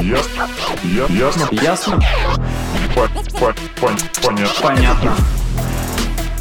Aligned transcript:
Ясно. 0.00 0.48
Я- 0.84 1.06
Ясно. 1.06 1.48
Ясно? 1.52 2.00
По- 2.94 3.08
по- 3.38 3.54
пон- 3.80 3.98
Понятно. 4.22 4.62
Понятно. 4.62 5.14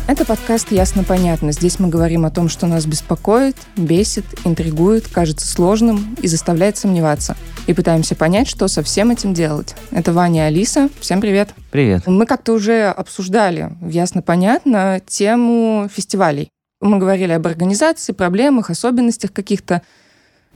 Это 0.07 0.23
подкаст 0.25 0.71
«Ясно-понятно». 0.71 1.51
Здесь 1.51 1.79
мы 1.79 1.87
говорим 1.87 2.25
о 2.25 2.31
том, 2.31 2.47
что 2.49 2.67
нас 2.67 2.85
беспокоит, 2.85 3.55
бесит, 3.75 4.25
интригует, 4.43 5.07
кажется 5.07 5.47
сложным 5.47 6.15
и 6.21 6.27
заставляет 6.27 6.77
сомневаться. 6.77 7.35
И 7.65 7.73
пытаемся 7.73 8.15
понять, 8.15 8.47
что 8.47 8.67
со 8.67 8.83
всем 8.83 9.09
этим 9.09 9.33
делать. 9.33 9.75
Это 9.91 10.13
Ваня 10.13 10.43
и 10.43 10.47
Алиса. 10.47 10.89
Всем 10.99 11.21
привет. 11.21 11.49
Привет. 11.71 12.05
Мы 12.07 12.25
как-то 12.25 12.53
уже 12.53 12.85
обсуждали 12.89 13.71
в 13.81 13.89
«Ясно-понятно» 13.89 15.01
тему 15.07 15.89
фестивалей. 15.91 16.49
Мы 16.81 16.99
говорили 16.99 17.31
об 17.31 17.47
организации, 17.47 18.11
проблемах, 18.11 18.69
особенностях 18.69 19.33
каких-то 19.33 19.81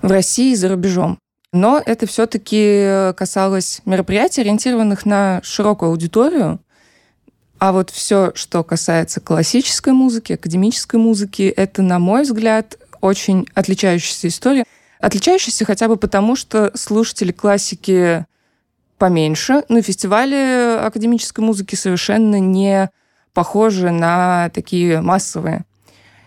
в 0.02 0.11
России 0.11 0.52
и 0.52 0.55
за 0.55 0.70
рубежом. 0.70 1.18
Но 1.52 1.81
это 1.84 2.05
все-таки 2.05 3.13
касалось 3.16 3.81
мероприятий, 3.85 4.41
ориентированных 4.41 5.05
на 5.05 5.41
широкую 5.44 5.89
аудиторию, 5.89 6.59
а 7.59 7.73
вот 7.73 7.89
все, 7.89 8.31
что 8.35 8.63
касается 8.63 9.20
классической 9.20 9.91
музыки, 9.91 10.34
академической 10.34 10.95
музыки, 10.95 11.44
это, 11.44 11.81
на 11.81 11.99
мой 11.99 12.23
взгляд, 12.23 12.77
очень 13.02 13.48
отличающаяся 13.53 14.30
история. 14.30 14.63
Отличающаяся 15.02 15.66
хотя 15.66 15.89
бы 15.89 15.98
потому, 15.98 16.38
что 16.38 16.72
слушатели 16.75 17.34
классики 17.34 18.25
поменьше, 18.97 19.63
но 19.67 19.80
и 19.80 19.81
фестивали 19.81 20.77
академической 20.80 21.41
музыки 21.41 21.75
совершенно 21.75 22.39
не 22.39 22.89
похожи 23.34 23.91
на 23.91 24.50
такие 24.53 25.02
массовые. 25.02 25.66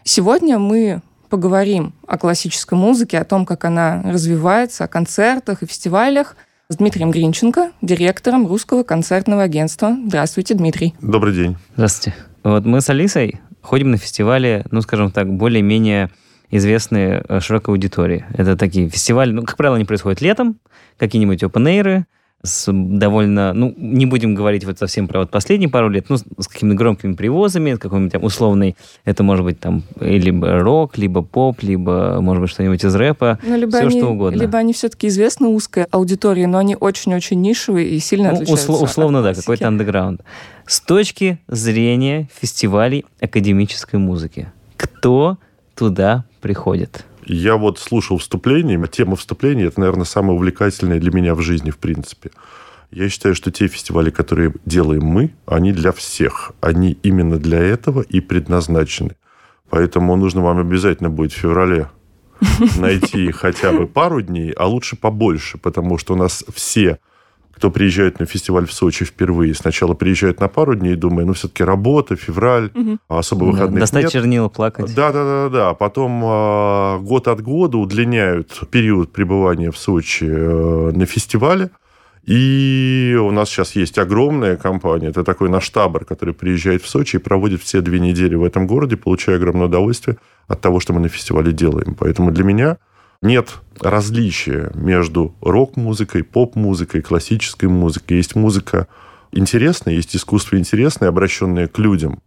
Сегодня 0.04 0.58
мы 0.58 1.00
поговорим 1.32 1.94
о 2.06 2.18
классической 2.18 2.78
музыке, 2.78 3.18
о 3.18 3.24
том, 3.24 3.46
как 3.46 3.64
она 3.64 4.02
развивается, 4.04 4.84
о 4.84 4.88
концертах 4.88 5.62
и 5.62 5.66
фестивалях– 5.66 6.36
с 6.72 6.76
Дмитрием 6.76 7.10
Гринченко, 7.10 7.72
директором 7.82 8.46
Русского 8.46 8.82
концертного 8.82 9.42
агентства. 9.42 9.94
Здравствуйте, 10.06 10.54
Дмитрий. 10.54 10.94
Добрый 11.02 11.34
день. 11.34 11.56
Здравствуйте. 11.74 12.16
Вот 12.44 12.64
мы 12.64 12.80
с 12.80 12.88
Алисой 12.88 13.40
ходим 13.60 13.90
на 13.90 13.98
фестивали, 13.98 14.64
ну, 14.70 14.80
скажем 14.80 15.10
так, 15.10 15.30
более-менее 15.30 16.10
известные 16.50 17.24
э, 17.28 17.40
широкой 17.40 17.74
аудитории. 17.74 18.24
Это 18.32 18.56
такие 18.56 18.88
фестивали, 18.88 19.32
ну, 19.32 19.42
как 19.42 19.58
правило, 19.58 19.76
они 19.76 19.84
происходят 19.84 20.22
летом, 20.22 20.58
какие-нибудь 20.98 21.42
open 21.42 22.06
с 22.42 22.70
довольно, 22.72 23.52
ну, 23.52 23.72
не 23.76 24.04
будем 24.06 24.34
говорить 24.34 24.64
вот 24.64 24.78
совсем 24.78 25.06
про 25.06 25.20
вот 25.20 25.30
последние 25.30 25.68
пару 25.70 25.88
лет, 25.88 26.06
ну, 26.08 26.16
с 26.16 26.48
какими-то 26.48 26.76
громкими 26.76 27.12
привозами, 27.14 27.74
какой-нибудь 27.76 28.12
там 28.12 28.24
условный, 28.24 28.76
это 29.04 29.22
может 29.22 29.44
быть 29.44 29.60
там 29.60 29.84
либо 30.00 30.58
рок, 30.58 30.98
либо 30.98 31.22
поп, 31.22 31.62
либо, 31.62 32.18
может 32.20 32.42
быть, 32.42 32.50
что-нибудь 32.50 32.84
из 32.84 32.94
рэпа, 32.94 33.38
Ну, 33.44 33.56
либо 33.56 33.70
все 33.70 33.86
они, 33.86 34.00
что 34.00 34.10
угодно. 34.10 34.40
Либо 34.40 34.58
они 34.58 34.72
все-таки 34.72 35.06
известны 35.06 35.48
узкой 35.48 35.84
аудитории, 35.90 36.46
но 36.46 36.58
они 36.58 36.76
очень-очень 36.78 37.40
нишевые 37.40 37.88
и 37.88 37.98
сильно 38.00 38.30
Ну, 38.30 38.34
отличаются. 38.36 38.72
усло- 38.72 38.82
условно, 38.82 39.18
от 39.20 39.24
да, 39.24 39.34
какой-то 39.34 39.68
андеграунд. 39.68 40.22
С 40.66 40.80
точки 40.80 41.38
зрения 41.48 42.28
фестивалей 42.40 43.04
академической 43.20 43.96
музыки, 43.96 44.50
кто 44.76 45.38
туда 45.76 46.24
приходит? 46.40 47.04
Я 47.24 47.56
вот 47.56 47.78
слушал 47.78 48.18
вступление. 48.18 48.82
Тема 48.90 49.16
вступления– 49.16 49.66
это, 49.66 49.80
наверное, 49.80 50.04
самое 50.04 50.34
увлекательное 50.34 50.98
для 50.98 51.12
меня 51.12 51.34
в 51.34 51.40
жизни, 51.40 51.70
в 51.70 51.78
принципе. 51.78 52.30
Я 52.90 53.08
считаю, 53.08 53.34
что 53.34 53.50
те 53.50 53.68
фестивали, 53.68 54.10
которые 54.10 54.54
делаем 54.66 55.04
мы, 55.04 55.34
они 55.46 55.72
для 55.72 55.92
всех. 55.92 56.52
Они 56.60 56.98
именно 57.02 57.38
для 57.38 57.58
этого 57.58 58.02
и 58.02 58.20
предназначены. 58.20 59.16
Поэтому 59.70 60.16
нужно 60.16 60.42
вам 60.42 60.58
обязательно 60.58 61.08
будет 61.08 61.32
в 61.32 61.36
феврале 61.36 61.88
найти 62.78 63.30
хотя 63.30 63.72
бы 63.72 63.86
пару 63.86 64.20
дней, 64.20 64.52
а 64.52 64.66
лучше 64.66 64.96
побольше, 64.96 65.58
потому 65.58 65.96
что 65.96 66.14
у 66.14 66.16
нас 66.16 66.44
все, 66.54 66.98
кто 67.62 67.70
приезжает 67.70 68.18
на 68.18 68.26
фестиваль 68.26 68.66
в 68.66 68.72
Сочи 68.72 69.04
впервые, 69.04 69.54
сначала 69.54 69.94
приезжают 69.94 70.40
на 70.40 70.48
пару 70.48 70.74
дней, 70.74 70.96
думая, 70.96 71.24
ну, 71.24 71.32
все-таки 71.32 71.62
работа, 71.62 72.16
февраль, 72.16 72.72
а 73.08 73.20
особо 73.20 73.46
Да, 73.46 73.52
выходных 73.52 73.78
Достать 73.78 74.02
нет. 74.02 74.12
чернила, 74.12 74.48
плакать. 74.48 74.92
Да, 74.96 75.12
да, 75.12 75.22
да, 75.22 75.48
да. 75.48 75.74
Потом 75.74 76.24
э, 76.24 76.98
год 77.02 77.28
от 77.28 77.40
года 77.40 77.78
удлиняют 77.78 78.68
период 78.72 79.12
пребывания 79.12 79.70
в 79.70 79.78
Сочи 79.78 80.26
э, 80.28 80.90
на 80.92 81.06
фестивале. 81.06 81.70
И 82.24 83.16
у 83.20 83.30
нас 83.30 83.48
сейчас 83.48 83.76
есть 83.76 83.96
огромная 83.96 84.56
компания. 84.56 85.10
Это 85.10 85.22
такой 85.22 85.48
наш 85.48 85.70
табор, 85.70 86.04
который 86.04 86.34
приезжает 86.34 86.82
в 86.82 86.88
Сочи 86.88 87.14
и 87.14 87.20
проводит 87.20 87.62
все 87.62 87.80
две 87.80 88.00
недели 88.00 88.34
в 88.34 88.42
этом 88.42 88.66
городе, 88.66 88.96
получая 88.96 89.36
огромное 89.36 89.66
удовольствие 89.66 90.16
от 90.48 90.60
того, 90.60 90.80
что 90.80 90.94
мы 90.94 91.00
на 91.00 91.08
фестивале 91.08 91.52
делаем. 91.52 91.94
Поэтому 91.96 92.32
для 92.32 92.42
меня 92.42 92.78
нет 93.22 93.60
различия 93.80 94.70
между 94.74 95.34
рок-музыкой, 95.40 96.24
поп-музыкой, 96.24 97.00
классической 97.00 97.68
музыкой. 97.68 98.18
Есть 98.18 98.34
музыка 98.34 98.88
интересная, 99.32 99.94
есть 99.94 100.14
искусство 100.14 100.56
интересное, 100.58 101.08
обращенное 101.08 101.68
к 101.68 101.78
людям, 101.78 102.20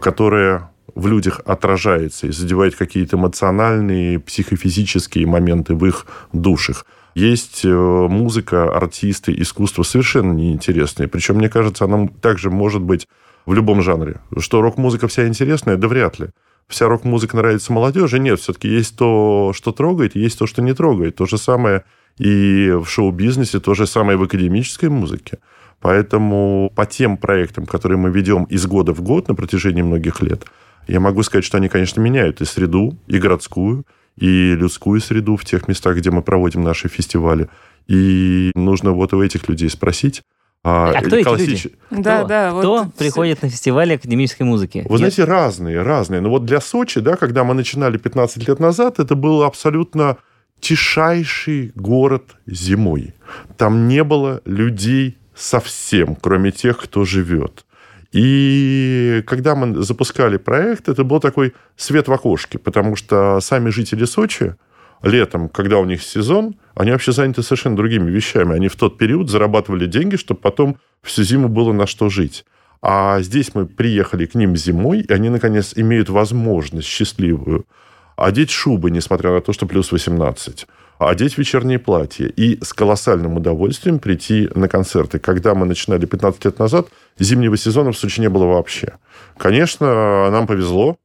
которое 0.00 0.70
в 0.94 1.06
людях 1.06 1.40
отражается 1.44 2.26
и 2.26 2.32
задевает 2.32 2.74
какие-то 2.74 3.16
эмоциональные, 3.16 4.18
психофизические 4.18 5.26
моменты 5.26 5.74
в 5.74 5.84
их 5.86 6.06
душах. 6.32 6.86
Есть 7.14 7.64
э, 7.64 7.68
музыка, 7.68 8.74
артисты, 8.74 9.34
искусство 9.36 9.82
совершенно 9.82 10.32
неинтересные. 10.32 11.08
Причем, 11.08 11.36
мне 11.36 11.48
кажется, 11.48 11.84
она 11.84 12.08
также 12.20 12.50
может 12.50 12.82
быть 12.82 13.08
в 13.44 13.54
любом 13.54 13.82
жанре. 13.82 14.20
Что 14.38 14.60
рок-музыка 14.60 15.08
вся 15.08 15.26
интересная? 15.26 15.76
Да 15.76 15.88
вряд 15.88 16.18
ли. 16.18 16.28
Вся 16.68 16.86
рок-музыка 16.86 17.36
нравится 17.36 17.72
молодежи? 17.72 18.18
Нет, 18.18 18.40
все-таки 18.40 18.68
есть 18.68 18.96
то, 18.96 19.52
что 19.54 19.72
трогает, 19.72 20.14
есть 20.14 20.38
то, 20.38 20.46
что 20.46 20.60
не 20.60 20.74
трогает. 20.74 21.16
То 21.16 21.24
же 21.24 21.38
самое 21.38 21.84
и 22.18 22.70
в 22.70 22.86
шоу-бизнесе, 22.86 23.58
то 23.58 23.72
же 23.74 23.86
самое 23.86 24.16
и 24.16 24.20
в 24.20 24.24
академической 24.24 24.90
музыке. 24.90 25.38
Поэтому 25.80 26.70
по 26.74 26.84
тем 26.84 27.16
проектам, 27.16 27.64
которые 27.64 27.96
мы 27.96 28.10
ведем 28.10 28.44
из 28.44 28.66
года 28.66 28.92
в 28.92 29.00
год 29.00 29.28
на 29.28 29.34
протяжении 29.34 29.82
многих 29.82 30.20
лет, 30.20 30.44
я 30.88 31.00
могу 31.00 31.22
сказать, 31.22 31.44
что 31.44 31.56
они, 31.56 31.68
конечно, 31.68 32.00
меняют 32.00 32.40
и 32.40 32.44
среду, 32.44 32.98
и 33.06 33.18
городскую, 33.18 33.84
и 34.16 34.54
людскую 34.54 35.00
среду 35.00 35.36
в 35.36 35.44
тех 35.44 35.68
местах, 35.68 35.96
где 35.96 36.10
мы 36.10 36.22
проводим 36.22 36.64
наши 36.64 36.88
фестивали. 36.88 37.48
И 37.86 38.50
нужно 38.54 38.92
вот 38.92 39.14
у 39.14 39.22
этих 39.22 39.48
людей 39.48 39.70
спросить. 39.70 40.22
А 40.64 40.92
кто 41.00 41.16
эти 41.16 41.24
классич- 41.24 41.64
люди? 41.64 42.02
Да, 42.02 42.18
Кто? 42.18 42.28
да. 42.28 42.52
вот 42.52 42.60
Кто 42.60 42.82
всё- 42.84 42.92
приходит 42.98 43.42
на 43.42 43.48
фестивали 43.48 43.94
академической 43.94 44.42
музыки? 44.42 44.84
Вы 44.88 44.98
знаете, 44.98 45.24
разные, 45.24 45.82
разные. 45.82 46.20
Но 46.20 46.30
вот 46.30 46.44
для 46.44 46.60
Сочи, 46.60 47.00
да, 47.00 47.16
когда 47.16 47.44
мы 47.44 47.54
начинали 47.54 47.96
15 47.96 48.46
лет 48.48 48.58
назад, 48.60 48.98
это 48.98 49.14
был 49.14 49.42
абсолютно 49.44 50.16
тишайший 50.60 51.72
город 51.76 52.36
зимой. 52.46 53.14
Там 53.56 53.88
не 53.88 54.02
было 54.04 54.40
людей 54.44 55.16
совсем, 55.34 56.16
кроме 56.16 56.50
тех, 56.50 56.76
кто 56.78 57.04
живет. 57.04 57.64
И 58.12 59.22
когда 59.26 59.54
мы 59.54 59.82
запускали 59.82 60.36
проект, 60.38 60.88
это 60.88 61.04
был 61.04 61.20
такой 61.20 61.54
свет 61.76 62.08
в 62.08 62.12
окошке, 62.12 62.58
потому 62.58 62.96
что 62.96 63.38
сами 63.40 63.70
жители 63.70 64.04
Сочи 64.06 64.54
летом, 65.02 65.48
когда 65.48 65.78
у 65.78 65.84
них 65.84 66.02
сезон, 66.02 66.56
они 66.78 66.92
вообще 66.92 67.10
заняты 67.10 67.42
совершенно 67.42 67.76
другими 67.76 68.08
вещами. 68.08 68.54
Они 68.54 68.68
в 68.68 68.76
тот 68.76 68.98
период 68.98 69.28
зарабатывали 69.28 69.86
деньги, 69.86 70.14
чтобы 70.14 70.40
потом 70.40 70.76
всю 71.02 71.24
зиму 71.24 71.48
было 71.48 71.72
на 71.72 71.88
что 71.88 72.08
жить. 72.08 72.44
А 72.80 73.20
здесь 73.20 73.52
мы 73.54 73.66
приехали 73.66 74.26
к 74.26 74.36
ним 74.36 74.56
зимой, 74.56 75.00
и 75.00 75.12
они, 75.12 75.28
наконец, 75.28 75.72
имеют 75.74 76.08
возможность 76.08 76.86
счастливую 76.86 77.66
одеть 78.14 78.50
шубы, 78.50 78.92
несмотря 78.92 79.32
на 79.32 79.40
то, 79.40 79.52
что 79.52 79.66
плюс 79.66 79.90
18, 79.90 80.66
одеть 80.98 81.36
вечернее 81.36 81.80
платье 81.80 82.28
и 82.28 82.62
с 82.62 82.72
колоссальным 82.72 83.36
удовольствием 83.36 83.98
прийти 83.98 84.48
на 84.54 84.68
концерты. 84.68 85.18
Когда 85.18 85.54
мы 85.56 85.66
начинали 85.66 86.06
15 86.06 86.44
лет 86.44 86.58
назад, 86.60 86.88
зимнего 87.18 87.56
сезона 87.56 87.90
в 87.90 87.98
Сочи 87.98 88.20
не 88.20 88.28
было 88.28 88.44
вообще. 88.44 88.94
Конечно, 89.36 90.30
нам 90.30 90.46
повезло, 90.46 90.96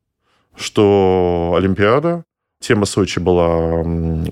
что 0.56 1.56
Олимпиада, 1.58 2.26
тема 2.64 2.86
Сочи 2.86 3.20
была 3.20 3.82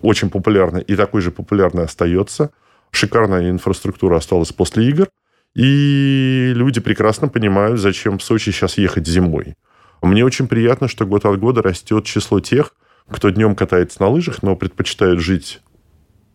очень 0.01 0.29
популярна 0.29 0.79
и 0.79 0.95
такой 0.95 1.21
же 1.21 1.31
популярной 1.31 1.85
остается. 1.85 2.51
Шикарная 2.91 3.49
инфраструктура 3.49 4.17
осталась 4.17 4.51
после 4.51 4.89
игр. 4.89 5.07
И 5.53 6.53
люди 6.55 6.79
прекрасно 6.79 7.27
понимают, 7.27 7.79
зачем 7.79 8.17
в 8.17 8.23
Сочи 8.23 8.51
сейчас 8.51 8.77
ехать 8.77 9.07
зимой. 9.07 9.55
Мне 10.01 10.25
очень 10.25 10.47
приятно, 10.47 10.87
что 10.87 11.05
год 11.05 11.25
от 11.25 11.39
года 11.39 11.61
растет 11.61 12.05
число 12.05 12.39
тех, 12.39 12.73
кто 13.09 13.29
днем 13.29 13.55
катается 13.55 14.01
на 14.01 14.07
лыжах, 14.07 14.41
но 14.43 14.55
предпочитает 14.55 15.19
жить 15.19 15.61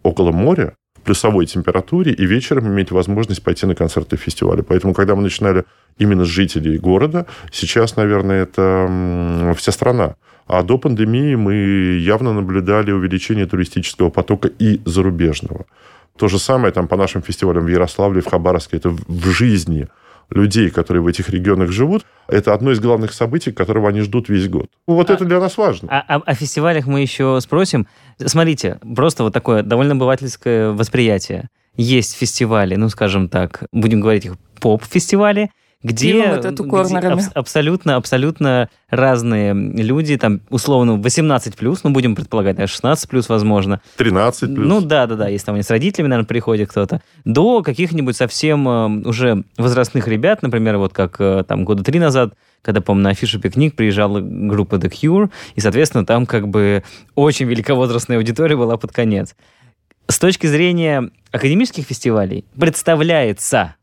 около 0.03 0.33
моря, 0.33 0.77
в 0.97 1.01
плюсовой 1.01 1.47
температуре, 1.47 2.13
и 2.13 2.27
вечером 2.27 2.69
иметь 2.69 2.91
возможность 2.91 3.43
пойти 3.43 3.67
на 3.67 3.75
концерты 3.75 4.17
фестиваля. 4.17 4.63
Поэтому, 4.63 4.93
когда 4.93 5.15
мы 5.15 5.23
начинали 5.23 5.65
именно 5.99 6.25
с 6.25 6.29
жителей 6.29 6.79
города, 6.79 7.27
сейчас, 7.51 7.97
наверное, 7.97 8.43
это 8.43 9.55
вся 9.57 9.73
страна. 9.73 10.17
А 10.47 10.63
до 10.63 10.79
пандемии 10.79 11.35
мы 11.35 11.55
явно 11.99 12.33
наблюдали 12.33 12.93
увеличение 12.93 13.47
туристического 13.47 14.11
потока 14.11 14.49
и 14.49 14.81
зарубежного. 14.85 15.67
То 16.17 16.29
же 16.29 16.39
самое 16.39 16.73
там 16.73 16.89
по 16.89 16.97
нашим 16.97 17.23
фестивалям 17.23 17.65
в 17.65 17.69
Ярославле, 17.69 18.21
в 18.21 18.27
Хабаровске. 18.27 18.77
Это 18.77 18.91
в 18.91 19.27
жизни 19.31 19.89
людей, 20.31 20.71
которые 20.71 21.03
в 21.03 21.07
этих 21.07 21.29
регионах 21.31 21.71
живут, 21.71 22.05
это 22.29 22.53
одно 22.55 22.73
из 22.73 22.81
главных 22.81 23.13
событий, 23.13 23.53
которого 23.53 23.89
они 23.89 24.01
ждут 24.01 24.29
весь 24.29 24.49
год. 24.49 24.67
Вот 24.87 25.11
А- 25.11 25.15
это 25.15 25.25
для 25.25 25.39
нас 25.39 25.57
важно. 25.57 25.89
А, 25.91 26.05
а- 26.09 26.23
о 26.25 26.35
фестивалях 26.35 26.87
мы 26.87 27.01
еще 27.01 27.39
спросим. 27.41 27.87
Смотрите, 28.25 28.79
просто 28.97 29.23
вот 29.23 29.33
такое 29.33 29.63
довольно 29.63 29.93
обывательское 29.93 30.71
восприятие. 30.73 31.49
есть 31.79 32.17
фестивали, 32.17 32.75
ну, 32.75 32.89
скажем 32.89 33.29
так, 33.29 33.65
будем 33.71 34.01
говорить 34.01 34.25
их 34.25 34.37
поп-фестивали, 34.61 35.51
где, 35.83 36.13
где 36.13 36.49
абс- 37.09 37.31
абсолютно, 37.35 37.97
абсолютно 37.97 38.69
разные 38.89 39.55
люди, 39.55 40.17
там, 40.17 40.41
условно, 40.49 40.93
18+, 40.93 41.81
ну, 41.85 41.91
будем 41.91 42.17
предполагать, 42.17 42.57
да, 42.57 42.65
16+, 42.65 43.25
возможно. 43.29 43.81
13 43.97 44.55
плюс. 44.55 44.67
Ну, 44.67 44.81
да-да-да, 44.81 45.29
если 45.29 45.47
там 45.47 45.55
они 45.55 45.63
с 45.63 45.71
родителями, 45.71 46.09
наверное, 46.09 46.27
приходит 46.27 46.71
кто-то, 46.71 47.03
до 47.25 47.63
каких-нибудь 47.63 48.17
совсем 48.17 48.69
э, 48.69 49.09
уже 49.09 49.45
возрастных 49.57 50.09
ребят, 50.09 50.43
например, 50.43 50.79
вот 50.79 50.93
как 50.93 51.21
э, 51.21 51.45
там 51.47 51.65
года 51.65 51.85
три 51.85 52.01
назад, 52.01 52.35
когда, 52.63 52.81
по-моему, 52.81 53.05
на 53.05 53.11
афишу 53.11 53.39
«Пикник» 53.39 53.77
приезжала 53.77 54.21
группа 54.21 54.75
The 54.75 54.91
Cure, 54.91 55.31
и, 55.55 55.61
соответственно, 55.61 56.05
там 56.05 56.27
как 56.27 56.49
бы 56.49 56.83
очень 57.15 57.47
великовозрастная 57.47 58.17
аудитория 58.17 58.57
была 58.57 58.77
под 58.77 58.91
конец. 58.93 59.37
С 60.09 60.19
точки 60.19 60.47
зрения 60.47 61.11
академических 61.31 61.85
фестивалей 61.85 62.45
представляется, 62.59 63.76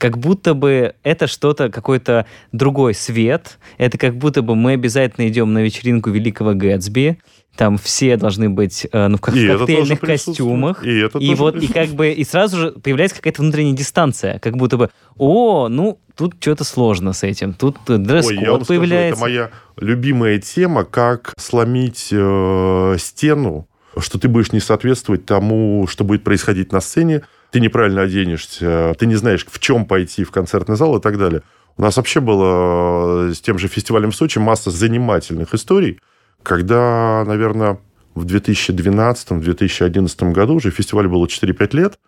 как 0.00 0.16
будто 0.16 0.54
бы 0.54 0.94
это 1.02 1.26
что-то, 1.26 1.68
какой-то 1.68 2.24
другой 2.52 2.94
свет. 2.94 3.58
Это 3.76 3.98
как 3.98 4.16
будто 4.16 4.40
бы 4.40 4.56
мы 4.56 4.72
обязательно 4.72 5.28
идем 5.28 5.52
на 5.52 5.62
вечеринку 5.62 6.08
Великого 6.08 6.54
Гэтсби. 6.54 7.18
Там 7.54 7.76
все 7.76 8.16
должны 8.16 8.48
быть 8.48 8.86
э, 8.90 9.08
ну, 9.08 9.18
в 9.18 9.20
как- 9.20 9.36
И 9.36 9.44
это 9.44 9.58
коктейльных 9.58 10.00
костюмах. 10.00 10.86
И 10.86 10.98
это 11.00 11.18
И 11.18 11.34
вот, 11.34 11.62
и 11.62 11.66
как 11.66 11.90
бы, 11.90 12.12
и 12.12 12.24
сразу 12.24 12.56
же 12.56 12.70
появляется 12.72 13.16
какая-то 13.16 13.42
внутренняя 13.42 13.76
дистанция, 13.76 14.38
как 14.38 14.56
будто 14.56 14.78
бы, 14.78 14.88
о, 15.18 15.68
ну, 15.68 15.98
тут 16.16 16.36
что-то 16.40 16.64
сложно 16.64 17.12
с 17.12 17.22
этим, 17.22 17.52
тут 17.52 17.76
дресс-код 17.86 18.38
скажу, 18.38 18.64
появляется. 18.64 19.18
это 19.18 19.20
моя 19.20 19.50
любимая 19.76 20.38
тема, 20.38 20.84
как 20.84 21.34
сломить 21.36 22.08
э, 22.10 22.96
стену, 22.98 23.68
что 23.98 24.18
ты 24.18 24.28
будешь 24.28 24.52
не 24.52 24.60
соответствовать 24.60 25.26
тому, 25.26 25.86
что 25.90 26.04
будет 26.04 26.24
происходить 26.24 26.72
на 26.72 26.80
сцене, 26.80 27.22
ты 27.50 27.60
неправильно 27.60 28.02
оденешься, 28.02 28.94
ты 28.98 29.06
не 29.06 29.16
знаешь, 29.16 29.46
в 29.48 29.58
чем 29.58 29.86
пойти 29.86 30.24
в 30.24 30.30
концертный 30.30 30.76
зал 30.76 30.96
и 30.96 31.00
так 31.00 31.18
далее. 31.18 31.42
У 31.76 31.82
нас 31.82 31.96
вообще 31.96 32.20
было 32.20 33.28
э, 33.28 33.34
с 33.34 33.40
тем 33.40 33.58
же 33.58 33.68
фестивалем 33.68 34.10
в 34.10 34.16
Сочи 34.16 34.38
масса 34.38 34.70
занимательных 34.70 35.54
историй, 35.54 36.00
когда, 36.42 37.24
наверное, 37.26 37.78
в 38.14 38.26
2012-2011 38.26 40.32
году, 40.32 40.54
уже 40.54 40.70
фестиваль 40.70 41.08
было 41.08 41.26
4-5 41.26 41.76
лет, 41.76 41.98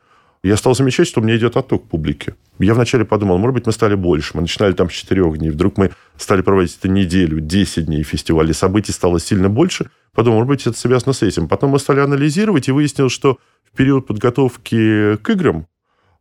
я 0.49 0.56
стал 0.56 0.75
замечать, 0.75 1.06
что 1.06 1.21
у 1.21 1.25
меня 1.25 1.37
идет 1.37 1.56
отток 1.56 1.89
публики. 1.89 2.35
Я 2.59 2.75
вначале 2.75 3.05
подумал, 3.05 3.39
может 3.39 3.55
быть, 3.55 3.67
мы 3.67 3.73
стали 3.73 3.94
больше. 3.94 4.33
Мы 4.35 4.43
начинали 4.43 4.73
там 4.73 4.91
с 4.91 4.93
4 4.93 5.23
дней. 5.37 5.50
Вдруг 5.50 5.79
мы 5.79 5.91
стали 6.17 6.43
проводить 6.43 6.77
это 6.79 6.89
неделю, 6.89 7.41
10 7.41 7.87
дней 7.87 8.03
фестиваля. 8.03 8.53
Событий 8.53 8.93
стало 8.93 9.21
сильно 9.21 9.49
больше. 9.49 9.91
Подумал, 10.12 10.39
может 10.39 10.49
быть, 10.49 10.67
это 10.67 10.77
связано 10.77 11.12
с 11.12 11.23
этим. 11.23 11.49
Потом 11.49 11.71
мы 11.71 11.79
стали 11.79 12.00
анализировать 12.00 12.69
и 12.69 12.73
выяснилось, 12.73 13.12
что 13.12 13.39
в 13.73 13.77
период 13.77 14.06
подготовки 14.06 15.17
к 15.17 15.31
играм 15.31 15.67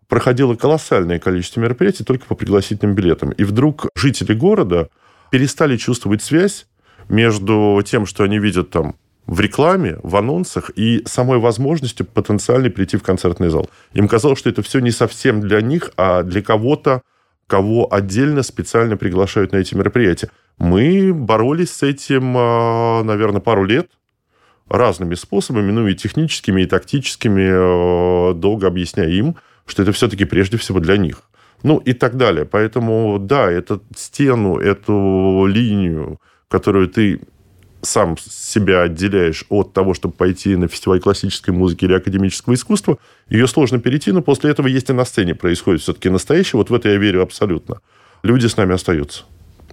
проходило 0.07 0.55
колоссальное 0.55 1.19
количество 1.19 1.61
мероприятий 1.61 2.03
только 2.03 2.25
по 2.25 2.35
пригласительным 2.35 2.95
билетам. 2.95 3.31
И 3.31 3.43
вдруг 3.43 3.87
жители 3.95 4.33
города 4.33 4.89
перестали 5.31 5.77
чувствовать 5.77 6.21
связь 6.21 6.67
между 7.09 7.81
тем, 7.85 8.05
что 8.05 8.23
они 8.23 8.37
видят 8.37 8.69
там 8.69 8.95
в 9.27 9.39
рекламе, 9.39 9.97
в 10.03 10.15
анонсах 10.15 10.71
и 10.75 11.03
самой 11.05 11.39
возможностью 11.39 12.05
потенциально 12.05 12.69
прийти 12.69 12.97
в 12.97 13.03
концертный 13.03 13.49
зал. 13.49 13.69
Им 13.93 14.07
казалось, 14.07 14.39
что 14.39 14.49
это 14.49 14.61
все 14.61 14.79
не 14.79 14.91
совсем 14.91 15.41
для 15.41 15.61
них, 15.61 15.91
а 15.97 16.23
для 16.23 16.41
кого-то, 16.41 17.01
кого 17.47 17.93
отдельно 17.93 18.43
специально 18.43 18.97
приглашают 18.97 19.51
на 19.51 19.57
эти 19.57 19.75
мероприятия. 19.75 20.29
Мы 20.57 21.13
боролись 21.13 21.71
с 21.71 21.83
этим, 21.83 22.35
а, 22.37 23.03
наверное, 23.03 23.41
пару 23.41 23.63
лет 23.65 23.89
разными 24.69 25.15
способами, 25.15 25.71
ну 25.71 25.87
и 25.87 25.95
техническими, 25.95 26.61
и 26.61 26.65
тактическими, 26.65 28.31
э, 28.31 28.33
долго 28.35 28.67
объясняя 28.67 29.09
им, 29.09 29.35
что 29.65 29.83
это 29.83 29.91
все-таки 29.91 30.25
прежде 30.25 30.57
всего 30.57 30.79
для 30.79 30.97
них. 30.97 31.23
Ну 31.63 31.77
и 31.77 31.93
так 31.93 32.15
далее. 32.15 32.45
Поэтому, 32.45 33.19
да, 33.19 33.51
эту 33.51 33.83
стену, 33.95 34.57
эту 34.57 35.45
линию, 35.45 36.19
которую 36.47 36.87
ты 36.87 37.21
сам 37.81 38.17
себя 38.17 38.83
отделяешь 38.83 39.45
от 39.49 39.73
того, 39.73 39.93
чтобы 39.93 40.13
пойти 40.13 40.55
на 40.55 40.67
фестиваль 40.67 40.99
классической 40.99 41.51
музыки 41.51 41.85
или 41.85 41.93
академического 41.93 42.53
искусства, 42.53 42.97
ее 43.29 43.47
сложно 43.47 43.79
перейти, 43.79 44.11
но 44.11 44.21
после 44.21 44.51
этого 44.51 44.67
есть 44.67 44.89
и 44.89 44.93
на 44.93 45.05
сцене 45.05 45.35
происходит 45.35 45.81
все-таки 45.81 46.09
настоящее. 46.09 46.57
Вот 46.57 46.69
в 46.69 46.73
это 46.73 46.89
я 46.89 46.97
верю 46.97 47.21
абсолютно. 47.21 47.79
Люди 48.23 48.47
с 48.47 48.57
нами 48.57 48.73
остаются. 48.73 49.23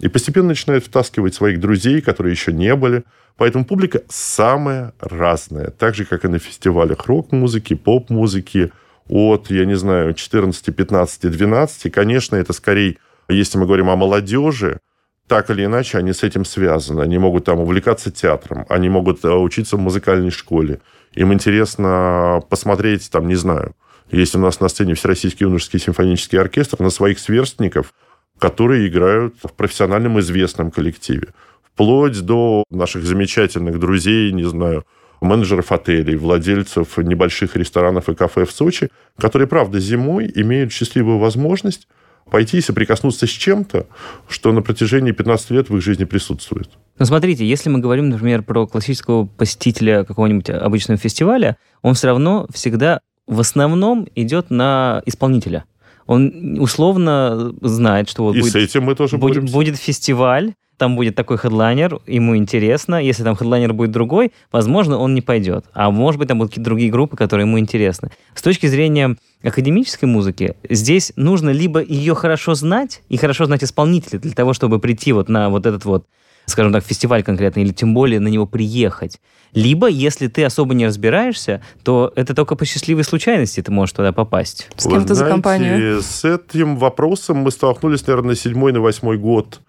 И 0.01 0.09
постепенно 0.09 0.49
начинают 0.49 0.85
втаскивать 0.85 1.35
своих 1.35 1.61
друзей, 1.61 2.01
которые 2.01 2.33
еще 2.33 2.53
не 2.53 2.75
были. 2.75 3.05
Поэтому 3.37 3.65
публика 3.65 4.03
самая 4.09 4.95
разная. 5.01 5.71
Так 5.71 5.95
же, 5.95 6.05
как 6.05 6.25
и 6.25 6.29
на 6.29 6.39
фестивалях 6.39 7.07
рок-музыки, 7.07 7.75
поп-музыки. 7.75 8.73
От, 9.09 9.51
я 9.51 9.65
не 9.65 9.77
знаю, 9.77 10.15
14, 10.15 10.75
15, 10.75 11.31
12. 11.31 11.93
Конечно, 11.93 12.37
это 12.37 12.53
скорее, 12.53 12.99
если 13.29 13.59
мы 13.59 13.67
говорим 13.67 13.91
о 13.91 13.97
молодежи, 13.97 14.81
так 15.29 15.51
или 15.51 15.65
иначе 15.65 15.99
они 15.99 16.13
с 16.13 16.23
этим 16.23 16.45
связаны. 16.45 17.03
Они 17.03 17.19
могут 17.19 17.45
там 17.45 17.61
увлекаться 17.61 18.11
театром, 18.11 18.65
они 18.69 18.89
могут 18.89 19.25
э, 19.25 19.31
учиться 19.31 19.77
в 19.77 19.81
музыкальной 19.81 20.31
школе. 20.31 20.81
Им 21.15 21.33
интересно 21.33 22.43
посмотреть, 22.49 23.11
там, 23.11 23.29
не 23.29 23.35
знаю, 23.35 23.75
есть 24.11 24.35
у 24.35 24.39
нас 24.39 24.61
на 24.61 24.69
сцене 24.69 24.95
Всероссийский 24.95 25.45
юношеский 25.45 25.79
симфонический 25.79 26.41
оркестр 26.41 26.81
на 26.81 26.91
своих 26.91 27.19
сверстников, 27.19 27.93
которые 28.39 28.89
играют 28.89 29.35
в 29.43 29.53
профессиональном 29.53 30.19
известном 30.21 30.71
коллективе. 30.71 31.29
Вплоть 31.63 32.21
до 32.21 32.65
наших 32.71 33.05
замечательных 33.05 33.79
друзей, 33.79 34.33
не 34.33 34.45
знаю, 34.45 34.85
менеджеров 35.21 35.73
отелей, 35.73 36.17
владельцев 36.17 36.97
небольших 36.97 37.57
ресторанов 37.57 38.09
и 38.09 38.15
кафе 38.15 38.45
в 38.45 38.53
Сочи, 38.53 38.89
которые, 39.19 39.47
правда, 39.47 39.79
зимой 39.79 40.31
имеют 40.35 40.73
счастливую 40.73 41.19
возможность 41.19 41.89
пойти 42.31 42.59
и 42.59 42.61
соприкоснуться 42.61 43.27
с 43.27 43.31
чем-то, 43.31 43.87
что 44.29 44.53
на 44.53 44.63
протяжении 44.63 45.13
15 45.13 45.51
лет 45.51 45.71
в 45.71 45.77
их 45.77 45.83
жизни 45.83 46.05
присутствует. 46.05 46.71
Ну, 46.99 47.05
смотрите, 47.07 47.47
если 47.47 47.71
мы 47.71 47.81
говорим, 47.81 48.09
например, 48.09 48.43
про 48.43 48.67
классического 48.67 49.27
посетителя 49.27 50.05
какого-нибудь 50.05 50.51
обычного 50.51 50.99
фестиваля, 50.99 51.57
он 51.83 51.95
все 51.95 52.09
равно 52.09 52.47
всегда 52.53 53.01
в 53.27 53.41
основном 53.41 54.09
идет 54.15 54.51
на 54.51 55.03
исполнителя. 55.07 55.65
Он 56.07 56.59
условно 56.59 57.53
знает, 57.61 58.09
что 58.09 58.25
вот 58.25 58.35
и 58.35 58.41
будет, 58.41 58.53
с 58.53 58.57
этим 58.57 58.85
мы 58.85 58.95
тоже 58.95 59.19
будет, 59.19 59.35
боремся. 59.35 59.53
будет 59.53 59.77
фестиваль, 59.77 60.55
там 60.79 60.97
будет 60.97 61.17
такой 61.17 61.37
хедлайнер, 61.37 62.01
ему 62.07 62.37
интересно. 62.37 63.03
Если 63.03 63.25
там 63.25 63.37
хедлайнер 63.37 63.73
будет 63.73 63.91
другой, 63.91 64.33
возможно, 64.51 64.97
он 64.97 65.15
не 65.15 65.21
пойдет. 65.21 65.67
А 65.75 65.91
может 65.91 66.19
быть, 66.19 66.29
там 66.29 66.39
будут 66.39 66.53
какие-то 66.53 66.71
другие 66.71 66.91
группы, 66.91 67.17
которые 67.17 67.47
ему 67.47 67.59
интересны. 67.59 68.11
С 68.35 68.41
точки 68.41 68.67
зрения 68.67 69.17
академической 69.43 70.07
музыки, 70.07 70.55
здесь 70.69 71.13
нужно 71.17 71.51
либо 71.51 71.83
ее 71.83 72.15
хорошо 72.15 72.55
знать 72.55 73.03
и 73.09 73.17
хорошо 73.17 73.45
знать 73.45 73.65
исполнителя 73.65 74.19
для 74.21 74.33
того, 74.33 74.53
чтобы 74.53 74.79
прийти 74.79 75.13
вот 75.13 75.29
на 75.29 75.51
вот 75.51 75.67
этот 75.67 75.85
вот, 75.85 76.07
скажем 76.47 76.73
так, 76.73 76.85
фестиваль 76.85 77.25
конкретно, 77.25 77.61
или 77.61 77.73
тем 77.73 77.93
более 77.93 78.21
на 78.21 78.29
него 78.29 78.47
приехать. 78.47 79.21
Либо, 79.55 79.89
если 79.89 80.29
ты 80.29 80.45
особо 80.45 80.75
не 80.75 80.87
разбираешься, 80.87 81.63
то 81.83 82.13
это 82.15 82.35
только 82.35 82.55
по 82.55 82.65
счастливой 82.65 83.03
случайности 83.03 83.63
ты 83.63 83.73
можешь 83.73 83.95
туда 83.95 84.13
попасть. 84.13 84.69
С 84.77 84.87
кем-то 84.87 85.15
за 85.15 85.27
компанию. 85.27 86.03
С 86.03 86.25
этим 86.25 86.77
вопросом 86.77 87.39
мы 87.39 87.51
столкнулись, 87.51 88.07
наверное, 88.07 88.31
на 88.31 88.37
седьмой, 88.37 88.73
на 88.73 88.81
восьмой 88.81 89.19
год 89.19 89.61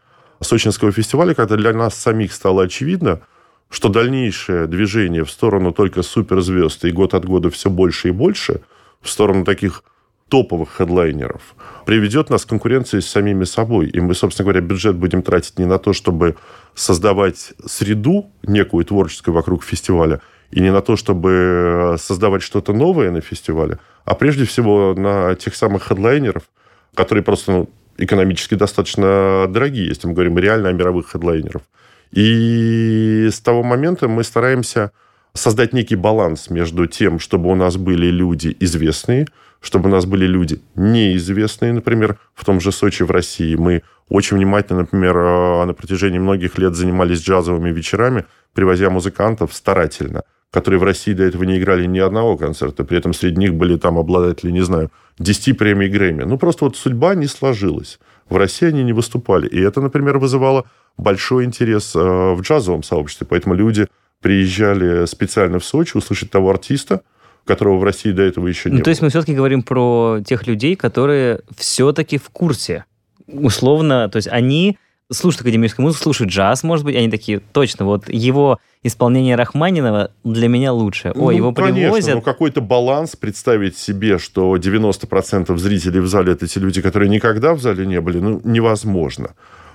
Сочинского 0.42 0.92
фестиваля, 0.92 1.34
когда 1.34 1.56
для 1.56 1.74
нас 1.74 1.96
самих 1.96 2.34
стало 2.34 2.64
очевидно, 2.64 3.22
что 3.70 3.90
дальнейшее 3.90 4.68
движение 4.68 5.24
в 5.24 5.32
сторону 5.32 5.72
только 5.72 6.02
суперзвезд 6.02 6.86
и 6.86 6.92
год 6.92 7.14
от 7.14 7.26
года 7.26 7.50
все 7.50 7.70
больше 7.70 8.10
и 8.10 8.12
больше, 8.12 8.62
в 9.02 9.10
сторону 9.10 9.46
таких 9.46 9.84
топовых 10.30 10.70
хедлайнеров, 10.78 11.42
приведет 11.86 12.30
нас 12.30 12.46
к 12.46 12.50
конкуренции 12.50 13.00
с 13.00 13.08
самими 13.08 13.44
собой. 13.44 13.88
И 13.88 14.00
мы, 14.00 14.14
собственно 14.14 14.46
говоря, 14.46 14.62
бюджет 14.62 14.96
будем 14.96 15.22
тратить 15.22 15.60
не 15.60 15.66
на 15.66 15.80
то, 15.80 15.94
чтобы 15.94 16.38
создавать 16.76 17.54
среду 17.66 18.32
некую 18.44 18.86
творческую 18.86 19.34
вокруг 19.34 19.64
фестиваля, 19.64 20.22
и 20.52 20.62
не 20.62 20.72
на 20.72 20.82
то, 20.82 20.96
чтобы 20.96 21.96
создавать 22.00 22.42
что-то 22.42 22.74
новое 22.74 23.12
на 23.12 23.22
фестивале, 23.22 23.80
а 24.06 24.16
прежде 24.16 24.46
всего 24.46 24.96
на 24.98 25.36
тех 25.36 25.56
самых 25.56 25.84
хедлайнеров, 25.84 26.44
которые 26.96 27.24
просто 27.24 27.52
ну, 27.52 27.70
экономически 28.00 28.56
достаточно 28.56 29.46
дорогие, 29.48 29.88
если 29.88 30.08
мы 30.08 30.14
говорим 30.14 30.38
реально 30.38 30.70
о 30.70 30.74
мировых 30.74 31.12
хедлайнеров. 31.12 31.62
И 32.12 33.30
с 33.32 33.40
того 33.40 33.62
момента 33.62 34.08
мы 34.08 34.24
стараемся 34.24 34.92
создать 35.34 35.74
некий 35.74 35.96
баланс 35.96 36.50
между 36.50 36.88
тем, 36.88 37.20
чтобы 37.20 37.52
у 37.52 37.56
нас 37.56 37.78
были 37.78 38.08
люди 38.08 38.56
известные, 38.60 39.28
чтобы 39.62 39.90
у 39.90 39.92
нас 39.92 40.06
были 40.06 40.26
люди 40.26 40.62
неизвестные, 40.76 41.74
например, 41.74 42.18
в 42.34 42.46
том 42.46 42.60
же 42.60 42.72
Сочи, 42.72 43.04
в 43.04 43.12
России. 43.12 43.56
Мы 43.56 43.84
очень 44.08 44.38
внимательно, 44.38 44.82
например, 44.82 45.18
э, 45.18 45.66
на 45.66 45.74
протяжении 45.74 46.20
многих 46.20 46.58
лет 46.58 46.76
занимались 46.76 47.22
джазовыми 47.22 47.70
вечерами, 47.70 48.26
привозя 48.54 48.90
музыкантов 48.90 49.54
старательно, 49.54 50.24
которые 50.52 50.80
в 50.80 50.84
России 50.84 51.14
до 51.14 51.24
этого 51.24 51.44
не 51.44 51.58
играли 51.60 51.86
ни 51.86 52.00
одного 52.00 52.38
концерта. 52.38 52.84
При 52.84 52.98
этом 52.98 53.14
среди 53.14 53.38
них 53.38 53.54
были 53.54 53.78
там 53.78 53.98
обладатели, 53.98 54.52
не 54.52 54.62
знаю, 54.62 54.92
10 55.20 55.58
премий 55.58 55.90
Грэмми. 55.90 56.24
Ну, 56.24 56.38
просто 56.38 56.66
вот 56.66 56.76
судьба 56.76 57.16
не 57.16 57.28
сложилась. 57.28 58.00
В 58.30 58.36
России 58.38 58.68
они 58.68 58.84
не 58.84 58.94
выступали. 58.94 59.48
И 59.48 59.60
это, 59.60 59.82
например, 59.82 60.18
вызывало 60.18 60.66
большой 60.98 61.46
интерес 61.46 61.96
э, 61.96 62.00
в 62.00 62.42
джазовом 62.42 62.84
сообществе. 62.84 63.28
Поэтому 63.30 63.54
люди 63.56 63.88
приезжали 64.22 65.06
специально 65.06 65.60
в 65.60 65.66
Сочи 65.66 65.96
услышать 65.98 66.30
того 66.32 66.50
артиста, 66.50 67.02
которого 67.46 67.78
в 67.78 67.84
России 67.84 68.12
до 68.12 68.22
этого 68.24 68.48
еще 68.48 68.70
не 68.70 68.74
Ну, 68.74 68.78
было. 68.80 68.84
то 68.86 68.90
есть 68.90 69.02
мы 69.02 69.10
все-таки 69.10 69.34
говорим 69.36 69.64
про 69.64 70.20
тех 70.26 70.46
людей, 70.48 70.76
которые 70.76 71.42
все-таки 71.58 72.18
в 72.18 72.30
курсе. 72.30 72.86
Условно, 73.28 74.10
то 74.10 74.18
есть 74.18 74.28
они 74.28 74.78
слушают 75.12 75.42
академическую 75.42 75.86
музыку, 75.86 76.04
слушают 76.04 76.32
джаз, 76.32 76.64
может 76.64 76.86
быть, 76.86 76.96
они 76.96 77.10
такие, 77.10 77.40
точно, 77.40 77.86
вот 77.86 78.10
его 78.10 78.60
исполнение 78.84 79.36
Рахманинова 79.36 80.12
для 80.24 80.48
меня 80.48 80.72
лучше. 80.72 81.10
О, 81.10 81.18
Ну, 81.18 81.32
его 81.32 81.52
конечно, 81.52 81.76
привозят. 81.76 82.16
ну 82.16 82.22
какой-то 82.22 82.62
баланс 82.62 83.16
представить 83.16 83.78
себе, 83.78 84.20
что 84.20 84.56
90% 84.56 85.58
зрителей 85.58 86.00
в 86.00 86.08
зале 86.08 86.34
это 86.34 86.48
те 86.48 86.60
люди, 86.60 86.82
которые 86.82 87.10
никогда 87.10 87.54
в 87.54 87.62
зале 87.62 87.86
не 87.86 88.00
были, 88.00 88.20
ну, 88.20 88.40
невозможно. 88.44 89.32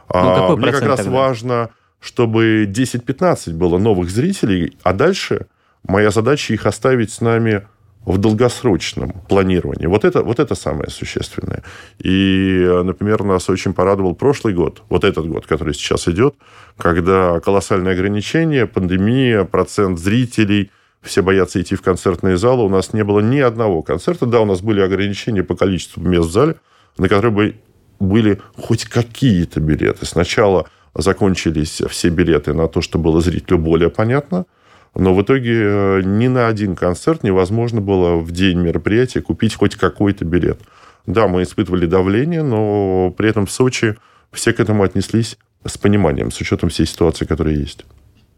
А 0.09 0.41
какой 0.41 0.57
мне 0.57 0.73
как 0.73 0.83
раз 0.85 1.01
тогда? 1.01 1.13
важно, 1.13 1.71
чтобы 2.01 2.67
10-15 2.67 3.53
было 3.55 3.79
новых 3.79 4.11
зрителей, 4.11 4.77
а 4.83 4.93
дальше 4.93 5.47
моя 5.87 6.11
задача 6.11 6.55
их 6.55 6.67
оставить 6.67 7.13
с 7.13 7.21
нами 7.21 7.67
в 8.05 8.19
долгосрочном 8.19 9.13
планировании. 9.29 9.87
Вот 9.87 10.05
это, 10.05 10.23
вот 10.23 10.39
это 10.39 10.55
самое 10.55 10.91
существенное. 10.91 11.63
И, 11.99 12.81
например, 12.85 13.25
нас 13.25 13.49
очень 13.49 13.73
порадовал 13.73 14.15
прошлый 14.15 14.55
год, 14.55 14.83
вот 14.89 15.05
этот 15.05 15.27
год, 15.27 15.47
который 15.47 15.75
сейчас 15.75 16.09
идет, 16.09 16.35
когда 16.77 17.41
колоссальные 17.41 17.93
ограничения, 17.93 18.67
пандемия, 18.67 19.45
процент 19.45 19.99
зрителей, 19.99 20.71
все 21.03 21.23
боятся 21.23 21.61
идти 21.61 21.77
в 21.77 21.83
концертные 21.83 22.37
залы. 22.37 22.65
У 22.65 22.69
нас 22.69 22.93
не 22.93 23.05
было 23.05 23.21
ни 23.21 23.39
одного 23.39 23.83
концерта. 23.83 24.27
Да, 24.27 24.41
у 24.41 24.47
нас 24.47 24.63
были 24.63 24.81
ограничения 24.81 25.43
по 25.43 25.55
количеству 25.55 26.03
мест 26.03 26.29
в 26.29 26.33
зале, 26.33 26.57
на 26.97 27.09
которые 27.09 27.33
бы 27.33 27.57
были 28.01 28.41
хоть 28.57 28.87
какие-то 28.87 29.61
билеты. 29.61 30.07
Сначала 30.07 30.67
закончились 30.95 31.83
все 31.91 32.09
билеты 32.09 32.55
на 32.55 32.69
то, 32.69 32.81
что 32.81 32.99
было 32.99 33.21
зрителю 33.21 33.59
более 33.59 33.91
понятно, 33.91 34.47
но 34.95 35.15
в 35.15 35.23
итоге 35.23 35.53
э, 35.55 36.03
ни 36.05 36.29
на 36.29 36.49
один 36.49 36.77
концерт 36.77 37.23
невозможно 37.23 37.81
было 37.81 38.17
в 38.17 38.31
день 38.31 38.59
мероприятия 38.59 39.21
купить 39.21 39.55
хоть 39.55 39.77
какой-то 39.77 40.25
билет. 40.25 40.61
Да, 41.07 41.29
мы 41.29 41.43
испытывали 41.43 41.87
давление, 41.87 42.43
но 42.43 43.13
при 43.17 43.29
этом 43.29 43.47
в 43.47 43.51
Сочи 43.51 43.97
все 44.33 44.53
к 44.53 44.61
этому 44.61 44.83
отнеслись 44.83 45.37
с 45.65 45.77
пониманием, 45.79 46.31
с 46.31 46.41
учетом 46.41 46.69
всей 46.69 46.87
ситуации, 46.87 47.25
которая 47.25 47.55
есть. 47.55 47.85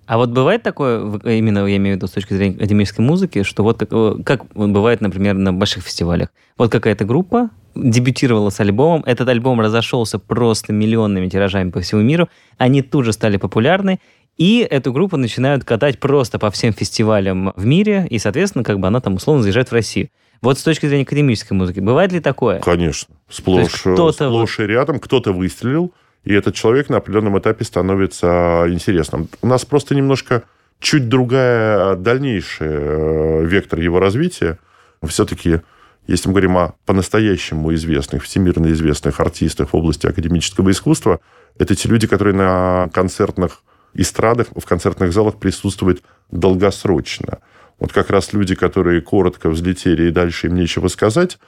А 0.06 0.18
вот 0.18 0.30
бывает 0.30 0.62
такое, 0.62 1.18
именно 1.24 1.66
я 1.66 1.76
имею 1.76 1.94
в 1.94 1.98
виду 1.98 2.06
с 2.06 2.12
точки 2.12 2.34
зрения 2.34 2.56
академической 2.56 3.00
музыки, 3.00 3.42
что 3.42 3.64
вот 3.64 3.78
как, 3.78 3.88
э, 3.92 4.14
как 4.24 4.46
бывает, 4.54 5.00
например, 5.00 5.34
на 5.34 5.52
больших 5.52 5.82
фестивалях. 5.82 6.28
Вот 6.56 6.70
какая-то 6.70 7.04
группа 7.04 7.50
дебютировала 7.74 8.50
с 8.50 8.60
альбомом, 8.60 9.02
этот 9.04 9.28
альбом 9.28 9.60
разошелся 9.60 10.18
просто 10.18 10.72
миллионными 10.72 11.28
тиражами 11.28 11.70
по 11.70 11.80
всему 11.80 12.02
миру, 12.02 12.28
они 12.56 12.82
тут 12.82 13.04
же 13.04 13.12
стали 13.12 13.36
популярны, 13.36 14.00
и 14.36 14.66
эту 14.68 14.92
группу 14.92 15.16
начинают 15.16 15.64
катать 15.64 15.98
просто 15.98 16.38
по 16.38 16.50
всем 16.50 16.72
фестивалям 16.72 17.52
в 17.56 17.64
мире, 17.64 18.06
и, 18.10 18.18
соответственно, 18.18 18.64
как 18.64 18.78
бы 18.78 18.86
она 18.86 19.00
там 19.00 19.14
условно 19.14 19.42
заезжает 19.42 19.70
в 19.70 19.72
Россию. 19.72 20.08
Вот 20.42 20.58
с 20.58 20.62
точки 20.62 20.86
зрения 20.86 21.04
академической 21.04 21.54
музыки, 21.54 21.80
бывает 21.80 22.12
ли 22.12 22.20
такое? 22.20 22.60
Конечно. 22.60 23.14
Сплошь, 23.28 23.80
кто-то 23.80 24.28
сплошь 24.28 24.60
и 24.60 24.64
рядом 24.64 25.00
кто-то 25.00 25.32
выстрелил, 25.32 25.92
и 26.24 26.34
этот 26.34 26.54
человек 26.54 26.90
на 26.90 26.98
определенном 26.98 27.38
этапе 27.38 27.64
становится 27.64 28.66
интересным. 28.68 29.28
У 29.40 29.46
нас 29.46 29.64
просто 29.64 29.94
немножко 29.94 30.42
чуть 30.80 31.08
другая 31.08 31.96
э, 31.96 33.44
вектор 33.44 33.80
его 33.80 34.00
развития. 34.00 34.58
Все-таки, 35.02 35.60
если 36.06 36.28
мы 36.28 36.34
говорим 36.34 36.58
о 36.58 36.74
по-настоящему 36.84 37.72
известных, 37.74 38.24
всемирно 38.24 38.70
известных 38.72 39.20
артистах 39.20 39.72
в 39.72 39.76
области 39.76 40.06
академического 40.06 40.70
искусства, 40.70 41.20
это 41.58 41.74
те 41.74 41.88
люди, 41.88 42.06
которые 42.06 42.34
на 42.34 42.90
концертных 42.92 43.62
эстрадах, 43.96 44.48
в 44.54 44.64
концертных 44.64 45.12
залах 45.12 45.36
присутствуют 45.36 46.02
долгосрочно. 46.30 47.38
Вот 47.78 47.92
как 47.92 48.10
раз 48.10 48.32
люди, 48.32 48.54
которые 48.54 49.00
коротко 49.00 49.50
взлетели 49.50 50.08
и 50.08 50.12
дальше 50.12 50.46
им 50.46 50.54
нечего 50.54 50.88
сказать, 50.88 51.38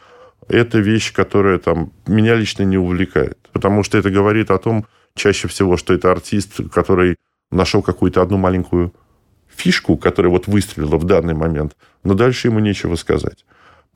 это 0.49 0.79
вещь, 0.79 1.13
которая 1.13 1.59
там 1.59 1.93
меня 2.07 2.35
лично 2.35 2.63
не 2.63 2.79
увлекает. 2.79 3.39
Потому 3.53 3.83
что 3.83 3.99
это 3.99 4.11
говорит 4.11 4.51
о 4.51 4.59
том, 4.59 4.87
чаще 5.15 5.49
всего, 5.49 5.77
что 5.77 5.95
это 5.95 6.11
артист, 6.11 6.61
который 6.73 7.17
нашел 7.51 7.83
какую-то 7.83 8.23
одну 8.23 8.37
маленькую 8.37 8.93
фишку, 9.49 9.97
которая 9.97 10.31
вот 10.31 10.47
выстрелила 10.47 10.97
в 10.97 11.05
данный 11.05 11.35
момент, 11.35 11.77
но 12.05 12.15
дальше 12.15 12.49
ему 12.49 12.61
нечего 12.61 12.95
сказать. 12.95 13.45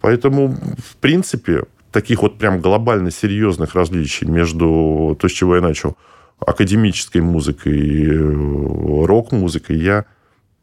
Поэтому, 0.00 0.56
в 0.78 0.96
принципе, 0.96 1.64
таких 1.92 2.22
вот 2.22 2.38
прям 2.38 2.60
глобально 2.60 3.10
серьезных 3.10 3.74
различий 3.74 4.26
между 4.26 5.16
то, 5.20 5.28
с 5.28 5.32
чего 5.32 5.56
я 5.56 5.62
начал, 5.62 5.96
академической 6.46 7.20
музыкой 7.20 8.06
э, 8.06 9.04
рок-музыкой 9.06 9.78
я 9.78 10.04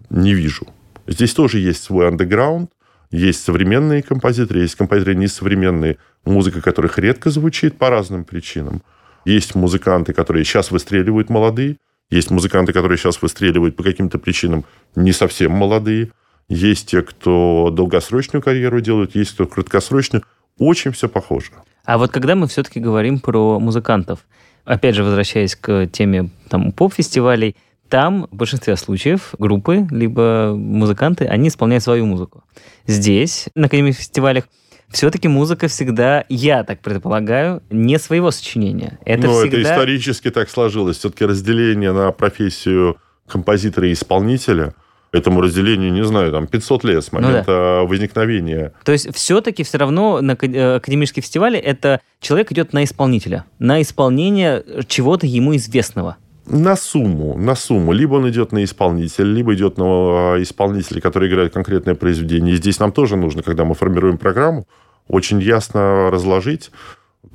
не 0.10 0.34
вижу. 0.34 0.68
Здесь 1.08 1.34
тоже 1.34 1.60
есть 1.60 1.84
свой 1.84 2.08
андеграунд, 2.08 2.72
есть 3.12 3.44
современные 3.44 4.04
композиторы, 4.04 4.62
есть 4.62 4.76
композиторы 4.76 5.16
несовременные, 5.16 5.98
музыка 6.26 6.62
которых 6.62 7.00
редко 7.00 7.30
звучит 7.32 7.78
по 7.78 7.90
разным 7.90 8.24
причинам. 8.24 8.84
Есть 9.26 9.56
музыканты, 9.56 10.14
которые 10.14 10.46
сейчас 10.46 10.72
выстреливают 10.72 11.30
молодые, 11.30 11.78
есть 12.10 12.32
музыканты, 12.32 12.74
которые 12.74 12.98
сейчас 12.98 13.22
выстреливают 13.22 13.76
по 13.76 13.84
каким-то 13.84 14.18
причинам 14.20 14.66
не 14.96 15.12
совсем 15.12 15.52
молодые, 15.52 16.12
есть 16.48 16.90
те, 16.90 17.04
кто 17.04 17.70
долгосрочную 17.72 18.42
карьеру 18.42 18.82
делают, 18.82 19.16
есть 19.16 19.34
кто 19.34 19.46
краткосрочную. 19.46 20.24
Очень 20.58 20.92
все 20.92 21.08
похоже. 21.08 21.52
А 21.86 21.98
вот 21.98 22.12
когда 22.12 22.36
мы 22.36 22.48
все-таки 22.48 22.80
говорим 22.80 23.20
про 23.20 23.60
музыкантов, 23.60 24.26
опять 24.70 24.96
же, 24.96 25.04
возвращаясь 25.04 25.56
к 25.56 25.88
теме 25.88 26.30
там, 26.48 26.72
поп-фестивалей, 26.72 27.56
там 27.90 28.28
в 28.32 28.36
большинстве 28.36 28.76
случаев 28.76 29.34
группы, 29.40 29.88
либо 29.90 30.54
музыканты, 30.56 31.26
они 31.26 31.48
исполняют 31.48 31.84
свою 31.84 32.06
музыку. 32.06 32.44
Здесь, 32.86 33.50
на 33.56 33.66
академических 33.66 34.06
фестивалях, 34.06 34.44
все-таки 34.90 35.28
музыка 35.28 35.68
всегда, 35.68 36.24
я 36.30 36.64
так 36.64 36.82
предполагаю, 36.82 37.64
не 37.72 37.98
своего 37.98 38.30
сочинения. 38.32 39.00
Это 39.06 39.28
Но 39.28 39.42
всегда... 39.42 39.58
это 39.58 39.72
исторически 39.72 40.30
так 40.30 40.50
сложилось. 40.50 40.98
Все-таки 40.98 41.26
разделение 41.26 41.92
на 41.92 42.12
профессию 42.12 42.98
композитора 43.28 43.88
и 43.88 43.94
исполнителя, 43.94 44.74
этому 45.12 45.42
разделению, 45.42 45.92
не 45.92 46.04
знаю, 46.04 46.32
там 46.32 46.48
500 46.48 46.84
лет 46.84 47.04
с 47.04 47.12
Ну 47.12 47.20
да. 47.20 47.28
момента 47.28 47.82
возникновения. 47.86 48.74
То 48.84 48.92
есть 48.92 49.14
все-таки 49.16 49.64
все 49.64 49.78
равно 49.78 50.22
на 50.22 50.38
э, 50.40 50.76
академические 50.76 51.24
фестивали 51.24 51.58
это 51.60 52.02
человек 52.20 52.52
идет 52.52 52.74
на 52.74 52.84
исполнителя, 52.84 53.46
на 53.60 53.82
исполнение 53.82 54.64
чего-то 54.88 55.26
ему 55.26 55.56
известного. 55.56 56.18
На 56.46 56.76
сумму, 56.76 57.38
на 57.38 57.56
сумму. 57.56 57.92
Либо 57.92 58.16
он 58.16 58.28
идет 58.30 58.52
на 58.52 58.64
исполнителя, 58.64 59.26
либо 59.26 59.54
идет 59.54 59.78
на 59.78 60.36
э, 60.36 60.42
исполнителя, 60.42 61.00
который 61.00 61.30
играет 61.30 61.54
конкретное 61.54 61.96
произведение. 61.96 62.56
И 62.56 62.58
здесь 62.58 62.80
нам 62.80 62.92
тоже 62.92 63.16
нужно, 63.16 63.44
когда 63.44 63.66
мы 63.66 63.76
формируем 63.76 64.18
программу, 64.18 64.66
очень 65.08 65.40
ясно 65.42 66.10
разложить, 66.12 66.72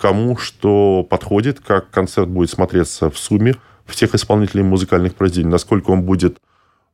кому 0.00 0.37
что 0.37 1.07
подходит, 1.09 1.61
как 1.61 1.90
концерт 1.90 2.28
будет 2.28 2.50
смотреться 2.50 3.11
в 3.11 3.19
сумме 3.19 3.54
всех 3.87 4.14
исполнителей 4.14 4.62
музыкальных 4.62 5.14
произведений, 5.14 5.50
насколько 5.50 5.90
он 5.90 6.02
будет 6.02 6.38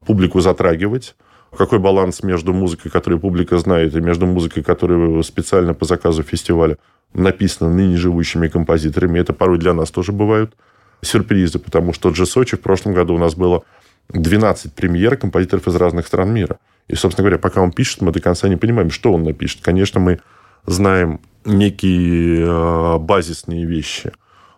публику 0.05 0.41
затрагивать, 0.41 1.15
какой 1.57 1.79
баланс 1.79 2.23
между 2.23 2.53
музыкой, 2.53 2.91
которую 2.91 3.21
публика 3.21 3.59
знает, 3.59 3.95
и 3.95 4.01
между 4.01 4.27
музыкой, 4.27 4.63
которая 4.63 5.23
специально 5.23 5.75
по 5.75 5.85
заказу 5.85 6.23
фестиваля 6.23 6.79
написана 7.13 7.73
ныне 7.73 7.97
живущими 7.97 8.49
композиторами. 8.49 9.19
Это 9.19 9.33
порой 9.33 9.59
для 9.59 9.75
нас 9.75 9.91
тоже 9.91 10.13
бывают 10.13 10.55
сюрпризы, 11.03 11.59
потому 11.59 11.93
что 11.93 12.05
тот 12.05 12.17
же 12.17 12.27
Сочи 12.27 12.57
в 12.57 12.61
прошлом 12.61 12.95
году 12.95 13.15
у 13.15 13.19
нас 13.19 13.35
было 13.35 13.65
12 14.11 14.73
премьер 14.75 15.17
композиторов 15.17 15.67
из 15.67 15.75
разных 15.77 16.07
стран 16.07 16.33
мира. 16.33 16.59
И, 16.89 16.95
собственно 16.95 17.25
говоря, 17.25 17.39
пока 17.39 17.61
он 17.63 17.73
пишет, 17.73 18.01
мы 18.01 18.13
до 18.13 18.21
конца 18.21 18.49
не 18.49 18.57
понимаем, 18.57 18.91
что 18.91 19.13
он 19.13 19.23
напишет. 19.23 19.61
Конечно, 19.63 20.01
мы 20.01 20.21
знаем 20.67 21.21
некие 21.45 22.45
э, 22.47 22.99
базисные 22.99 23.65
вещи. 23.65 24.13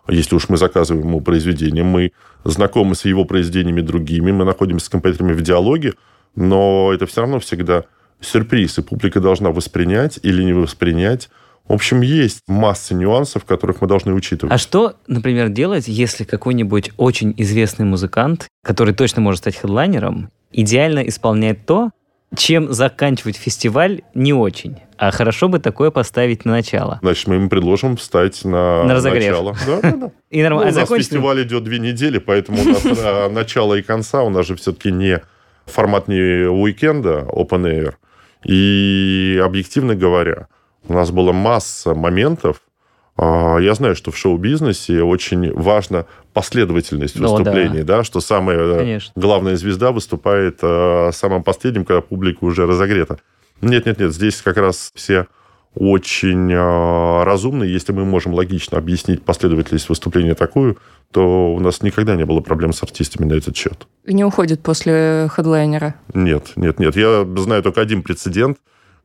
Если 0.07 0.35
уж 0.35 0.49
мы 0.49 0.57
заказываем 0.57 1.07
ему 1.07 1.21
произведение, 1.21 1.83
мы 1.83 2.11
знакомы 2.43 2.95
с 2.95 3.05
его 3.05 3.25
произведениями 3.25 3.81
другими, 3.81 4.31
мы 4.31 4.43
находимся 4.43 4.87
с 4.87 4.89
композиторами 4.89 5.33
в 5.33 5.41
диалоге, 5.41 5.93
но 6.35 6.91
это 6.93 7.05
все 7.05 7.21
равно 7.21 7.39
всегда 7.39 7.85
сюрприз, 8.19 8.79
и 8.79 8.81
публика 8.81 9.19
должна 9.19 9.51
воспринять 9.51 10.19
или 10.23 10.43
не 10.43 10.53
воспринять. 10.53 11.29
В 11.67 11.73
общем, 11.73 12.01
есть 12.01 12.41
масса 12.47 12.93
нюансов, 12.93 13.45
которых 13.45 13.81
мы 13.81 13.87
должны 13.87 14.13
учитывать. 14.13 14.53
А 14.53 14.57
что, 14.57 14.95
например, 15.07 15.49
делать, 15.49 15.87
если 15.87 16.25
какой-нибудь 16.25 16.91
очень 16.97 17.33
известный 17.37 17.85
музыкант, 17.85 18.47
который 18.63 18.93
точно 18.93 19.21
может 19.21 19.39
стать 19.39 19.55
хедлайнером, 19.55 20.29
идеально 20.51 20.99
исполняет 21.07 21.65
то, 21.65 21.91
чем 22.35 22.71
заканчивать 22.73 23.35
фестиваль 23.37 24.01
не 24.13 24.33
очень? 24.33 24.77
А 24.97 25.11
хорошо 25.11 25.49
бы 25.49 25.59
такое 25.59 25.91
поставить 25.91 26.45
на 26.45 26.51
начало. 26.53 26.99
Значит, 27.01 27.27
мы 27.27 27.35
им 27.35 27.49
предложим 27.49 27.97
встать 27.97 28.43
на, 28.45 28.83
На 28.83 28.93
разогрев. 28.95 29.31
начало. 29.31 29.55
Да, 29.67 29.81
да, 29.81 29.97
да. 29.97 30.11
И 30.29 30.37
Ну, 30.37 30.43
нормально. 30.43 30.71
у 30.71 30.75
нас 30.75 30.75
закончить- 30.75 31.07
фестиваль 31.07 31.43
идет 31.43 31.63
две 31.63 31.79
недели, 31.79 32.19
поэтому 32.19 32.61
у 32.61 32.65
нас 32.65 32.85
э, 32.85 33.29
начало 33.31 33.73
и 33.75 33.81
конца. 33.81 34.23
У 34.23 34.29
нас 34.29 34.45
же 34.47 34.55
все-таки 34.55 34.91
не 34.91 35.21
формат 35.65 36.07
не 36.07 36.47
уикенда, 36.47 37.25
open 37.29 37.63
air. 37.65 37.93
И 38.45 39.41
объективно 39.43 39.95
говоря, 39.95 40.47
у 40.87 40.93
нас 40.93 41.11
была 41.11 41.33
масса 41.33 41.93
моментов. 41.95 42.57
А, 43.15 43.57
Я 43.59 43.73
знаю, 43.75 43.95
что 43.95 44.11
в 44.11 44.17
шоу-бизнесе 44.17 45.03
очень 45.03 45.53
важна 45.53 46.05
последовательность 46.33 47.19
Ну, 47.19 47.29
выступлений, 47.35 47.83
да, 47.83 48.03
что 48.03 48.19
самая 48.21 48.57
э, 48.57 48.77
Конечно. 48.79 49.13
главная 49.15 49.55
звезда 49.55 49.91
выступает 49.91 50.59
э, 50.61 51.11
самым 51.13 51.43
последним, 51.43 51.85
когда 51.85 52.01
публика 52.01 52.43
уже 52.43 52.65
разогрета. 52.65 53.19
Нет, 53.61 53.85
нет, 53.85 53.99
нет, 53.99 54.13
здесь 54.13 54.41
как 54.41 54.57
раз 54.57 54.91
все 54.95 55.27
очень 55.75 56.51
э, 56.51 57.23
разумные. 57.23 57.71
Если 57.71 57.93
мы 57.93 58.03
можем 58.05 58.33
логично 58.33 58.77
объяснить 58.77 59.23
последовательность 59.23 59.89
выступления 59.89 60.33
такую, 60.35 60.77
то 61.11 61.53
у 61.53 61.59
нас 61.59 61.81
никогда 61.83 62.15
не 62.15 62.25
было 62.25 62.41
проблем 62.41 62.73
с 62.73 62.81
артистами 62.81 63.27
на 63.27 63.33
этот 63.33 63.55
счет. 63.55 63.87
И 64.05 64.13
не 64.13 64.23
уходит 64.23 64.61
после 64.61 65.29
хедлайнера? 65.31 65.95
Нет, 66.13 66.53
нет, 66.55 66.79
нет. 66.79 66.95
Я 66.95 67.27
знаю 67.37 67.61
только 67.61 67.81
один 67.81 68.01
прецедент, 68.01 68.57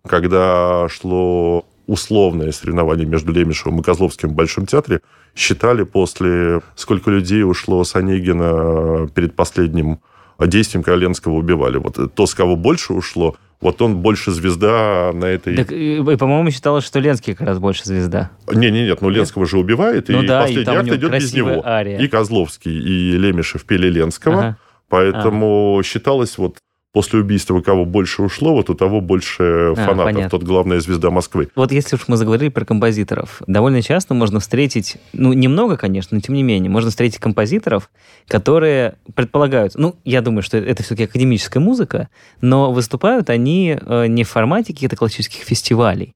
когда 0.07 0.89
шло 0.89 1.67
условное 1.89 2.53
соревнование 2.53 3.07
между 3.07 3.33
Лемешевым 3.33 3.81
и 3.81 3.83
Козловским 3.83 4.29
в 4.29 4.35
Большом 4.35 4.67
театре, 4.67 5.01
считали 5.35 5.83
после, 5.83 6.61
сколько 6.77 7.11
людей 7.11 7.43
ушло 7.43 7.83
с 7.83 7.97
Онегина 7.97 9.09
перед 9.15 9.35
последним 9.35 9.99
действием, 10.39 10.85
когда 10.85 10.99
Ленского 10.99 11.33
убивали. 11.33 11.79
Вот 11.79 12.15
то, 12.15 12.27
с 12.27 12.35
кого 12.35 12.55
больше 12.57 12.93
ушло, 12.93 13.37
вот 13.61 13.81
он 13.83 13.97
больше 13.97 14.31
звезда 14.31 15.11
на 15.15 15.25
этой... 15.25 15.57
Так, 15.57 15.73
и, 15.73 15.97
и, 15.97 16.17
по-моему, 16.17 16.51
считалось, 16.51 16.85
что 16.85 17.01
Ленский 17.01 17.35
как 17.35 17.47
раз 17.49 17.59
больше 17.59 17.85
звезда. 17.85 18.31
Не-не-нет, 18.53 19.01
ну 19.01 19.09
Ленского 19.09 19.47
же 19.47 19.59
убивает, 19.59 20.09
Ну 20.09 20.23
и 20.23 20.27
да, 20.27 20.43
и 20.47 20.55
последний 20.55 20.77
у 20.77 20.81
акт 20.81 20.89
идет 20.93 21.13
без 21.13 21.33
него. 21.35 21.67
ария. 21.67 21.99
И 21.99 22.07
Козловский, 22.07 22.73
и 22.73 23.17
Лемешев 23.17 23.65
пели 23.65 23.89
Ленского, 23.89 24.39
Ага. 24.39 24.59
поэтому 24.89 25.81
считалось 25.85 26.39
вот 26.39 26.59
после 26.93 27.21
убийства 27.21 27.61
кого 27.61 27.85
больше 27.85 28.23
ушло, 28.23 28.55
вот 28.55 28.71
у 28.71 28.75
того 28.75 29.01
больше 29.01 29.43
А, 29.43 29.75
фанатов. 29.75 30.05
понятно. 30.05 30.31
Тот 30.31 30.43
главная 30.43 30.81
звезда 30.81 31.11
Москвы. 31.11 31.49
Вот 31.55 31.71
если 31.71 31.97
уж 31.97 32.09
мы 32.09 32.17
заговорили 32.17 32.49
про 32.49 32.65
композиторов, 32.65 33.43
довольно 33.47 33.83
часто 33.83 34.15
можно 34.15 34.41
встретить, 34.41 34.97
ну, 35.13 35.33
немного, 35.33 35.77
конечно, 35.77 36.15
но 36.17 36.21
тем 36.21 36.35
не 36.35 36.43
менее, 36.43 36.71
можно 36.71 36.91
встретить 36.91 37.19
композиторов, 37.19 37.91
которые 38.27 38.95
предполагают, 39.15 39.75
ну, 39.77 39.97
я 40.05 40.23
думаю, 40.23 40.43
что 40.43 40.57
это 40.57 40.83
все-таки 40.83 41.05
академическая 41.05 41.63
музыка, 41.63 42.09
но 42.41 42.73
выступают 42.73 43.31
они 43.31 43.79
э, 43.81 44.07
не 44.07 44.25
в 44.25 44.29
формате 44.29 44.73
каких-то 44.73 44.97
классических 44.97 45.43
фестивалей, 45.43 46.15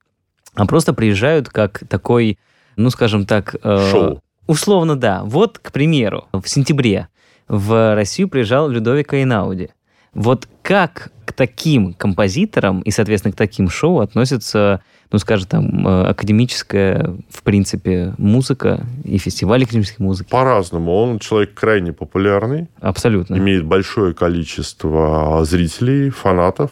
а 0.54 0.66
просто 0.66 0.94
приезжают 0.94 1.48
как 1.48 1.82
такой, 1.88 2.38
ну, 2.76 2.90
скажем 2.90 3.26
так... 3.26 3.56
э, 3.62 3.90
Шоу. 3.90 4.22
Условно, 4.46 4.96
да. 4.96 5.22
Вот, 5.24 5.58
к 5.58 5.70
примеру, 5.70 6.26
в 6.32 6.48
сентябре 6.48 7.08
в 7.46 7.94
Россию 7.94 8.28
приезжал 8.28 8.68
Людовико 8.68 9.16
Эйнауди. 9.16 9.70
Вот 10.14 10.46
как 10.62 11.10
к 11.24 11.32
таким 11.32 11.94
композиторам 11.94 12.80
и, 12.82 12.90
соответственно, 12.90 13.32
к 13.32 13.36
таким 13.36 13.70
шоу 13.70 14.00
относится, 14.00 14.82
ну, 15.10 15.18
скажем, 15.18 15.48
там, 15.48 15.86
э, 15.88 16.04
академическая, 16.08 17.16
в 17.30 17.42
принципе, 17.42 18.14
музыка 18.18 18.84
и 19.04 19.16
фестиваль 19.18 19.62
академической 19.64 20.02
музыки? 20.02 20.28
По-разному. 20.28 20.92
Он 20.94 21.18
человек 21.18 21.54
крайне 21.54 21.92
популярный, 21.92 22.68
Абсолютно. 22.80 23.36
имеет 23.36 23.64
большое 23.64 24.12
количество 24.14 25.44
зрителей, 25.44 26.10
фанатов. 26.10 26.70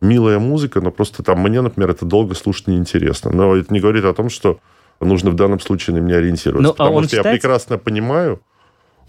Милая 0.00 0.38
музыка, 0.38 0.80
но 0.80 0.90
просто 0.90 1.22
там 1.22 1.40
мне, 1.40 1.60
например, 1.60 1.90
это 1.90 2.04
долго 2.04 2.34
слушать 2.34 2.66
неинтересно. 2.68 3.30
Но 3.32 3.56
это 3.56 3.72
не 3.72 3.80
говорит 3.80 4.04
о 4.04 4.12
том, 4.12 4.28
что 4.28 4.58
нужно 5.00 5.30
в 5.30 5.34
данном 5.36 5.58
случае 5.60 5.96
на 5.96 6.00
меня 6.00 6.16
ориентироваться. 6.16 6.62
Ну, 6.62 6.70
а 6.70 6.72
потому 6.74 6.96
он 6.96 7.04
что 7.04 7.16
я 7.16 7.22
считается- 7.22 7.40
прекрасно 7.40 7.78
понимаю, 7.78 8.40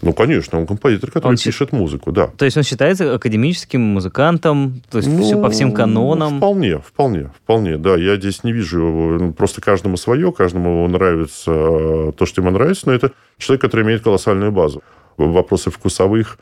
ну, 0.00 0.12
конечно, 0.12 0.58
он 0.58 0.66
композитор, 0.66 1.10
который 1.10 1.30
Он 1.32 1.36
пишет 1.36 1.72
музыку, 1.72 2.12
да. 2.12 2.28
То 2.28 2.44
есть 2.44 2.56
он 2.56 2.62
считается 2.62 3.14
академическим 3.14 3.80
музыкантом, 3.80 4.80
то 4.90 4.98
есть 4.98 5.10
все 5.20 5.40
по 5.40 5.50
всем 5.50 5.70
Ну, 5.70 5.74
канонам. 5.74 6.38
Вполне, 6.38 6.78
вполне, 6.78 7.30
вполне, 7.42 7.78
да. 7.78 7.96
Я 7.96 8.16
здесь 8.16 8.44
не 8.44 8.52
вижу, 8.52 8.78
ну, 8.78 9.32
просто 9.32 9.60
каждому 9.60 9.96
свое, 9.96 10.32
каждому 10.32 10.86
нравится 10.86 11.50
э, 11.50 12.12
то, 12.16 12.26
что 12.26 12.42
ему 12.42 12.50
нравится, 12.52 12.84
но 12.86 12.92
это 12.92 13.12
человек, 13.38 13.62
который 13.62 13.84
имеет 13.84 14.02
колоссальную 14.02 14.52
базу. 14.52 14.82
Вопросы 15.16 15.70
вкусовых, 15.70 16.38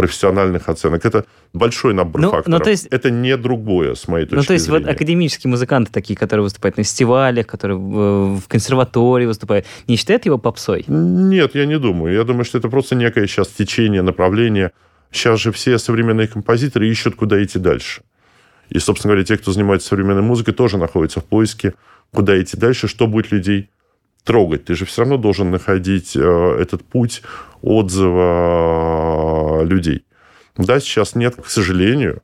профессиональных 0.00 0.68
оценок. 0.70 1.04
Это 1.04 1.24
большой 1.52 1.92
набор 1.92 2.20
Ну, 2.20 2.26
ну, 2.28 2.32
факторов. 2.32 2.62
то 2.62 2.70
есть- 2.70 2.86
Это 2.90 3.10
не 3.10 3.36
другое, 3.36 3.94
с 3.94 4.08
моей 4.08 4.24
точки 4.24 4.34
Ну, 4.36 4.42
то 4.44 4.52
есть 4.54 4.64
зрения. 4.64 4.84
вот 4.86 4.94
академические 4.94 5.50
музыканты 5.50 5.92
такие, 5.92 6.16
которые 6.16 6.42
выступают 6.44 6.78
на 6.78 6.84
фестивалях, 6.84 7.46
которые 7.46 7.76
в, 7.76 8.40
в 8.40 8.48
консерватории 8.48 9.26
выступают, 9.26 9.66
не 9.88 9.96
считают 9.96 10.24
его 10.26 10.38
попсой? 10.38 10.84
Нет, 10.88 11.54
я 11.54 11.66
не 11.66 11.78
думаю. 11.78 12.14
Я 12.14 12.24
думаю, 12.24 12.44
что 12.44 12.56
это 12.58 12.68
просто 12.70 12.94
некое 12.94 13.26
сейчас 13.26 13.48
течение, 13.48 14.00
направление. 14.02 14.70
Сейчас 15.12 15.40
же 15.40 15.50
все 15.52 15.78
современные 15.78 16.28
композиторы 16.28 16.88
ищут, 16.88 17.14
куда 17.16 17.42
идти 17.44 17.58
дальше. 17.58 18.00
И, 18.70 18.78
собственно 18.78 19.12
говоря, 19.12 19.24
те, 19.26 19.36
кто 19.36 19.52
занимается 19.52 19.88
современной 19.88 20.22
музыкой, 20.22 20.54
тоже 20.54 20.78
находятся 20.78 21.20
в 21.20 21.24
поиске, 21.24 21.74
куда 22.14 22.40
идти 22.40 22.56
дальше, 22.56 22.88
что 22.88 23.06
будет 23.06 23.32
людей 23.32 23.68
трогать. 24.24 24.64
Ты 24.66 24.74
же 24.74 24.84
все 24.84 25.02
равно 25.02 25.16
должен 25.16 25.50
находить 25.50 26.16
э, 26.16 26.56
этот 26.62 26.84
путь 26.84 27.22
отзыва 27.62 29.39
людей. 29.64 30.04
Да, 30.56 30.80
сейчас 30.80 31.14
нет, 31.14 31.36
к 31.36 31.46
сожалению, 31.46 32.22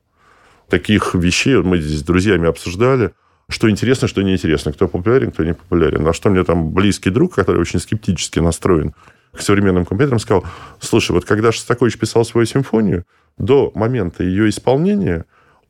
таких 0.69 1.15
вещей. 1.15 1.57
Мы 1.57 1.79
здесь 1.79 1.99
с 1.99 2.03
друзьями 2.03 2.47
обсуждали, 2.47 3.13
что 3.49 3.69
интересно, 3.69 4.07
что 4.07 4.21
неинтересно. 4.21 4.73
Кто 4.73 4.87
популярен, 4.87 5.31
кто 5.31 5.43
не 5.43 5.53
популярен. 5.53 6.03
На 6.03 6.13
что 6.13 6.29
мне 6.29 6.43
там 6.43 6.71
близкий 6.71 7.09
друг, 7.09 7.35
который 7.35 7.61
очень 7.61 7.79
скептически 7.79 8.39
настроен 8.39 8.93
к 9.33 9.41
современным 9.41 9.85
компьютерам, 9.85 10.19
сказал, 10.19 10.45
слушай, 10.79 11.11
вот 11.11 11.25
когда 11.25 11.51
Шостакович 11.51 11.97
писал 11.97 12.25
свою 12.25 12.45
симфонию, 12.45 13.05
до 13.37 13.71
момента 13.75 14.23
ее 14.23 14.49
исполнения 14.49 15.25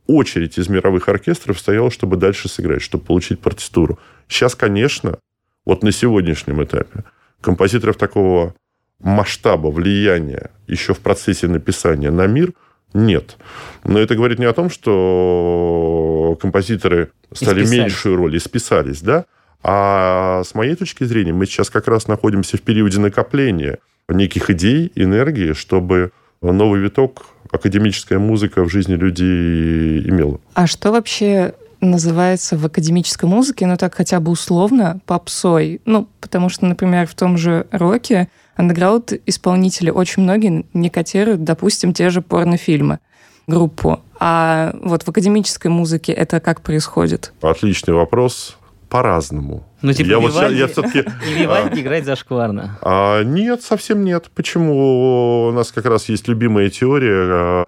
очередь 0.08 0.58
из 0.58 0.70
мировых 0.70 1.10
оркестров 1.10 1.60
стояла, 1.60 1.92
чтобы 1.92 2.16
дальше 2.16 2.48
сыграть, 2.48 2.82
чтобы 2.82 3.04
получить 3.04 3.42
партитуру. 3.42 4.00
Сейчас, 4.30 4.56
конечно, 4.56 5.20
вот 5.66 5.84
на 5.84 5.92
сегодняшнем 5.92 6.64
этапе 6.64 7.04
композиторов 7.42 7.98
такого 7.98 8.56
масштаба, 9.00 9.68
влияния 9.68 10.52
еще 10.68 10.94
в 10.94 11.00
процессе 11.00 11.48
написания 11.48 12.12
на 12.12 12.28
мир 12.28 12.54
нет. 12.94 13.38
Но 13.84 14.00
это 14.00 14.16
говорит 14.16 14.40
не 14.40 14.46
о 14.46 14.54
том, 14.54 14.70
что 14.70 16.38
композиторы 16.42 17.12
стали 17.34 17.64
Исписались. 17.64 17.72
меньшую 17.72 18.16
роль 18.16 18.36
и 18.36 18.40
списались, 18.40 19.02
да? 19.02 19.26
А 19.64 20.44
с 20.44 20.56
моей 20.56 20.76
точки 20.76 21.04
зрения, 21.04 21.34
мы 21.34 21.46
сейчас 21.46 21.70
как 21.70 21.88
раз 21.88 22.08
находимся 22.08 22.58
в 22.58 22.62
периоде 22.62 23.00
накопления 23.00 23.80
неких 24.10 24.50
идей, 24.50 24.92
энергии, 24.96 25.54
чтобы 25.54 26.12
новый 26.42 26.80
виток 26.80 27.26
академическая 27.52 28.20
музыка 28.20 28.64
в 28.64 28.70
жизни 28.70 28.96
людей 28.96 30.08
имела. 30.08 30.40
А 30.54 30.68
что 30.68 30.92
вообще 30.92 31.54
называется 31.82 32.58
в 32.58 32.66
академической 32.66 33.26
музыке, 33.26 33.66
ну 33.66 33.78
так 33.78 33.96
хотя 33.96 34.20
бы 34.20 34.32
условно, 34.32 35.00
попсой? 35.06 35.82
Ну, 35.86 36.08
потому 36.22 36.50
что, 36.50 36.66
например, 36.66 37.08
в 37.08 37.16
том 37.16 37.38
же 37.38 37.68
роке 37.72 38.30
андеграунд 38.58 39.14
исполнители 39.26 39.90
очень 39.90 40.24
многие 40.24 40.66
не 40.74 40.90
котируют, 40.90 41.44
допустим, 41.44 41.94
те 41.94 42.10
же 42.10 42.22
порнофильмы, 42.22 43.00
группу. 43.48 44.02
А 44.20 44.76
вот 44.82 45.04
в 45.04 45.08
академической 45.10 45.68
музыке 45.68 46.12
это 46.12 46.40
как 46.40 46.62
происходит? 46.62 47.34
Отличный 47.42 47.94
вопрос. 47.94 48.58
По-разному. 48.90 49.66
Ну, 49.82 49.92
типа, 49.92 50.08
я, 50.08 50.20
вот 50.20 50.32
ща- 50.34 50.48
Вивальди- 50.48 50.56
я 50.60 50.68
все-таки... 50.68 51.04
Вивальди 51.38 51.82
играть 51.82 52.06
зашкварно. 52.06 52.80
А, 52.82 53.22
нет, 53.22 53.62
совсем 53.62 54.06
нет. 54.06 54.30
Почему? 54.34 55.48
У 55.50 55.52
нас 55.52 55.74
как 55.74 55.86
раз 55.88 56.08
есть 56.08 56.30
любимая 56.30 56.70
теория, 56.70 57.14
а, 57.30 57.66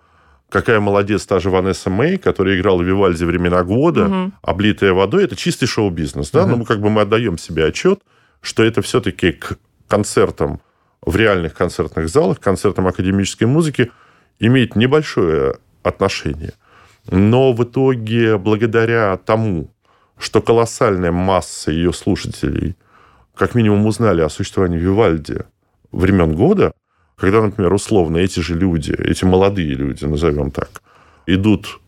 какая 0.50 0.80
молодец 0.80 1.26
та 1.26 1.42
же 1.42 1.50
Ванесса 1.50 1.90
Мэй, 1.90 2.18
которая 2.18 2.58
играла 2.58 2.82
Вивальди 2.82 3.26
времена 3.26 3.64
года, 3.66 4.06
Мгм. 4.06 4.34
облитая 4.42 4.94
водой. 4.94 5.26
Это 5.26 5.36
чистый 5.36 5.66
шоу-бизнес. 5.66 6.32
Да? 6.32 6.44
Ага. 6.44 6.52
Но 6.52 6.56
мы 6.58 6.66
как 6.66 6.80
бы 6.80 6.90
мы 6.90 7.02
отдаем 7.02 7.38
себе 7.38 7.66
отчет, 7.66 8.00
что 8.40 8.64
это 8.64 8.82
все-таки 8.82 9.34
к 9.34 9.58
концертам 9.90 10.62
в 11.10 11.16
реальных 11.16 11.56
концертных 11.56 12.08
залах, 12.08 12.40
к 12.40 12.44
концертам 12.44 12.88
академической 12.88 13.46
музыки 13.46 13.92
имеет 14.40 14.76
небольшое 14.76 15.56
отношение. 15.82 16.54
Но 17.10 17.52
в 17.52 17.64
итоге, 17.64 18.38
благодаря 18.38 19.18
тому, 19.18 19.74
что 20.20 20.40
колоссальная 20.40 21.12
масса 21.12 21.72
ее 21.72 21.94
слушателей 21.94 22.76
как 23.36 23.56
минимум 23.56 23.88
узнали 23.88 24.22
о 24.22 24.30
существовании 24.30 24.78
Вивальди 24.78 25.40
времен 25.92 26.36
года, 26.36 26.74
когда, 27.16 27.42
например, 27.42 27.74
условно 27.74 28.18
эти 28.18 28.40
же 28.42 28.54
люди, 28.54 28.92
эти 28.92 29.26
молодые 29.26 29.74
люди, 29.74 30.06
назовем 30.06 30.52
так, 30.52 30.84
идут 31.26 31.80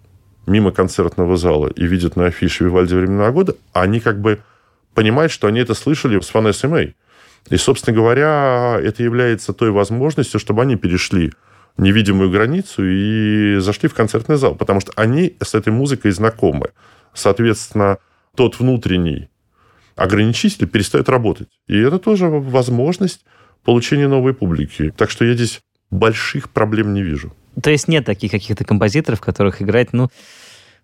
мимо 0.48 0.72
концертного 0.72 1.38
зала 1.38 1.68
и 1.68 1.86
видят 1.86 2.16
на 2.16 2.26
афише 2.26 2.64
Вивальди 2.64 2.96
времена 2.96 3.30
года, 3.32 3.56
они 3.74 4.00
как 4.00 4.20
бы 4.20 4.40
понимают, 4.96 5.32
что 5.32 5.48
они 5.48 5.60
это 5.60 5.76
слышали 5.76 6.20
с 6.20 6.34
Ванессой 6.34 6.72
Мэй. 6.72 6.96
И, 7.50 7.58
собственно 7.58 7.96
говоря, 7.96 8.80
это 8.82 9.04
является 9.04 9.54
той 9.54 9.72
возможностью, 9.72 10.40
чтобы 10.40 10.62
они 10.62 10.76
перешли 10.76 11.32
невидимую 11.78 12.30
границу 12.30 12.84
и 12.86 13.58
зашли 13.60 13.90
в 13.90 13.94
концертный 13.94 14.38
зал, 14.38 14.56
потому 14.56 14.80
что 14.80 14.92
они 14.96 15.36
с 15.42 15.56
этой 15.56 15.74
музыкой 15.74 16.12
знакомы. 16.12 16.70
Соответственно, 17.14 17.98
тот 18.36 18.60
внутренний 18.60 19.30
ограничитель 19.96 20.68
перестает 20.68 21.10
работать. 21.10 21.50
И 21.68 21.78
это 21.78 22.00
тоже 22.00 22.28
возможность 22.28 23.26
получения 23.64 24.08
новой 24.08 24.34
публики. 24.34 24.94
Так 24.96 25.10
что 25.10 25.26
я 25.26 25.34
здесь 25.34 25.62
больших 25.90 26.50
проблем 26.50 26.94
не 26.94 27.04
вижу. 27.04 27.34
То 27.62 27.70
есть 27.70 27.88
нет 27.88 28.06
таких 28.06 28.32
каких-то 28.32 28.64
композиторов, 28.64 29.20
которых 29.20 29.62
играть, 29.62 29.92
ну, 29.94 30.10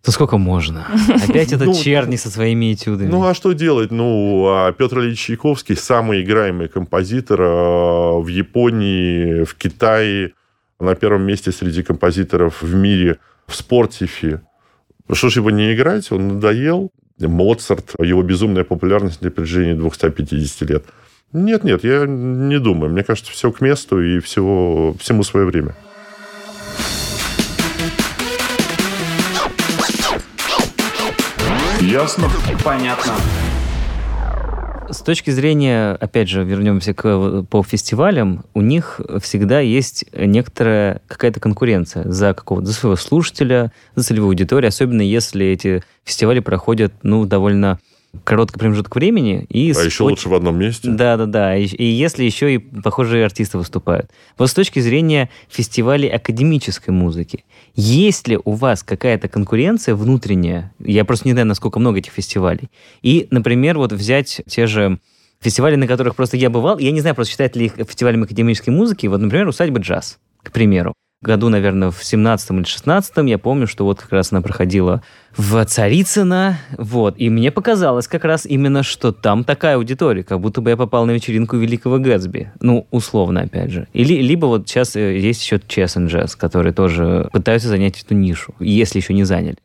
ну 0.05 0.13
сколько 0.13 0.38
можно? 0.38 0.88
Опять 1.27 1.51
этот 1.51 1.67
Ну, 1.67 1.73
черни 1.73 2.15
со 2.15 2.29
своими 2.29 2.73
этюдами. 2.73 3.10
Ну, 3.10 3.25
а 3.25 3.33
что 3.33 3.51
делать? 3.53 3.91
Ну, 3.91 4.45
а 4.47 4.71
Петр 4.71 4.99
Ильич 4.99 5.19
Чайковский 5.19 5.75
самый 5.75 6.21
играемый 6.23 6.69
композитор 6.69 7.41
э, 7.41 8.19
в 8.19 8.27
Японии, 8.27 9.43
в 9.43 9.55
Китае, 9.55 10.31
на 10.79 10.95
первом 10.95 11.23
месте 11.23 11.51
среди 11.51 11.83
композиторов 11.83 12.62
в 12.62 12.73
мире 12.73 13.17
в 13.47 13.55
спортифе. 13.55 14.41
Что 15.12 15.29
ж 15.29 15.38
его 15.38 15.51
не 15.51 15.73
играть? 15.73 16.12
Он 16.12 16.27
надоел. 16.27 16.91
Моцарт, 17.19 17.95
его 17.99 18.21
безумная 18.21 18.63
популярность 18.63 19.21
на 19.21 19.31
протяжении 19.31 19.73
250 19.73 20.69
лет. 20.69 20.86
Нет, 21.33 21.63
нет, 21.63 21.83
я 21.83 22.05
не 22.05 22.60
думаю. 22.60 22.91
Мне 22.91 23.03
кажется, 23.03 23.31
все 23.31 23.51
к 23.51 23.60
месту 23.60 24.01
и 24.01 24.19
всего, 24.19 24.93
всему 24.99 25.23
свое 25.23 25.45
время. 25.45 25.75
Ясно? 31.88 32.30
Понятно. 32.65 33.13
С 34.89 34.97
точки 34.97 35.30
зрения, 35.32 35.93
опять 35.93 36.28
же, 36.28 36.43
вернемся 36.43 36.93
к 36.93 37.43
по 37.50 37.63
фестивалям, 37.63 38.43
у 38.54 38.60
них 38.60 39.00
всегда 39.21 39.62
есть 39.62 40.04
некоторая 40.12 41.02
какая-то 41.08 41.39
конкуренция 41.39 42.04
за 42.04 42.34
какого-то 42.34 42.67
за 42.67 42.73
своего 42.73 42.97
слушателя, 42.97 43.71
за 43.95 44.04
целевую 44.04 44.32
аудиторию, 44.32 44.67
особенно 44.67 45.02
если 45.02 45.45
эти 45.45 45.82
фестивали 46.04 46.41
проходят, 46.41 46.91
ну, 47.04 47.23
довольно 47.26 47.80
короткий 48.23 48.60
промежуток 48.60 48.95
времени. 48.95 49.45
И 49.49 49.73
а 49.75 49.82
еще 49.82 50.03
лучше 50.03 50.30
в 50.30 50.34
одном 50.34 50.58
месте. 50.58 50.89
Да, 50.89 51.17
да, 51.17 51.25
да. 51.25 51.58
И, 51.58 51.65
и 51.65 51.86
если 51.86 52.23
еще 52.23 52.56
и 52.56 52.58
похожие 52.58 53.25
артисты 53.25 53.58
выступают. 53.58 54.10
Вот 54.38 54.49
с 54.49 54.53
точки 54.53 54.80
зрения 54.80 55.30
фестивалей 55.49 56.10
академической 56.10 56.91
музыки, 56.91 57.45
есть 57.75 58.27
ли 58.27 58.39
у 58.43 58.51
вас 58.53 58.84
какая-то 58.84 59.27
конкуренция 59.27 59.95
внутренняя? 59.95 60.73
Я 60.80 61.06
просто 61.06 61.27
не 61.27 61.34
знаю, 61.34 61.47
насколько 61.47 61.80
много 61.80 61.99
этих 61.99 62.13
фестивалей. 62.13 62.69
И, 63.01 63.27
например, 63.32 63.77
вот 63.77 63.91
взять 63.91 64.41
те 64.47 64.67
же 64.67 64.99
фестивали, 65.39 65.75
на 65.75 65.88
которых 65.88 66.15
просто 66.15 66.38
я 66.38 66.49
бывал, 66.49 66.80
я 66.80 66.91
не 66.91 67.01
знаю, 67.01 67.15
просто 67.15 67.32
считать 67.32 67.56
ли 67.56 67.65
их 67.65 67.73
фестивалем 67.73 68.23
академической 68.23 68.71
музыки, 68.71 69.08
вот, 69.08 69.21
например, 69.21 69.47
«Усадьба 69.47 69.80
джаз», 69.80 70.19
к 70.41 70.51
примеру 70.51 70.93
году, 71.21 71.49
наверное, 71.49 71.89
в 71.91 72.03
17 72.03 72.51
или 72.51 72.63
16 72.63 73.13
я 73.27 73.38
помню, 73.38 73.67
что 73.67 73.86
вот 73.86 73.99
как 73.99 74.12
раз 74.12 74.32
она 74.32 74.41
проходила 74.41 75.01
в 75.36 75.63
Царицыно, 75.65 76.60
вот, 76.77 77.15
и 77.17 77.30
мне 77.30 77.51
показалось 77.51 78.08
как 78.08 78.23
раз 78.23 78.45
именно, 78.45 78.84
что 78.84 79.12
там 79.12 79.43
такая 79.43 79.75
аудитория, 79.75 80.23
как 80.23 80.39
будто 80.39 80.62
бы 80.62 80.69
я 80.69 80.77
попал 80.77 81.06
на 81.06 81.12
вечеринку 81.12 81.58
Великого 81.58 81.99
Гэтсби, 81.99 82.51
ну, 82.62 82.88
условно, 82.91 83.41
опять 83.41 83.71
же. 83.71 83.88
Или, 83.93 84.21
либо 84.21 84.45
вот 84.45 84.67
сейчас 84.67 84.95
э, 84.95 85.17
есть 85.17 85.43
еще 85.43 85.58
Chess 85.58 85.97
and 85.97 86.08
Jazz, 86.08 86.38
которые 86.38 86.73
тоже 86.73 87.30
пытаются 87.32 87.67
занять 87.67 88.01
эту 88.01 88.15
нишу, 88.15 88.53
если 88.60 88.99
еще 88.99 89.13
не 89.13 89.23
заняли. 89.23 89.58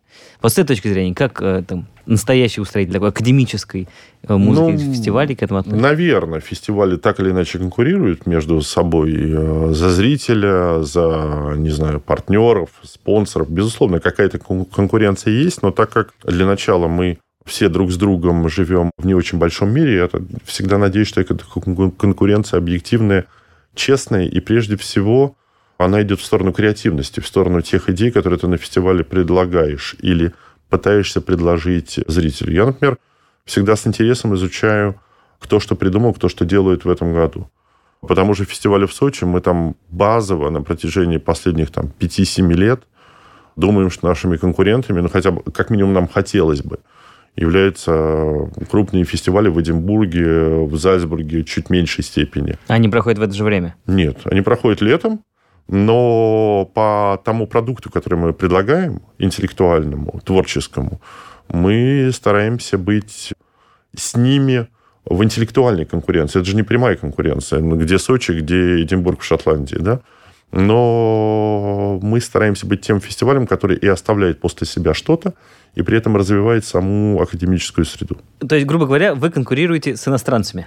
Вот 0.42 0.52
с 0.52 0.58
этой 0.58 0.68
точки 0.68 0.88
зрения, 0.88 1.14
как 1.14 1.40
э, 1.40 1.62
там, 1.66 1.86
настоящий 2.04 2.60
устроитель 2.60 2.92
такой 2.92 3.10
академической 3.10 3.88
э, 4.26 4.34
музыки 4.34 4.82
ну, 4.82 4.92
фестивалей 4.92 5.36
к 5.36 5.42
этому 5.42 5.60
относятся? 5.60 5.82
Наверное, 5.82 6.40
фестивали 6.40 6.96
так 6.96 7.20
или 7.20 7.30
иначе 7.30 7.58
конкурируют 7.58 8.26
между 8.26 8.60
собой 8.62 9.14
э, 9.14 9.72
за 9.72 9.90
зрителя, 9.90 10.82
за, 10.82 11.54
не 11.56 11.70
знаю, 11.70 12.00
партнеров, 12.00 12.70
спонсоров. 12.82 13.50
Безусловно, 13.50 14.00
какая-то 14.00 14.38
конкуренция 14.38 15.32
есть, 15.32 15.62
но 15.62 15.70
так 15.70 15.90
как 15.90 16.12
для 16.24 16.44
начала 16.44 16.88
мы 16.88 17.18
все 17.46 17.68
друг 17.68 17.92
с 17.92 17.96
другом 17.96 18.48
живем 18.48 18.90
в 18.98 19.06
не 19.06 19.14
очень 19.14 19.38
большом 19.38 19.72
мире, 19.72 19.94
я 19.94 20.10
всегда 20.44 20.78
надеюсь, 20.78 21.08
что 21.08 21.20
эта 21.20 21.36
конкуренция 21.36 22.58
объективная, 22.58 23.26
честная 23.74 24.26
и 24.26 24.40
прежде 24.40 24.76
всего 24.76 25.36
она 25.84 26.02
идет 26.02 26.20
в 26.20 26.24
сторону 26.24 26.52
креативности, 26.52 27.20
в 27.20 27.26
сторону 27.26 27.62
тех 27.62 27.88
идей, 27.88 28.10
которые 28.10 28.38
ты 28.38 28.46
на 28.48 28.56
фестивале 28.56 29.04
предлагаешь 29.04 29.96
или 30.00 30.32
пытаешься 30.68 31.20
предложить 31.20 32.00
зрителю. 32.06 32.52
Я, 32.52 32.66
например, 32.66 32.98
всегда 33.44 33.76
с 33.76 33.86
интересом 33.86 34.34
изучаю, 34.34 34.96
кто 35.38 35.60
что 35.60 35.74
придумал, 35.74 36.14
кто 36.14 36.28
что 36.28 36.44
делает 36.44 36.84
в 36.84 36.90
этом 36.90 37.12
году. 37.12 37.50
По 38.00 38.14
тому 38.14 38.34
же 38.34 38.44
фестивалю 38.44 38.86
в 38.86 38.92
Сочи 38.92 39.24
мы 39.24 39.40
там 39.40 39.76
базово 39.88 40.50
на 40.50 40.62
протяжении 40.62 41.18
последних 41.18 41.70
там, 41.70 41.92
5-7 42.00 42.52
лет 42.52 42.82
думаем, 43.54 43.90
что 43.90 44.08
нашими 44.08 44.36
конкурентами, 44.36 45.00
ну 45.00 45.08
хотя 45.08 45.30
бы, 45.30 45.42
как 45.52 45.70
минимум 45.70 45.92
нам 45.92 46.08
хотелось 46.08 46.62
бы, 46.62 46.80
являются 47.36 48.50
крупные 48.70 49.04
фестивали 49.04 49.48
в 49.48 49.60
Эдинбурге, 49.60 50.64
в 50.64 50.76
Зальцбурге 50.76 51.44
чуть 51.44 51.70
меньшей 51.70 52.02
степени. 52.02 52.56
Они 52.66 52.88
проходят 52.88 53.18
в 53.18 53.22
это 53.22 53.34
же 53.34 53.44
время? 53.44 53.76
Нет, 53.86 54.18
они 54.24 54.40
проходят 54.42 54.80
летом, 54.80 55.22
но 55.72 56.70
по 56.74 57.18
тому 57.24 57.46
продукту, 57.46 57.90
который 57.90 58.18
мы 58.18 58.34
предлагаем, 58.34 59.00
интеллектуальному, 59.18 60.20
творческому, 60.22 61.00
мы 61.48 62.10
стараемся 62.12 62.76
быть 62.76 63.32
с 63.96 64.14
ними 64.14 64.68
в 65.06 65.24
интеллектуальной 65.24 65.86
конкуренции. 65.86 66.40
Это 66.40 66.50
же 66.50 66.56
не 66.56 66.62
прямая 66.62 66.96
конкуренция. 66.96 67.60
Ну, 67.60 67.76
где 67.76 67.98
Сочи, 67.98 68.32
где 68.32 68.82
Эдинбург 68.82 69.20
в 69.20 69.24
Шотландии, 69.24 69.78
да? 69.80 70.00
Но 70.50 71.98
мы 72.02 72.20
стараемся 72.20 72.66
быть 72.66 72.82
тем 72.82 73.00
фестивалем, 73.00 73.46
который 73.46 73.78
и 73.78 73.88
оставляет 73.88 74.40
после 74.40 74.66
себя 74.66 74.92
что-то, 74.92 75.32
и 75.74 75.80
при 75.80 75.96
этом 75.96 76.18
развивает 76.18 76.66
саму 76.66 77.18
академическую 77.22 77.86
среду. 77.86 78.18
То 78.46 78.56
есть, 78.56 78.66
грубо 78.66 78.84
говоря, 78.84 79.14
вы 79.14 79.30
конкурируете 79.30 79.96
с 79.96 80.06
иностранцами? 80.06 80.66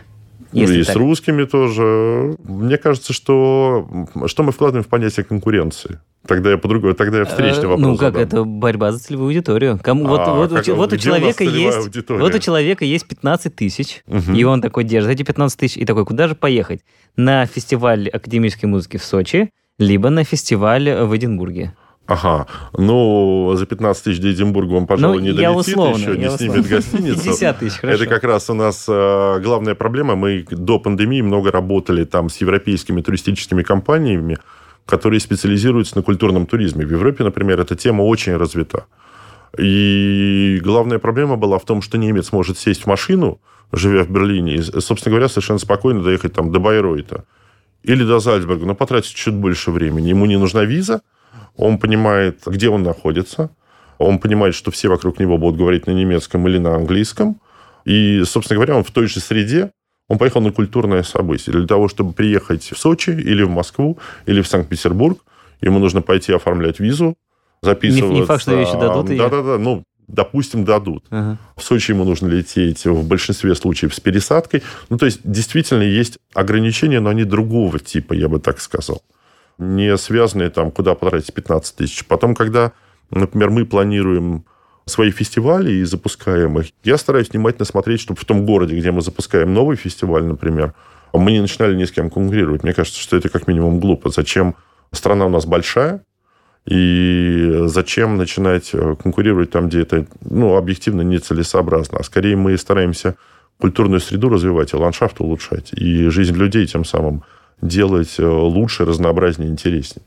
Если 0.56 0.82
и 0.82 0.84
так. 0.84 0.94
с 0.94 0.96
русскими 0.98 1.44
тоже. 1.44 2.36
Мне 2.44 2.78
кажется, 2.78 3.14
что 3.14 4.08
что 4.26 4.44
мы 4.44 4.52
вкладываем 4.52 4.84
в 4.84 4.88
понятие 4.88 5.26
конкуренции? 5.26 6.00
Тогда 6.28 6.52
я 6.52 6.58
по-другому, 6.58 6.94
тогда 6.96 7.20
я 7.20 7.26
встречный 7.26 7.66
э, 7.66 7.68
вопрос 7.68 7.88
Ну 7.88 7.98
как, 7.98 8.16
задам. 8.16 8.28
это 8.28 8.44
борьба 8.44 8.92
за 8.92 9.00
целевую 9.00 9.28
аудиторию. 9.28 9.80
Кому, 9.82 10.08
а, 10.08 10.10
вот, 10.10 10.52
вот, 10.52 10.66
как, 10.66 10.76
вот, 10.76 10.94
у 10.94 10.98
человека 10.98 11.44
есть, 11.44 11.78
аудитория? 11.78 12.20
вот 12.20 12.34
у 12.34 12.40
человека 12.40 12.84
есть 12.84 13.08
15 13.08 13.56
тысяч, 13.56 14.02
угу. 14.08 14.32
и 14.34 14.44
он 14.44 14.62
такой 14.62 14.86
держит 14.86 15.12
эти 15.12 15.24
15 15.24 15.60
тысяч, 15.60 15.78
и 15.78 15.86
такой, 15.86 16.04
куда 16.06 16.28
же 16.28 16.34
поехать? 16.34 16.82
На 17.16 17.46
фестиваль 17.46 18.10
академической 18.10 18.66
музыки 18.66 18.98
в 18.98 19.04
Сочи, 19.04 19.52
либо 19.78 20.10
на 20.10 20.24
фестиваль 20.24 20.90
в 20.90 21.16
Эдинбурге. 21.16 21.76
Ага, 22.08 22.46
ну, 22.78 23.54
за 23.56 23.66
15 23.66 24.04
тысяч 24.04 24.20
до 24.20 24.32
Эдинбурга 24.32 24.74
он, 24.74 24.86
пожалуй, 24.86 25.18
ну, 25.18 25.24
не 25.24 25.32
долетит 25.32 25.74
условно, 25.74 25.98
еще, 25.98 26.18
не 26.18 26.28
условно. 26.28 26.38
снимет 26.38 26.68
гостиницу. 26.68 27.24
50 27.24 27.60
тысяч, 27.60 27.80
хорошо. 27.80 28.04
Это 28.04 28.14
как 28.14 28.24
раз 28.24 28.50
у 28.52 28.54
нас 28.54 28.86
э, 28.88 29.40
главная 29.42 29.74
проблема. 29.74 30.16
Мы 30.16 30.46
до 30.52 30.78
пандемии 30.78 31.22
много 31.22 31.52
работали 31.52 32.04
там 32.04 32.30
с 32.30 32.38
европейскими 32.38 33.02
туристическими 33.02 33.64
компаниями, 33.64 34.38
которые 34.86 35.20
специализируются 35.20 35.98
на 35.98 36.04
культурном 36.04 36.46
туризме. 36.46 36.86
В 36.86 36.92
Европе, 36.92 37.24
например, 37.24 37.60
эта 37.60 37.76
тема 37.76 38.04
очень 38.04 38.38
развита. 38.38 38.86
И 39.58 40.60
главная 40.64 41.00
проблема 41.00 41.38
была 41.38 41.58
в 41.58 41.66
том, 41.66 41.82
что 41.82 41.98
немец 41.98 42.32
может 42.32 42.60
сесть 42.60 42.84
в 42.84 42.88
машину, 42.88 43.40
живя 43.72 44.04
в 44.04 44.12
Берлине, 44.12 44.56
и, 44.56 44.62
собственно 44.62 45.14
говоря, 45.16 45.28
совершенно 45.28 45.58
спокойно 45.58 46.04
доехать 46.04 46.34
там 46.34 46.52
до 46.52 46.60
Байройта 46.60 47.26
или 47.82 48.04
до 48.04 48.20
Зальцбурга, 48.20 48.66
но 48.68 48.76
потратить 48.76 49.16
чуть 49.16 49.34
больше 49.34 49.72
времени. 49.72 50.10
Ему 50.10 50.28
не 50.28 50.38
нужна 50.38 50.66
виза– 50.66 51.02
он 51.58 51.78
понимает, 51.78 52.40
где 52.46 52.70
он 52.70 52.84
находится, 52.84 53.50
он 53.98 54.20
понимает, 54.20 54.56
что 54.56 54.72
все 54.72 54.90
вокруг 54.90 55.20
него 55.20 55.38
будут 55.38 55.58
говорить 55.58 55.88
на 55.88 55.92
немецком 55.92 56.48
или 56.48 56.58
на 56.58 56.76
английском. 56.76 57.40
И, 57.86 58.24
собственно 58.26 58.58
говоря, 58.58 58.76
он 58.76 58.84
в 58.84 58.92
той 58.92 59.08
же 59.08 59.20
среде, 59.20 59.72
он 60.08 60.18
поехал 60.18 60.42
на 60.42 60.52
культурное 60.52 61.04
событие. 61.04 61.56
Для 61.56 61.68
того, 61.68 61.88
чтобы 61.88 62.14
приехать 62.14 62.72
в 62.72 62.78
Сочи 62.78 63.12
или 63.12 63.44
в 63.44 63.50
Москву 63.50 63.98
или 64.26 64.42
в 64.42 64.48
Санкт-Петербург, 64.48 65.20
ему 65.62 65.80
нужно 65.80 66.02
пойти 66.02 66.34
оформлять 66.34 66.80
визу, 66.80 67.16
записываться. 67.62 68.14
Не, 68.14 68.20
не 68.20 68.26
факт, 68.26 68.42
что 68.42 68.60
еще 68.60 68.78
дадут. 68.80 69.18
Да-да-да, 69.18 69.58
ну, 69.58 69.84
допустим, 70.08 70.66
дадут. 70.66 71.06
Ага. 71.10 71.38
В 71.56 71.64
Сочи 71.64 71.92
ему 71.92 72.04
нужно 72.04 72.28
лететь 72.28 72.86
в 72.86 73.08
большинстве 73.08 73.56
случаев 73.56 73.96
с 73.96 74.00
пересадкой. 74.00 74.62
Ну, 74.90 74.98
то 74.98 75.06
есть, 75.06 75.22
действительно, 75.24 75.84
есть 75.84 76.20
ограничения, 76.34 77.00
но 77.00 77.10
они 77.10 77.24
другого 77.24 77.80
типа, 77.80 78.14
я 78.14 78.28
бы 78.28 78.40
так 78.40 78.60
сказал 78.60 79.02
не 79.58 79.98
связанные 79.98 80.50
там, 80.50 80.72
куда 80.72 80.96
потратить 80.96 81.34
15 81.34 81.76
тысяч. 81.76 82.06
Потом, 82.06 82.36
когда, 82.36 82.72
например, 83.12 83.50
мы 83.50 83.66
планируем 83.66 84.46
свои 84.86 85.12
фестивали 85.12 85.72
и 85.72 85.84
запускаем 85.84 86.60
их, 86.60 86.68
я 86.84 86.98
стараюсь 86.98 87.30
внимательно 87.30 87.66
смотреть, 87.66 88.02
чтобы 88.02 88.20
в 88.20 88.26
том 88.26 88.46
городе, 88.46 88.78
где 88.78 88.92
мы 88.92 89.02
запускаем 89.02 89.54
новый 89.54 89.78
фестиваль, 89.78 90.24
например, 90.24 90.74
мы 91.14 91.32
не 91.32 91.42
начинали 91.42 91.76
ни 91.76 91.86
с 91.86 91.92
кем 91.92 92.10
конкурировать. 92.10 92.64
Мне 92.64 92.74
кажется, 92.74 93.00
что 93.00 93.16
это 93.16 93.30
как 93.30 93.48
минимум 93.48 93.80
глупо. 93.80 94.10
Зачем? 94.10 94.56
Страна 94.92 95.26
у 95.26 95.30
нас 95.30 95.46
большая, 95.46 96.04
и 96.66 97.64
зачем 97.66 98.18
начинать 98.18 98.72
э, 98.74 98.96
конкурировать 99.02 99.52
там, 99.52 99.68
где 99.68 99.82
это 99.82 100.08
ну, 100.22 100.56
объективно 100.56 101.02
нецелесообразно? 101.02 102.00
А 102.00 102.04
скорее 102.04 102.36
мы 102.36 102.58
стараемся 102.58 103.16
культурную 103.60 104.00
среду 104.00 104.30
развивать, 104.30 104.74
и 104.74 104.78
ландшафт 104.78 105.22
улучшать, 105.22 105.74
и 105.74 106.10
жизнь 106.10 106.36
людей 106.36 106.66
тем 106.66 106.84
самым 106.84 107.24
делать 107.62 108.16
э, 108.18 108.26
лучше, 108.26 108.86
разнообразнее, 108.86 109.50
интереснее. 109.50 110.04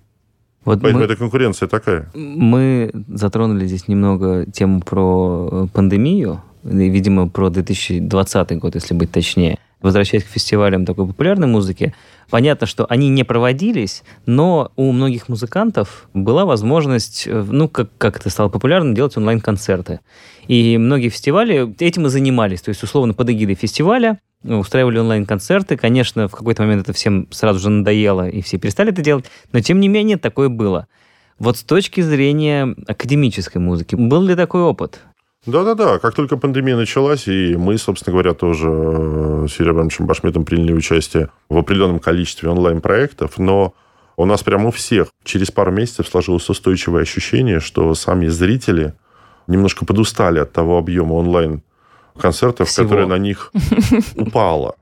Вот 0.64 0.80
Поэтому 0.82 1.00
мы, 1.00 1.04
эта 1.06 1.16
конкуренция 1.16 1.68
такая. 1.68 2.10
Мы 2.14 2.90
затронули 3.08 3.66
здесь 3.66 3.88
немного 3.88 4.44
тему 4.50 4.80
про 4.80 5.48
э, 5.50 5.66
пандемию, 5.72 6.42
видимо, 6.62 7.28
про 7.28 7.50
2020 7.50 8.58
год, 8.58 8.74
если 8.74 8.94
быть 8.94 9.10
точнее. 9.10 9.58
Возвращаясь 9.80 10.24
к 10.24 10.28
фестивалям 10.28 10.84
такой 10.84 11.06
популярной 11.06 11.46
музыки, 11.46 11.94
понятно, 12.30 12.66
что 12.66 12.84
они 12.86 13.08
не 13.08 13.22
проводились, 13.22 14.02
но 14.26 14.72
у 14.74 14.90
многих 14.90 15.28
музыкантов 15.28 16.08
была 16.14 16.44
возможность, 16.44 17.26
э, 17.26 17.44
ну, 17.48 17.68
как, 17.68 17.88
как 17.96 18.18
это 18.18 18.28
стало 18.28 18.48
популярно, 18.48 18.94
делать 18.94 19.16
онлайн-концерты. 19.16 20.00
И 20.48 20.76
многие 20.78 21.10
фестивали 21.10 21.74
этим 21.78 22.06
и 22.06 22.08
занимались. 22.10 22.60
То 22.62 22.70
есть, 22.70 22.82
условно, 22.82 23.14
под 23.14 23.30
эгидой 23.30 23.54
фестиваля 23.54 24.18
устраивали 24.44 24.98
онлайн-концерты. 24.98 25.76
Конечно, 25.76 26.28
в 26.28 26.32
какой-то 26.32 26.62
момент 26.62 26.82
это 26.82 26.92
всем 26.92 27.26
сразу 27.30 27.58
же 27.60 27.70
надоело, 27.70 28.28
и 28.28 28.40
все 28.40 28.58
перестали 28.58 28.92
это 28.92 29.02
делать, 29.02 29.26
но 29.52 29.60
тем 29.60 29.80
не 29.80 29.88
менее 29.88 30.16
такое 30.16 30.48
было. 30.48 30.86
Вот 31.38 31.56
с 31.56 31.62
точки 31.62 32.00
зрения 32.00 32.74
академической 32.86 33.58
музыки, 33.58 33.94
был 33.94 34.22
ли 34.22 34.34
такой 34.34 34.62
опыт? 34.62 35.00
Да-да-да, 35.46 35.98
как 35.98 36.14
только 36.14 36.36
пандемия 36.36 36.76
началась, 36.76 37.28
и 37.28 37.56
мы, 37.56 37.78
собственно 37.78 38.12
говоря, 38.12 38.34
тоже 38.34 38.68
э, 38.68 39.46
с 39.48 39.58
Юрием 39.60 39.88
Башметом 40.06 40.44
приняли 40.44 40.72
участие 40.72 41.30
в 41.48 41.56
определенном 41.56 42.00
количестве 42.00 42.50
онлайн-проектов, 42.50 43.38
но 43.38 43.72
у 44.16 44.24
нас 44.24 44.42
прямо 44.42 44.68
у 44.68 44.70
всех 44.72 45.08
через 45.24 45.52
пару 45.52 45.70
месяцев 45.70 46.08
сложилось 46.08 46.48
устойчивое 46.48 47.02
ощущение, 47.02 47.60
что 47.60 47.94
сами 47.94 48.26
зрители 48.26 48.94
немножко 49.46 49.84
подустали 49.86 50.40
от 50.40 50.52
того 50.52 50.76
объема 50.76 51.14
онлайн-концертов, 52.18 52.68
Всего. 52.68 52.84
которое 52.88 53.06
на 53.06 53.18
них 53.18 53.52
упало. 54.16 54.76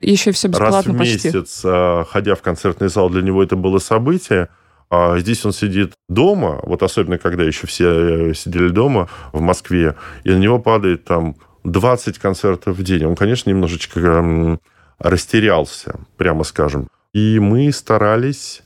Еще 0.00 0.32
все 0.32 0.48
Раз 0.48 0.56
в 0.56 0.60
бесплатно 0.62 0.94
почти. 0.98 1.28
месяц, 1.28 1.62
а, 1.64 2.04
ходя 2.04 2.34
в 2.34 2.42
концертный 2.42 2.88
зал, 2.88 3.08
для 3.10 3.22
него 3.22 3.42
это 3.42 3.56
было 3.56 3.78
событие. 3.78 4.48
А 4.90 5.18
здесь 5.18 5.44
он 5.46 5.52
сидит 5.52 5.92
дома, 6.08 6.60
вот 6.64 6.82
особенно 6.82 7.16
когда 7.16 7.44
еще 7.44 7.66
все 7.66 8.30
э, 8.30 8.34
сидели 8.34 8.68
дома 8.68 9.08
в 9.32 9.40
Москве, 9.40 9.94
и 10.24 10.30
на 10.30 10.36
него 10.38 10.58
падает 10.58 11.04
там 11.04 11.36
20 11.64 12.18
концертов 12.18 12.76
в 12.76 12.82
день. 12.82 13.04
Он, 13.06 13.16
конечно, 13.16 13.48
немножечко 13.48 14.00
м, 14.00 14.60
растерялся, 14.98 15.98
прямо 16.18 16.44
скажем. 16.44 16.88
И 17.14 17.38
мы 17.38 17.72
старались 17.72 18.62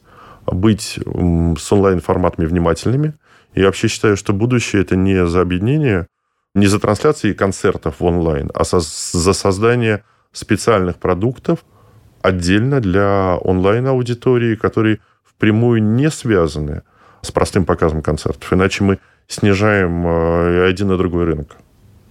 быть 0.47 0.99
с 1.59 1.73
онлайн-форматами 1.73 2.47
внимательными. 2.47 3.15
Я 3.55 3.67
вообще 3.67 3.87
считаю, 3.89 4.17
что 4.17 4.33
будущее 4.33 4.83
это 4.83 4.97
не 4.97 5.27
за 5.27 5.41
объединение, 5.43 6.09
не 6.57 6.67
за 6.69 6.79
трансляции 6.81 7.33
концертов 7.35 8.01
в 8.01 8.05
онлайн, 8.05 8.51
а 8.55 8.65
со- 8.65 8.81
за 8.81 9.33
создание 9.33 10.03
специальных 10.33 10.97
продуктов 10.97 11.59
отдельно 12.23 12.81
для 12.81 13.37
онлайн-аудитории, 13.37 14.57
которые 14.57 14.99
впрямую 15.25 15.83
не 15.83 16.11
связаны 16.11 16.83
с 17.23 17.31
простым 17.31 17.65
показом 17.65 18.03
концертов. 18.03 18.53
Иначе 18.53 18.85
мы 18.85 18.99
снижаем 19.29 20.07
э, 20.07 20.67
один 20.69 20.91
и 20.93 20.97
другой 20.99 21.25
рынок. 21.25 21.57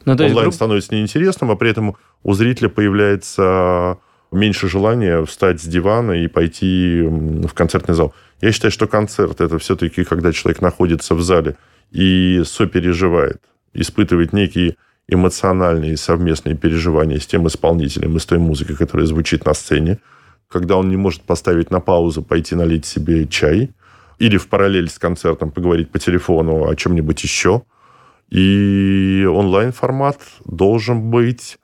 Ну, 0.05 0.15
то 0.15 0.23
есть, 0.23 0.31
Онлайн 0.33 0.45
грубо- 0.49 0.55
становится 0.55 0.93
неинтересным, 0.95 1.49
а 1.51 1.55
при 1.55 1.71
этом 1.71 1.95
у 2.23 2.33
зрителя 2.33 2.69
появляется 2.69 3.97
меньше 4.31 4.67
желания 4.69 5.23
встать 5.25 5.59
с 5.61 5.65
дивана 5.65 6.11
и 6.11 6.27
пойти 6.27 7.01
в 7.01 7.53
концертный 7.53 7.95
зал. 7.95 8.13
Я 8.41 8.51
считаю, 8.51 8.71
что 8.71 8.85
концерт 8.87 9.41
это 9.41 9.57
все-таки, 9.57 10.03
когда 10.03 10.31
человек 10.31 10.61
находится 10.61 11.15
в 11.15 11.21
зале 11.21 11.55
и 11.91 12.43
сопереживает, 12.45 13.41
испытывает 13.75 14.33
некие 14.33 14.75
эмоциональные 15.07 15.97
совместные 15.97 16.55
переживания 16.55 17.19
с 17.19 17.27
тем 17.27 17.47
исполнителем 17.47 18.15
и 18.17 18.19
с 18.19 18.25
той 18.25 18.39
музыкой, 18.39 18.75
которая 18.75 19.05
звучит 19.05 19.45
на 19.45 19.53
сцене, 19.53 19.99
когда 20.47 20.77
он 20.77 20.89
не 20.89 20.97
может 20.97 21.21
поставить 21.21 21.71
на 21.71 21.79
паузу, 21.79 22.23
пойти 22.23 22.55
налить 22.55 22.85
себе 22.85 23.27
чай, 23.27 23.71
или 24.17 24.37
в 24.37 24.47
параллель 24.47 24.89
с 24.89 24.97
концертом 24.97 25.51
поговорить 25.51 25.91
по 25.91 25.99
телефону 25.99 26.67
о 26.69 26.75
чем-нибудь 26.75 27.21
еще. 27.23 27.63
И 28.31 29.27
онлайн-формат 29.29 30.17
должен 30.45 31.11
быть 31.11 31.57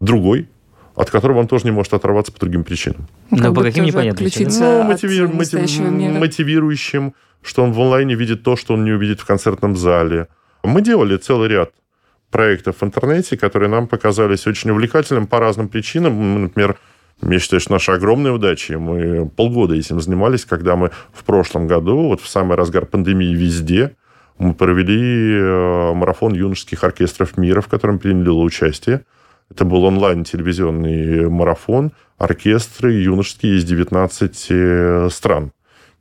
другой, 0.00 0.48
от 0.96 1.10
которого 1.10 1.38
он 1.38 1.46
тоже 1.46 1.64
не 1.64 1.70
может 1.70 1.94
оторваться 1.94 2.32
по 2.32 2.40
другим 2.40 2.64
причинам. 2.64 3.06
Ну, 3.30 3.38
Как 3.38 3.54
по 3.54 3.62
каким 3.62 3.84
непонятным 3.84 4.24
Ну, 4.26 4.80
от 4.80 5.02
мотиви- 5.02 5.26
мотив- 5.32 6.18
мотивирующим, 6.18 7.14
что 7.42 7.62
он 7.62 7.72
в 7.72 7.80
онлайне 7.80 8.14
видит 8.16 8.42
то, 8.42 8.56
что 8.56 8.74
он 8.74 8.84
не 8.84 8.92
увидит 8.92 9.20
в 9.20 9.26
концертном 9.26 9.76
зале. 9.76 10.26
Мы 10.62 10.82
делали 10.82 11.16
целый 11.16 11.48
ряд 11.48 11.72
проектов 12.30 12.76
в 12.80 12.84
интернете, 12.84 13.36
которые 13.36 13.68
нам 13.68 13.86
показались 13.86 14.46
очень 14.46 14.70
увлекательным 14.70 15.26
по 15.26 15.40
разным 15.40 15.68
причинам. 15.68 16.14
Мы, 16.14 16.38
Например, 16.40 16.76
я 17.22 17.38
считаю, 17.38 17.60
что 17.60 17.72
наша 17.72 17.94
огромная 17.94 18.32
удача. 18.32 18.78
Мы 18.78 19.28
полгода 19.28 19.74
этим 19.74 20.00
занимались, 20.00 20.44
когда 20.44 20.76
мы 20.76 20.90
в 21.12 21.24
прошлом 21.24 21.66
году, 21.66 22.08
вот 22.08 22.20
в 22.20 22.28
самый 22.28 22.56
разгар 22.56 22.86
пандемии 22.86 23.34
везде, 23.34 23.96
мы 24.38 24.54
провели 24.54 25.34
э, 25.36 25.92
марафон 25.92 26.32
юношеских 26.32 26.82
оркестров 26.82 27.36
мира, 27.36 27.60
в 27.60 27.68
котором 27.68 27.98
приняло 27.98 28.40
участие. 28.40 29.04
Это 29.50 29.64
был 29.64 29.84
онлайн-телевизионный 29.84 31.28
марафон, 31.28 31.92
оркестры 32.16 32.92
юношеские 32.92 33.58
из 33.58 33.64
19 33.64 34.46
э, 34.48 35.08
стран. 35.10 35.52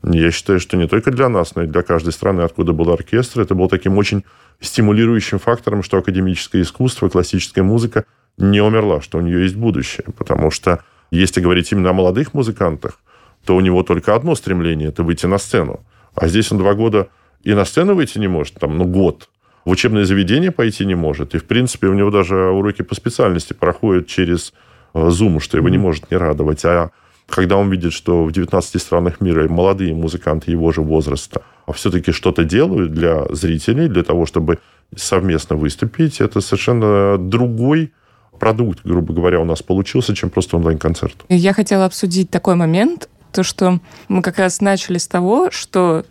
Я 0.03 0.31
считаю, 0.31 0.59
что 0.59 0.77
не 0.77 0.87
только 0.87 1.11
для 1.11 1.27
нас, 1.27 1.55
но 1.55 1.63
и 1.63 1.67
для 1.67 1.81
каждой 1.81 2.13
страны, 2.13 2.41
откуда 2.41 2.71
был 2.71 2.89
оркестр, 2.91 3.41
это 3.41 3.53
был 3.53 3.67
таким 3.67 3.97
очень 3.97 4.23
стимулирующим 4.61 5.39
фактором, 5.39 5.83
что 5.83 5.97
академическое 5.97 6.61
искусство, 6.61 7.09
классическая 7.09 7.63
музыка 7.63 8.05
не 8.37 8.61
умерла, 8.61 9.01
что 9.01 9.17
у 9.17 9.21
нее 9.21 9.43
есть 9.43 9.55
будущее. 9.55 10.05
Потому 10.17 10.51
что 10.51 10.83
если 11.11 11.41
говорить 11.41 11.71
именно 11.71 11.89
о 11.89 11.93
молодых 11.93 12.33
музыкантах, 12.33 12.99
то 13.45 13.55
у 13.55 13.59
него 13.59 13.83
только 13.83 14.15
одно 14.15 14.35
стремление– 14.35 14.87
это 14.89 15.03
выйти 15.03 15.25
на 15.25 15.37
сцену. 15.37 15.81
А 16.15 16.27
здесь 16.27 16.51
он 16.51 16.57
два 16.57 16.73
года 16.73 17.09
и 17.43 17.53
на 17.53 17.65
сцену 17.65 17.95
выйти 17.95 18.19
не 18.19 18.27
может, 18.27 18.55
там, 18.55 18.77
ну, 18.77 18.85
год. 18.85 19.29
В 19.65 19.71
учебное 19.71 20.05
заведение 20.05 20.51
пойти 20.51 20.85
не 20.85 20.95
может. 20.95 21.35
И, 21.35 21.37
в 21.37 21.45
принципе, 21.45 21.87
у 21.87 21.93
него 21.93 22.09
даже 22.09 22.35
уроки 22.35 22.81
по 22.81 22.95
специальности 22.95 23.53
проходят 23.53 24.07
через 24.07 24.53
э, 24.93 24.99
Zoom, 24.99 25.39
что 25.39 25.57
его 25.57 25.69
не 25.69 25.77
может 25.77 26.09
не 26.09 26.17
радовать. 26.17 26.63
А 26.65 26.91
когда 27.29 27.57
он 27.57 27.69
видит, 27.69 27.93
что 27.93 28.25
в 28.25 28.31
19 28.31 28.81
странах 28.81 29.21
мира 29.21 29.47
молодые 29.47 29.93
музыканты 29.93 30.51
его 30.51 30.71
же 30.71 30.81
возраста 30.81 31.43
все-таки 31.73 32.11
что-то 32.11 32.43
делают 32.43 32.93
для 32.93 33.25
зрителей, 33.29 33.87
для 33.87 34.03
того, 34.03 34.25
чтобы 34.25 34.59
совместно 34.95 35.55
выступить, 35.55 36.19
это 36.19 36.41
совершенно 36.41 37.17
другой 37.17 37.93
продукт, 38.39 38.79
грубо 38.83 39.13
говоря, 39.13 39.39
у 39.39 39.45
нас 39.45 39.61
получился, 39.61 40.15
чем 40.15 40.29
просто 40.29 40.57
онлайн-концерт. 40.57 41.15
Я 41.29 41.53
хотела 41.53 41.85
обсудить 41.85 42.29
такой 42.29 42.55
момент, 42.55 43.09
то, 43.31 43.43
что 43.43 43.79
мы 44.07 44.21
как 44.21 44.39
раз 44.39 44.61
начали 44.61 44.97
с 44.97 45.07
того, 45.07 45.51
что 45.51 46.05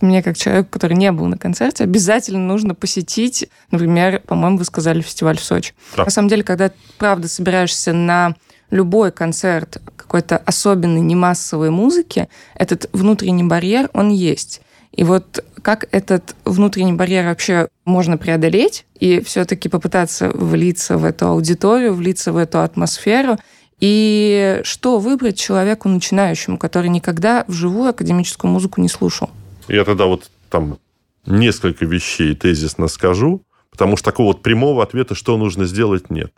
мне, 0.00 0.22
как 0.22 0.36
человеку, 0.36 0.68
который 0.70 0.96
не 0.96 1.10
был 1.12 1.26
на 1.26 1.36
концерте, 1.36 1.84
обязательно 1.84 2.40
нужно 2.40 2.74
посетить, 2.74 3.48
например, 3.70 4.20
по-моему, 4.20 4.58
вы 4.58 4.64
сказали 4.64 5.00
фестиваль 5.00 5.36
в 5.36 5.44
Сочи. 5.44 5.74
Да. 5.96 6.04
На 6.04 6.10
самом 6.10 6.28
деле, 6.28 6.42
когда, 6.42 6.70
правда, 6.98 7.28
собираешься 7.28 7.92
на 7.92 8.34
любой 8.74 9.12
концерт 9.12 9.80
какой-то 9.96 10.36
особенной 10.36 11.00
немассовой 11.00 11.70
музыки, 11.70 12.28
этот 12.54 12.90
внутренний 12.92 13.44
барьер, 13.44 13.88
он 13.94 14.10
есть. 14.10 14.60
И 14.92 15.04
вот 15.04 15.44
как 15.62 15.86
этот 15.92 16.36
внутренний 16.44 16.92
барьер 16.92 17.26
вообще 17.26 17.68
можно 17.84 18.18
преодолеть 18.18 18.84
и 18.98 19.20
все-таки 19.20 19.68
попытаться 19.68 20.28
влиться 20.28 20.98
в 20.98 21.04
эту 21.04 21.28
аудиторию, 21.28 21.94
влиться 21.94 22.32
в 22.32 22.36
эту 22.36 22.60
атмосферу, 22.60 23.38
и 23.80 24.60
что 24.64 24.98
выбрать 24.98 25.36
человеку 25.36 25.88
начинающему, 25.88 26.58
который 26.58 26.88
никогда 26.88 27.44
вживую 27.48 27.90
академическую 27.90 28.50
музыку 28.50 28.80
не 28.80 28.88
слушал? 28.88 29.30
Я 29.68 29.84
тогда 29.84 30.06
вот 30.06 30.30
там 30.48 30.78
несколько 31.26 31.84
вещей 31.84 32.34
тезисно 32.34 32.88
скажу, 32.88 33.42
потому 33.70 33.96
что 33.96 34.10
такого 34.10 34.28
вот 34.28 34.42
прямого 34.42 34.82
ответа, 34.82 35.14
что 35.14 35.36
нужно 35.36 35.64
сделать, 35.66 36.10
нет. 36.10 36.32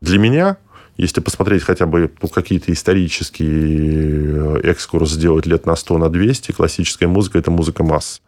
Для 0.00 0.18
меня, 0.18 0.56
если 0.96 1.20
посмотреть 1.20 1.62
хотя 1.62 1.86
бы 1.86 2.10
ну, 2.20 2.28
какие-то 2.28 2.72
исторические 2.72 4.58
э, 4.58 4.60
экскурс 4.64 5.10
сделать 5.10 5.46
лет 5.46 5.66
на 5.66 5.76
100, 5.76 5.98
на 5.98 6.08
200, 6.08 6.52
классическая 6.52 7.06
музыка– 7.06 7.38
это 7.40 7.50
музыка 7.50 7.82
масс. 7.82 8.22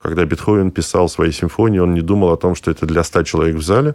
Когда 0.00 0.24
Бетховен 0.24 0.70
писал 0.70 1.08
свои 1.08 1.32
симфонии, 1.32 1.78
он 1.78 1.94
не 1.94 2.02
думал 2.02 2.32
о 2.32 2.36
том, 2.36 2.54
что 2.54 2.70
это 2.70 2.86
для 2.86 3.02
100 3.02 3.22
человек 3.22 3.56
в 3.56 3.62
зале. 3.62 3.94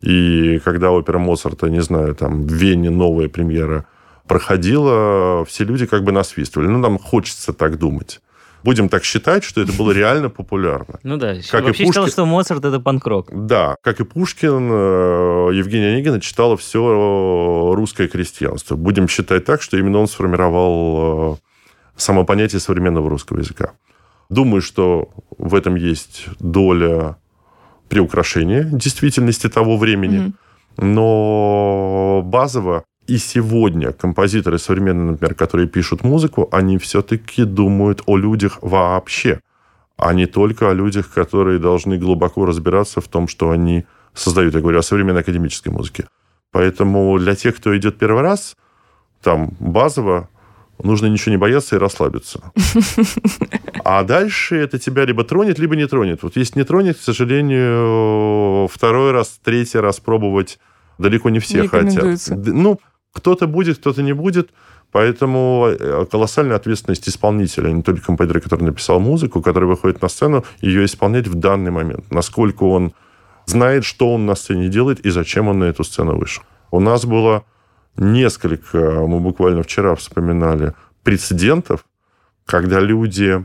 И 0.00 0.60
когда 0.64 0.90
опера 0.90 1.18
Моцарта, 1.18 1.68
не 1.68 1.80
знаю, 1.80 2.14
там 2.14 2.46
в 2.46 2.52
Вене 2.52 2.90
новая 2.90 3.28
премьера 3.28 3.86
проходила, 4.26 5.44
все 5.44 5.64
люди 5.64 5.86
как 5.86 6.04
бы 6.04 6.12
насвистывали. 6.12 6.68
Ну, 6.68 6.78
нам 6.78 6.98
хочется 6.98 7.52
так 7.52 7.78
думать. 7.78 8.20
Будем 8.64 8.88
так 8.88 9.04
считать, 9.04 9.44
что 9.44 9.60
это 9.60 9.72
было 9.72 9.92
реально 9.92 10.30
популярно. 10.30 10.98
Ну 11.02 11.16
да, 11.16 11.34
Как 11.50 11.62
и 11.62 11.66
вообще 11.66 11.84
считал, 11.84 12.04
Пушкин. 12.04 12.12
что 12.12 12.26
Моцарт 12.26 12.64
это 12.64 12.80
панк-рок. 12.80 13.28
Да, 13.32 13.76
как 13.82 14.00
и 14.00 14.04
Пушкин, 14.04 14.68
э, 14.70 15.50
Евгения 15.54 15.92
Онегина 15.94 16.20
читала 16.20 16.56
все 16.56 17.72
русское 17.74 18.08
крестьянство. 18.08 18.76
Будем 18.76 19.08
считать 19.08 19.44
так, 19.44 19.62
что 19.62 19.76
именно 19.76 19.98
он 19.98 20.08
сформировал 20.08 21.34
э, 21.34 21.36
само 21.96 22.24
понятие 22.24 22.60
современного 22.60 23.08
русского 23.08 23.38
языка. 23.38 23.72
Думаю, 24.28 24.60
что 24.60 25.08
в 25.38 25.54
этом 25.54 25.76
есть 25.76 26.26
доля 26.40 27.16
приукрашения 27.88 28.64
действительности 28.64 29.48
того 29.48 29.76
времени. 29.76 30.18
Мгм. 30.18 30.34
Но 30.80 32.22
базово 32.24 32.84
и 33.08 33.16
сегодня 33.16 33.92
композиторы 33.92 34.58
современные, 34.58 35.12
например, 35.12 35.34
которые 35.34 35.66
пишут 35.66 36.04
музыку, 36.04 36.48
они 36.52 36.76
все-таки 36.76 37.44
думают 37.44 38.02
о 38.06 38.18
людях 38.18 38.58
вообще, 38.60 39.40
а 39.96 40.12
не 40.12 40.26
только 40.26 40.70
о 40.70 40.74
людях, 40.74 41.10
которые 41.10 41.58
должны 41.58 41.96
глубоко 41.98 42.44
разбираться 42.44 43.00
в 43.00 43.08
том, 43.08 43.26
что 43.26 43.50
они 43.50 43.86
создают. 44.12 44.54
Я 44.54 44.60
говорю 44.60 44.78
о 44.78 44.82
современной 44.82 45.22
академической 45.22 45.70
музыке. 45.70 46.06
Поэтому 46.52 47.18
для 47.18 47.34
тех, 47.34 47.56
кто 47.56 47.76
идет 47.76 47.98
первый 47.98 48.22
раз, 48.22 48.56
там 49.22 49.56
базово 49.58 50.28
нужно 50.82 51.06
ничего 51.06 51.32
не 51.32 51.38
бояться 51.38 51.76
и 51.76 51.78
расслабиться. 51.78 52.52
А 53.84 54.02
дальше 54.02 54.56
это 54.56 54.78
тебя 54.78 55.06
либо 55.06 55.24
тронет, 55.24 55.58
либо 55.58 55.76
не 55.76 55.86
тронет. 55.86 56.22
Вот 56.22 56.36
если 56.36 56.58
не 56.58 56.64
тронет, 56.64 56.98
к 56.98 57.00
сожалению, 57.00 58.68
второй 58.68 59.12
раз, 59.12 59.40
третий 59.42 59.78
раз 59.78 59.98
пробовать 59.98 60.58
далеко 60.98 61.30
не 61.30 61.38
все 61.38 61.62
Не 61.62 61.68
хотят. 61.68 62.18
Ну, 62.28 62.78
Кто-то 63.12 63.46
будет, 63.46 63.78
кто-то 63.78 64.02
не 64.02 64.12
будет. 64.12 64.50
Поэтому 64.90 65.66
э, 65.68 66.06
колоссальная 66.10 66.56
ответственность 66.56 67.08
исполнителя, 67.08 67.68
а 67.68 67.72
не 67.72 67.82
только 67.82 68.02
композитора, 68.02 68.40
который 68.40 68.64
написал 68.64 69.00
музыку, 69.00 69.42
который 69.42 69.66
выходит 69.68 70.00
на 70.00 70.08
сцену, 70.08 70.44
ее 70.62 70.84
исполнять 70.84 71.28
в 71.28 71.34
данный 71.34 71.70
момент. 71.70 72.10
Насколько 72.10 72.64
он 72.64 72.92
знает, 73.44 73.84
что 73.84 74.14
он 74.14 74.24
на 74.24 74.34
сцене 74.34 74.68
делает 74.68 75.00
и 75.00 75.10
зачем 75.10 75.48
он 75.48 75.58
на 75.58 75.64
эту 75.64 75.84
сцену 75.84 76.16
вышел. 76.16 76.42
У 76.70 76.80
нас 76.80 77.04
было 77.04 77.44
несколько, 77.96 78.78
мы 79.06 79.20
буквально 79.20 79.62
вчера 79.62 79.94
вспоминали, 79.94 80.74
прецедентов, 81.02 81.84
когда 82.46 82.80
люди 82.80 83.44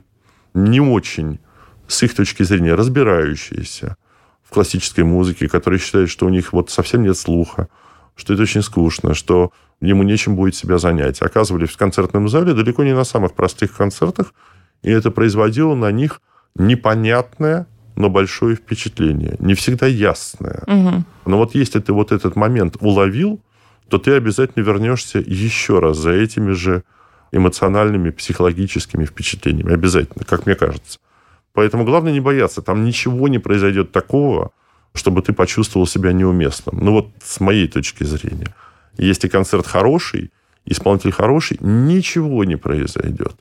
не 0.53 0.79
очень, 0.79 1.39
с 1.87 2.03
их 2.03 2.15
точки 2.15 2.43
зрения, 2.43 2.75
разбирающиеся 2.75 3.97
в 4.43 4.53
классической 4.53 5.03
музыке, 5.03 5.49
которые 5.49 5.79
считают, 5.79 6.09
что 6.09 6.25
у 6.25 6.29
них 6.29 6.53
вот 6.53 6.69
совсем 6.69 7.03
нет 7.03 7.17
слуха, 7.17 7.67
что 8.15 8.33
это 8.33 8.43
очень 8.43 8.61
скучно, 8.61 9.13
что 9.13 9.51
ему 9.81 10.03
нечем 10.03 10.35
будет 10.35 10.55
себя 10.55 10.77
занять. 10.77 11.21
Оказывались 11.21 11.69
в 11.69 11.77
концертном 11.77 12.29
зале 12.29 12.53
далеко 12.53 12.83
не 12.83 12.93
на 12.93 13.03
самых 13.03 13.33
простых 13.33 13.75
концертах, 13.75 14.33
и 14.81 14.91
это 14.91 15.11
производило 15.11 15.75
на 15.75 15.91
них 15.91 16.21
непонятное, 16.55 17.67
но 17.95 18.09
большое 18.09 18.55
впечатление. 18.55 19.35
Не 19.39 19.53
всегда 19.53 19.87
ясное. 19.87 20.63
Угу. 20.67 21.03
Но 21.25 21.37
вот 21.37 21.55
если 21.55 21.79
ты 21.79 21.93
вот 21.93 22.11
этот 22.11 22.35
момент 22.35 22.77
уловил, 22.79 23.39
то 23.89 23.97
ты 23.97 24.11
обязательно 24.11 24.63
вернешься 24.63 25.19
еще 25.19 25.79
раз 25.79 25.97
за 25.97 26.11
этими 26.11 26.51
же 26.51 26.83
эмоциональными, 27.31 28.11
психологическими 28.11 29.05
впечатлениями. 29.05 29.73
Обязательно, 29.73 30.23
как 30.25 30.45
мне 30.45 30.55
кажется. 30.55 30.99
Поэтому 31.53 31.83
главное 31.83 32.11
не 32.11 32.19
бояться. 32.19 32.61
Там 32.61 32.83
ничего 32.83 33.27
не 33.27 33.39
произойдет 33.39 33.91
такого, 33.91 34.51
чтобы 34.93 35.21
ты 35.21 35.33
почувствовал 35.33 35.87
себя 35.87 36.13
неуместным. 36.13 36.77
Ну 36.79 36.91
вот 36.91 37.09
с 37.23 37.39
моей 37.39 37.67
точки 37.67 38.03
зрения. 38.03 38.53
Если 38.97 39.27
концерт 39.27 39.65
хороший, 39.65 40.31
исполнитель 40.65 41.11
хороший, 41.11 41.57
ничего 41.61 42.43
не 42.43 42.55
произойдет. 42.55 43.35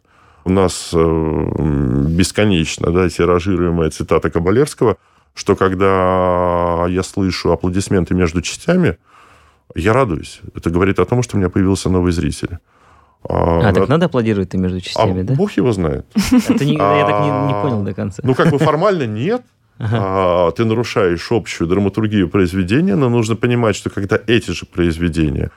У 0.45 0.51
нас 0.51 0.91
э, 0.93 2.07
бесконечно 2.09 2.91
да, 2.91 3.09
тиражируемая 3.09 3.91
цитата 3.91 4.29
Кабалерского, 4.31 4.97
что 5.35 5.55
когда 5.55 6.87
я 6.89 7.03
слышу 7.03 7.53
аплодисменты 7.53 8.15
между 8.15 8.43
частями, 8.43 8.99
я 9.75 9.93
радуюсь. 9.93 10.41
Это 10.55 10.71
говорит 10.71 10.99
о 10.99 11.05
том, 11.05 11.23
что 11.23 11.37
у 11.37 11.39
меня 11.39 11.49
появился 11.49 11.89
новый 11.91 12.13
зритель. 12.13 12.59
А, 13.29 13.69
а 13.69 13.73
так 13.73 13.89
надо 13.89 14.07
аплодировать-то 14.07 14.59
между 14.59 14.81
частями, 14.81 15.21
а 15.21 15.25
да? 15.25 15.35
Бог 15.35 15.53
его 15.53 15.73
знает. 15.73 16.07
Это 16.15 16.65
не, 16.65 16.75
я 16.75 17.07
так 17.07 17.21
не, 17.21 17.55
не 17.55 17.63
понял 17.63 17.83
до 17.83 17.95
конца. 17.95 18.21
Ну, 18.25 18.35
как 18.35 18.51
бы 18.51 18.59
формально 18.59 19.07
нет. 19.07 19.43
А, 19.91 20.51
ты 20.53 20.65
нарушаешь 20.65 21.27
общую 21.31 21.69
драматургию 21.69 22.29
произведения, 22.29 22.95
но 22.95 23.09
нужно 23.09 23.35
понимать, 23.37 23.75
что 23.75 23.91
когда 23.91 24.19
эти 24.27 24.53
же 24.53 24.65
произведения 24.65 25.51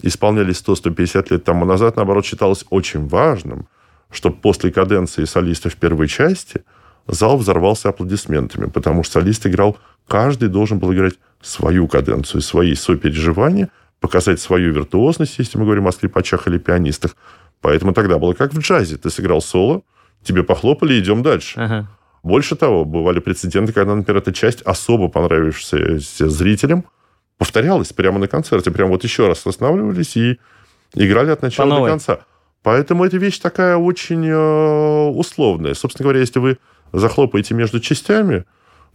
исполнялись 0.00 0.62
100-150 0.64 1.26
лет 1.30 1.44
тому 1.44 1.64
назад, 1.64 1.96
наоборот, 1.96 2.24
считалось 2.24 2.64
очень 2.70 3.08
важным, 3.08 3.66
чтобы 4.10 4.36
после 4.36 4.70
каденции 4.70 5.24
солиста 5.24 5.68
в 5.68 5.76
первой 5.76 6.06
части 6.06 6.62
зал 7.06 7.36
взорвался 7.36 7.88
аплодисментами, 7.88 8.66
потому 8.66 9.02
что 9.02 9.20
солист 9.20 9.46
играл, 9.46 9.76
каждый 10.06 10.48
должен 10.48 10.78
был 10.78 10.92
играть 10.92 11.14
свою 11.40 11.88
каденцию, 11.88 12.40
свои 12.40 12.74
сопереживания, 12.74 13.68
показать 14.00 14.40
свою 14.40 14.72
виртуозность, 14.72 15.38
если 15.38 15.58
мы 15.58 15.64
говорим 15.64 15.88
о 15.88 15.92
скрипачах 15.92 16.46
или 16.46 16.58
пианистах. 16.58 17.16
Поэтому 17.60 17.92
тогда 17.92 18.18
было 18.18 18.32
как 18.32 18.52
в 18.52 18.58
джазе. 18.58 18.96
Ты 18.96 19.10
сыграл 19.10 19.40
соло, 19.40 19.82
тебе 20.22 20.42
похлопали, 20.42 20.98
идем 20.98 21.22
дальше. 21.22 21.58
Ага. 21.60 21.88
Больше 22.22 22.54
того, 22.54 22.84
бывали 22.84 23.18
прецеденты, 23.18 23.72
когда, 23.72 23.94
например, 23.94 24.22
эта 24.22 24.32
часть, 24.32 24.62
особо 24.62 25.08
понравившаяся 25.08 26.28
зрителям, 26.28 26.84
повторялась 27.36 27.92
прямо 27.92 28.18
на 28.20 28.28
концерте. 28.28 28.70
Прямо 28.70 28.90
вот 28.90 29.02
еще 29.02 29.26
раз 29.26 29.44
останавливались 29.46 30.16
и 30.16 30.38
играли 30.94 31.30
от 31.30 31.42
начала 31.42 31.70
По 31.70 31.80
до 31.80 31.86
конца. 31.86 32.18
Поэтому 32.62 33.04
эта 33.04 33.16
вещь 33.16 33.40
такая 33.40 33.76
очень 33.76 34.24
э, 34.28 35.08
условная. 35.10 35.74
Собственно 35.74 36.04
говоря, 36.04 36.20
если 36.20 36.38
вы 36.38 36.58
захлопаете 36.92 37.54
между 37.54 37.80
частями, 37.80 38.44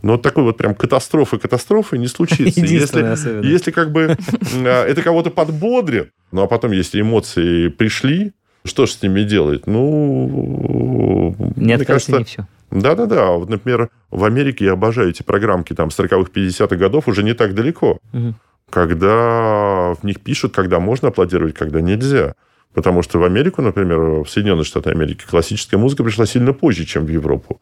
но 0.02 0.14
вот 0.14 0.22
такой 0.22 0.44
вот 0.44 0.58
прям 0.58 0.74
катастрофы-катастрофы 0.74 1.98
не 1.98 2.08
случится. 2.08 2.62
Если, 2.62 3.46
если 3.46 3.72
как 3.72 3.92
бы 3.92 4.16
э, 4.54 4.66
это 4.66 5.02
кого-то 5.02 5.32
подбодрит, 5.32 6.12
ну 6.32 6.44
а 6.44 6.48
потом, 6.48 6.72
если 6.72 7.02
эмоции 7.02 7.68
пришли, 7.68 8.32
что 8.64 8.86
же 8.86 8.94
с 8.94 9.02
ними 9.02 9.24
делать? 9.24 9.68
Ну, 9.68 11.36
Не 11.58 11.76
мне 11.76 11.86
кажется, 11.86 12.20
не 12.20 12.24
все. 12.24 12.48
Да-да-да. 12.72 13.32
Вот, 13.32 13.50
например, 13.50 13.90
в 14.12 14.24
Америке 14.24 14.66
я 14.66 14.74
обожаю 14.74 15.10
эти 15.10 15.24
программки 15.24 15.74
там 15.74 15.90
40-х, 15.90 16.32
50-х 16.34 16.76
годов 16.76 17.08
уже 17.08 17.24
не 17.24 17.34
так 17.34 17.54
далеко. 17.54 18.00
Мгм. 18.12 18.36
Когда 18.70 19.94
в 19.94 20.04
них 20.04 20.20
пишут, 20.20 20.54
когда 20.54 20.80
можно 20.80 21.08
аплодировать, 21.08 21.56
когда 21.56 21.80
нельзя. 21.80 22.34
Потому 22.74 23.02
что 23.02 23.20
в 23.20 23.24
Америку, 23.24 23.62
например, 23.62 24.24
в 24.24 24.28
Соединенные 24.28 24.66
Штаты 24.66 24.92
Америки, 24.92 25.26
классическая 25.28 25.78
музыка 25.78 26.04
пришла 26.04 26.26
сильно 26.26 26.54
позже, 26.54 26.86
чем 26.86 27.06
в 27.06 27.10
Европу. 27.10 27.62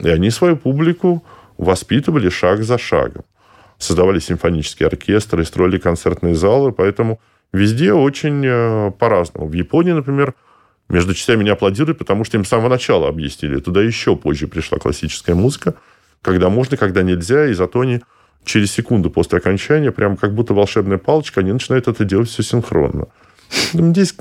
И 0.00 0.08
они 0.08 0.30
свою 0.30 0.56
публику 0.56 1.22
воспитывали 1.56 2.28
шаг 2.28 2.62
за 2.62 2.78
шагом. 2.78 3.22
Создавали 3.78 4.18
симфонические 4.18 4.88
оркестры, 4.88 5.44
строили 5.44 5.78
концертные 5.78 6.34
залы, 6.34 6.72
поэтому 6.72 7.20
везде 7.52 7.92
очень 7.92 8.44
э, 8.44 8.90
по-разному. 8.98 9.46
В 9.46 9.52
Японии, 9.52 9.92
например, 9.92 10.34
между 10.90 11.14
частями 11.14 11.48
аплодируют, 11.48 11.98
потому 11.98 12.24
что 12.24 12.36
им 12.36 12.44
с 12.44 12.48
самого 12.48 12.68
начала 12.68 13.08
объяснили. 13.08 13.60
Туда 13.60 13.82
еще 13.82 14.16
позже 14.16 14.48
пришла 14.48 14.78
классическая 14.78 15.34
музыка, 15.34 15.74
когда 16.20 16.50
можно, 16.50 16.76
когда 16.76 17.02
нельзя, 17.02 17.46
и 17.46 17.54
зато 17.54 17.80
они 17.80 18.00
через 18.44 18.72
секунду 18.72 19.10
после 19.10 19.38
окончания, 19.38 19.92
прям 19.92 20.16
как 20.16 20.34
будто 20.34 20.52
волшебная 20.52 20.98
палочка, 20.98 21.40
они 21.40 21.52
начинают 21.52 21.88
это 21.88 22.04
делать 22.04 22.28
все 22.28 22.42
синхронно. 22.42 23.06
Здесь 23.72 24.14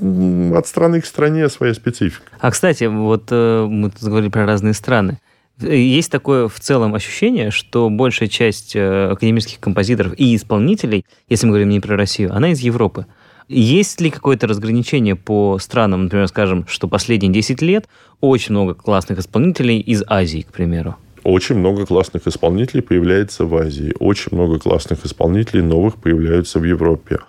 от 0.55 0.67
страны 0.67 1.01
к 1.01 1.05
стране 1.05 1.49
своя 1.49 1.73
специфика. 1.73 2.31
А, 2.39 2.51
кстати, 2.51 2.85
вот 2.85 3.27
э, 3.29 3.65
мы 3.69 3.91
тут 3.91 4.03
говорили 4.03 4.29
про 4.29 4.45
разные 4.45 4.73
страны. 4.73 5.19
Есть 5.59 6.11
такое 6.11 6.47
в 6.47 6.59
целом 6.59 6.95
ощущение, 6.95 7.51
что 7.51 7.89
большая 7.89 8.29
часть 8.29 8.75
э, 8.75 9.09
академических 9.11 9.59
композиторов 9.59 10.13
и 10.17 10.35
исполнителей, 10.35 11.05
если 11.27 11.45
мы 11.45 11.51
говорим 11.51 11.69
не 11.69 11.79
про 11.79 11.95
Россию, 11.95 12.33
она 12.33 12.51
из 12.51 12.59
Европы. 12.59 13.05
Есть 13.49 13.99
ли 13.99 14.11
какое-то 14.11 14.45
разграничение 14.45 15.15
по 15.15 15.57
странам, 15.57 16.03
например, 16.03 16.27
скажем, 16.27 16.67
что 16.67 16.87
последние 16.87 17.33
10 17.33 17.63
лет 17.63 17.89
очень 18.21 18.53
много 18.53 18.75
классных 18.75 19.17
исполнителей 19.17 19.79
из 19.79 20.03
Азии, 20.07 20.41
к 20.41 20.53
примеру? 20.53 20.95
Очень 21.23 21.57
много 21.57 21.87
классных 21.87 22.27
исполнителей 22.27 22.83
появляется 22.83 23.45
в 23.45 23.55
Азии. 23.55 23.93
Очень 23.99 24.37
много 24.37 24.59
классных 24.59 25.03
исполнителей 25.03 25.63
новых 25.63 25.95
появляются 25.95 26.59
в 26.59 26.63
Европе. 26.63 27.19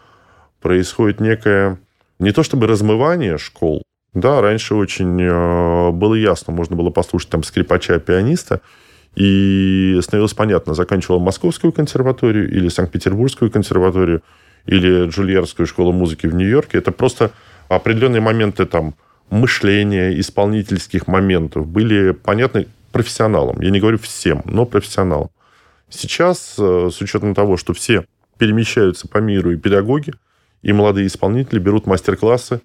Происходит 0.61 1.20
некое, 1.20 1.80
не 2.18 2.33
то 2.33 2.42
чтобы 2.42 2.66
размывание 2.66 3.38
школ, 3.38 3.83
да, 4.12 4.42
раньше 4.42 4.74
очень 4.74 5.22
э, 5.22 5.90
было 5.92 6.14
ясно, 6.14 6.52
можно 6.52 6.76
было 6.76 6.90
послушать 6.90 7.30
там 7.30 7.42
скрипача, 7.44 7.98
пианиста, 7.98 8.61
и 9.14 9.98
становилось 10.02 10.35
понятно, 10.35 10.74
заканчивал 10.74 11.18
Московскую 11.20 11.72
консерваторию 11.72 12.50
или 12.50 12.68
Санкт-Петербургскую 12.68 13.50
консерваторию, 13.50 14.22
или 14.66 15.08
Джульерскую 15.08 15.66
школу 15.66 15.92
музыки 15.92 16.26
в 16.26 16.34
Нью-Йорке. 16.34 16.78
Это 16.78 16.92
просто 16.92 17.32
определенные 17.68 18.20
моменты 18.20 18.66
там 18.66 18.94
мышления, 19.30 20.18
исполнительских 20.18 21.06
моментов 21.06 21.66
были 21.66 22.12
понятны 22.12 22.66
профессионалам. 22.92 23.60
Я 23.60 23.70
не 23.70 23.80
говорю 23.80 23.98
всем, 23.98 24.42
но 24.44 24.66
профессионалам. 24.66 25.30
Сейчас, 25.88 26.56
э, 26.58 26.90
с 26.92 27.00
учетом 27.00 27.34
того, 27.34 27.56
что 27.56 27.72
все 27.72 28.04
перемещаются 28.38 29.08
по 29.08 29.18
миру, 29.18 29.52
и 29.52 29.56
педагоги, 29.56 30.14
и 30.62 30.72
молодые 30.72 31.06
исполнители 31.06 31.58
берут 31.58 31.86
мастер-классы, 31.86 32.60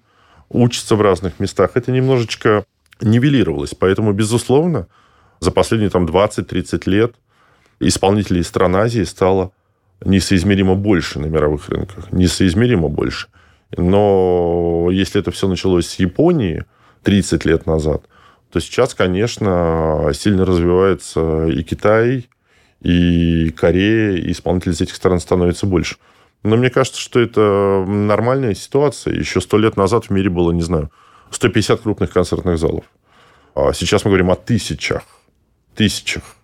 учатся 0.48 0.96
в 0.96 1.00
разных 1.00 1.38
местах, 1.40 1.72
это 1.74 1.92
немножечко 1.92 2.64
нивелировалось. 3.00 3.74
Поэтому, 3.74 4.12
безусловно, 4.12 4.88
за 5.40 5.50
последние 5.50 5.90
там, 5.90 6.06
20-30 6.06 6.82
лет 6.86 7.14
исполнителей 7.80 8.42
стран 8.42 8.76
Азии 8.76 9.02
стало 9.02 9.52
несоизмеримо 10.04 10.74
больше 10.74 11.18
на 11.18 11.26
мировых 11.26 11.68
рынках. 11.68 12.12
Несоизмеримо 12.12 12.88
больше. 12.88 13.28
Но 13.76 14.88
если 14.92 15.20
это 15.20 15.30
все 15.30 15.48
началось 15.48 15.86
с 15.88 15.98
Японии 15.98 16.64
30 17.02 17.44
лет 17.44 17.66
назад, 17.66 18.04
то 18.52 18.60
сейчас, 18.60 18.94
конечно, 18.94 20.10
сильно 20.14 20.44
развивается 20.44 21.46
и 21.46 21.62
Китай, 21.62 22.28
и 22.80 23.50
Корея, 23.50 24.16
и 24.16 24.30
исполнителей 24.30 24.72
из 24.74 24.80
этих 24.80 24.94
стран 24.94 25.18
становится 25.20 25.66
больше. 25.66 25.96
Но 26.42 26.56
мне 26.56 26.70
кажется, 26.70 27.00
что 27.00 27.18
это 27.18 27.84
нормальная 27.88 28.54
ситуация. 28.54 29.14
Еще 29.14 29.40
сто 29.40 29.58
лет 29.58 29.76
назад 29.76 30.06
в 30.06 30.10
мире 30.10 30.30
было, 30.30 30.52
не 30.52 30.62
знаю, 30.62 30.92
150 31.30 31.80
крупных 31.80 32.12
концертных 32.12 32.58
залов. 32.58 32.84
А 33.54 33.72
сейчас 33.72 34.04
мы 34.04 34.10
говорим 34.10 34.30
о 34.30 34.36
тысячах. 34.36 35.02
Тысячах. 35.74 36.35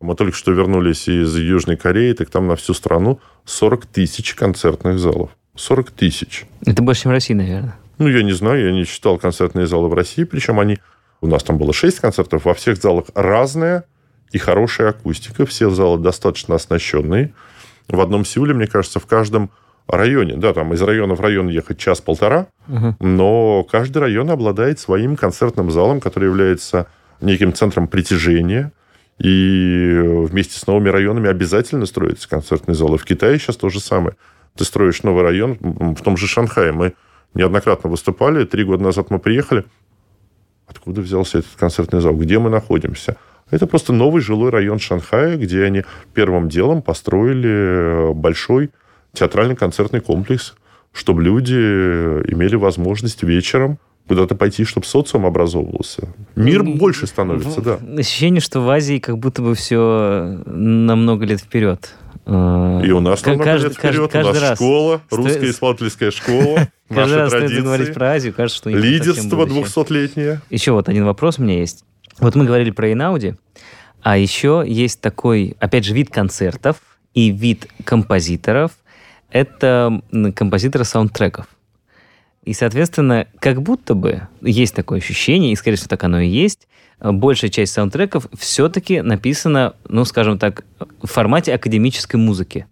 Мы 0.00 0.14
только 0.14 0.36
что 0.36 0.52
вернулись 0.52 1.08
из 1.08 1.34
Южной 1.36 1.76
Кореи, 1.76 2.12
так 2.12 2.28
там 2.30 2.46
на 2.46 2.56
всю 2.56 2.74
страну 2.74 3.20
40 3.44 3.86
тысяч 3.86 4.34
концертных 4.34 4.98
залов. 4.98 5.30
40 5.54 5.90
тысяч. 5.90 6.44
Это 6.66 6.82
больше, 6.82 7.02
чем 7.02 7.10
в 7.12 7.14
России, 7.14 7.34
наверное. 7.34 7.76
Ну, 7.98 8.08
я 8.08 8.22
не 8.22 8.32
знаю, 8.32 8.66
я 8.66 8.72
не 8.72 8.84
считал 8.84 9.16
концертные 9.16 9.66
залы 9.66 9.88
в 9.88 9.94
России, 9.94 10.24
причем 10.24 10.60
они... 10.60 10.78
У 11.22 11.26
нас 11.28 11.42
там 11.42 11.56
было 11.56 11.72
6 11.72 11.98
концертов, 12.00 12.44
во 12.44 12.52
всех 12.52 12.76
залах 12.76 13.06
разная 13.14 13.84
и 14.32 14.38
хорошая 14.38 14.90
акустика, 14.90 15.46
все 15.46 15.70
залы 15.70 15.98
достаточно 15.98 16.56
оснащенные. 16.56 17.32
В 17.88 17.98
одном 18.00 18.26
Сеуле, 18.26 18.52
мне 18.52 18.66
кажется, 18.66 19.00
в 19.00 19.06
каждом 19.06 19.50
районе. 19.88 20.36
Да, 20.36 20.52
там 20.52 20.74
из 20.74 20.82
района 20.82 21.14
в 21.14 21.20
район 21.22 21.48
ехать 21.48 21.78
час-полтора, 21.78 22.48
Мгм. 22.66 22.96
но 23.00 23.64
каждый 23.64 23.98
район 23.98 24.30
обладает 24.30 24.78
своим 24.78 25.16
концертным 25.16 25.70
залом, 25.70 26.00
который 26.00 26.24
является 26.26 26.86
неким 27.22 27.54
центром 27.54 27.88
притяжения. 27.88 28.72
И 29.18 29.98
вместе 30.04 30.58
с 30.58 30.66
новыми 30.66 30.90
районами 30.90 31.28
обязательно 31.28 31.86
строится 31.86 32.28
концертный 32.28 32.74
зал. 32.74 32.94
И 32.94 32.98
в 32.98 33.04
Китае 33.04 33.38
сейчас 33.38 33.56
то 33.56 33.68
же 33.68 33.80
самое. 33.80 34.16
Ты 34.56 34.64
строишь 34.64 35.02
новый 35.02 35.22
район 35.22 35.58
в 35.60 36.02
том 36.02 36.16
же 36.16 36.26
Шанхае. 36.26 36.72
Мы 36.72 36.94
неоднократно 37.34 37.88
выступали. 37.88 38.44
Три 38.44 38.64
года 38.64 38.84
назад 38.84 39.10
мы 39.10 39.18
приехали. 39.18 39.64
Откуда 40.66 41.00
взялся 41.00 41.38
этот 41.38 41.52
концертный 41.56 42.00
зал? 42.00 42.14
Где 42.14 42.38
мы 42.38 42.50
находимся? 42.50 43.16
Это 43.50 43.66
просто 43.66 43.92
новый 43.92 44.20
жилой 44.20 44.50
район 44.50 44.78
Шанхая, 44.78 45.36
где 45.36 45.62
они 45.62 45.84
первым 46.14 46.48
делом 46.48 46.82
построили 46.82 48.12
большой 48.12 48.70
театральный 49.12 49.56
концертный 49.56 50.00
комплекс, 50.00 50.54
чтобы 50.92 51.22
люди 51.22 51.54
имели 51.54 52.56
возможность 52.56 53.22
вечером 53.22 53.78
куда-то 54.08 54.34
пойти, 54.34 54.64
чтобы 54.64 54.86
социум 54.86 55.26
образовывался. 55.26 56.08
Мир 56.36 56.62
больше 56.62 57.06
становится, 57.06 57.60
да. 57.60 57.78
Ощущение, 57.98 58.40
что 58.40 58.60
в 58.60 58.70
Азии 58.70 58.98
как 58.98 59.18
будто 59.18 59.42
бы 59.42 59.54
все 59.54 60.40
на 60.46 60.96
много 60.96 61.24
лет 61.26 61.40
вперед. 61.40 61.90
Э, 62.24 62.80
И 62.84 62.90
у 62.90 63.00
нас 63.00 63.24
намного 63.24 63.44
каждый- 63.44 63.64
лет 63.68 63.72
вперед. 63.76 63.82
каждый- 63.94 64.04
у 64.04 64.08
каждый 64.08 64.32
нас 64.40 64.50
раз. 64.50 64.58
школа, 64.58 65.00
Сто- 65.06 65.16
русская 65.16 65.50
исследовательская 65.50 66.10
школа, 66.10 66.68
Каждый 66.88 67.16
раз 67.18 67.30
стоит 67.30 67.62
говорить 67.64 67.94
про 67.94 68.12
Азию, 68.12 68.32
кажется, 68.32 68.58
что 68.58 68.70
лидерство. 68.70 69.44
200-летнее. 69.46 70.40
Еще 70.50 70.72
вот 70.72 70.88
один 70.88 71.04
вопрос 71.04 71.38
у 71.38 71.42
меня 71.42 71.58
есть. 71.58 71.84
Вот 72.20 72.34
мы 72.34 72.44
говорили 72.44 72.70
про 72.70 72.92
Инауди, 72.92 73.34
а 74.02 74.16
еще 74.18 74.64
есть 74.66 75.00
такой, 75.00 75.56
опять 75.60 75.84
же, 75.84 75.94
вид 75.94 76.10
концертов 76.10 76.76
и 77.12 77.30
вид 77.30 77.66
композиторов. 77.84 78.72
Это 79.30 80.00
композиторы 80.34 80.84
саундтреков. 80.84 81.46
И, 82.46 82.52
соответственно, 82.52 83.26
как 83.40 83.60
будто 83.60 83.94
бы 83.94 84.28
есть 84.40 84.74
такое 84.74 84.98
ощущение, 84.98 85.52
и, 85.52 85.56
скорее 85.56 85.76
всего, 85.76 85.88
так 85.88 86.04
оно 86.04 86.20
и 86.20 86.28
есть, 86.28 86.68
э, 87.00 87.10
большая 87.10 87.50
часть 87.50 87.72
саундтреков 87.72 88.28
все-таки 88.38 89.02
написана, 89.02 89.74
ну, 89.88 90.04
скажем 90.04 90.38
так, 90.38 90.64
в 91.02 91.08
формате 91.08 91.52
академической 91.52 92.16
музыки. 92.16 92.66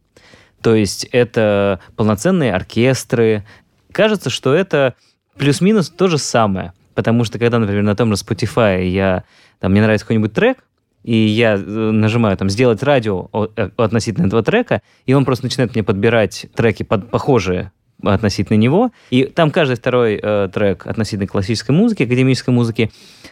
То 0.63 0.77
есть 0.77 1.09
это 1.11 1.81
полноценные 1.97 2.55
оркестры. 2.55 3.45
Кажется, 3.91 4.31
что 4.31 4.55
это 4.55 4.95
плюс-минус 5.37 5.91
то 5.91 6.07
же 6.07 6.19
самое. 6.19 6.73
Потому 6.95 7.25
что 7.25 7.41
когда, 7.41 7.59
например, 7.59 7.83
на 7.83 7.97
том 7.97 8.15
же 8.15 8.23
Spotify 8.23 8.87
я, 8.87 9.25
там, 9.59 9.73
мне 9.73 9.83
нравится 9.83 10.07
какой-нибудь 10.07 10.33
трек, 10.33 10.59
и 11.03 11.17
я 11.17 11.55
э, 11.55 11.59
нажимаю 11.59 12.37
там 12.37 12.49
«сделать 12.49 12.85
радио» 12.85 13.29
э, 13.57 13.71
относительно 13.77 14.29
этого 14.29 14.45
трека, 14.45 14.83
и 15.05 15.15
он 15.15 15.25
просто 15.25 15.47
начинает 15.47 15.75
мне 15.75 15.83
подбирать 15.83 16.47
треки 16.55 16.85
под, 16.85 17.11
похожие 17.11 17.73
относительно 18.07 18.57
него. 18.57 18.91
И 19.11 19.25
там 19.25 19.51
каждый 19.51 19.77
второй 19.77 20.19
э, 20.23 20.49
трек 20.53 20.87
относительно 20.87 21.27
классической 21.27 21.73
музыки, 21.73 22.03
академической 22.03 22.51
музыки, 22.51 22.91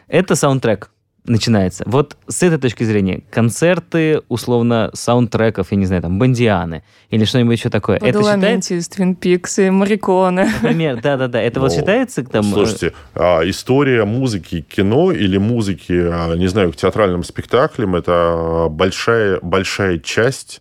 это 0.08 0.34
саундтрек 0.34 0.90
начинается. 1.24 1.84
Вот 1.86 2.16
с 2.26 2.42
этой 2.42 2.58
точки 2.58 2.84
зрения, 2.84 3.22
концерты, 3.30 4.22
условно, 4.28 4.90
саундтреков, 4.92 5.70
я 5.70 5.76
не 5.76 5.86
знаю, 5.86 6.02
там, 6.02 6.18
Бандианы 6.18 6.82
или 7.10 7.24
что-нибудь 7.24 7.58
еще 7.58 7.70
такое, 7.70 7.96
это 7.98 8.22
считается... 8.22 8.74
Из 8.74 8.88
Твин 8.88 9.14
Пикс 9.14 9.58
и 9.58 9.70
Мариконе. 9.70 10.50
Например, 10.62 11.00
да-да-да, 11.00 11.40
это 11.40 11.60
вот 11.60 11.70
Ну, 11.70 11.78
считается 11.78 12.24
там... 12.24 12.44
э, 12.50 12.52
Слушайте, 12.52 12.92
а, 13.14 13.42
история 13.48 14.04
музыки 14.04 14.62
кино 14.62 15.12
или 15.12 15.38
музыки, 15.38 15.92
а, 15.92 16.34
не 16.34 16.48
знаю, 16.48 16.72
к 16.72 16.76
театральным 16.76 17.22
спектаклям, 17.22 17.94
это 17.94 18.66
большая, 18.68 19.38
большая 19.42 19.98
часть 19.98 20.60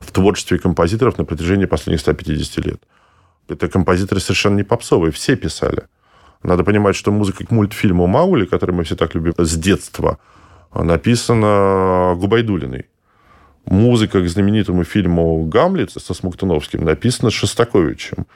в 0.00 0.12
творчестве 0.12 0.58
композиторов 0.58 1.16
на 1.16 1.24
протяжении 1.24 1.64
последних 1.64 2.00
150 2.00 2.64
лет. 2.66 2.80
Это 3.48 3.68
композиторы 3.68 4.20
совершенно 4.20 4.56
не 4.56 4.62
попсовые, 4.62 5.12
все 5.12 5.36
писали. 5.36 5.84
Надо 6.42 6.64
понимать, 6.64 6.96
что 6.96 7.10
музыка 7.10 7.44
к 7.44 7.50
мультфильму 7.50 8.06
«Маули», 8.06 8.44
который 8.44 8.72
мы 8.72 8.84
все 8.84 8.96
так 8.96 9.14
любим 9.14 9.34
с 9.38 9.56
детства, 9.56 10.18
написана 10.74 12.14
Губайдулиной. 12.16 12.86
Музыка 13.66 14.20
к 14.20 14.28
знаменитому 14.28 14.84
фильму 14.84 15.44
«Гамлет» 15.46 15.90
со 15.90 16.12
Смоктуновским 16.12 16.84
написана 16.84 17.30
Шостаковичем. 17.30 18.26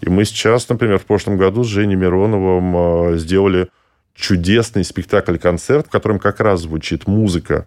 И 0.00 0.08
мы 0.08 0.24
сейчас, 0.24 0.68
например, 0.68 0.98
в 0.98 1.06
прошлом 1.06 1.38
году 1.38 1.64
с 1.64 1.68
Женей 1.68 1.96
Мироновым 1.96 2.76
э, 2.76 3.18
сделали 3.18 3.68
чудесный 4.14 4.84
спектакль-концерт, 4.84 5.88
в 5.88 5.90
котором 5.90 6.18
как 6.18 6.40
раз 6.40 6.60
звучит 6.62 7.08
музыка 7.08 7.66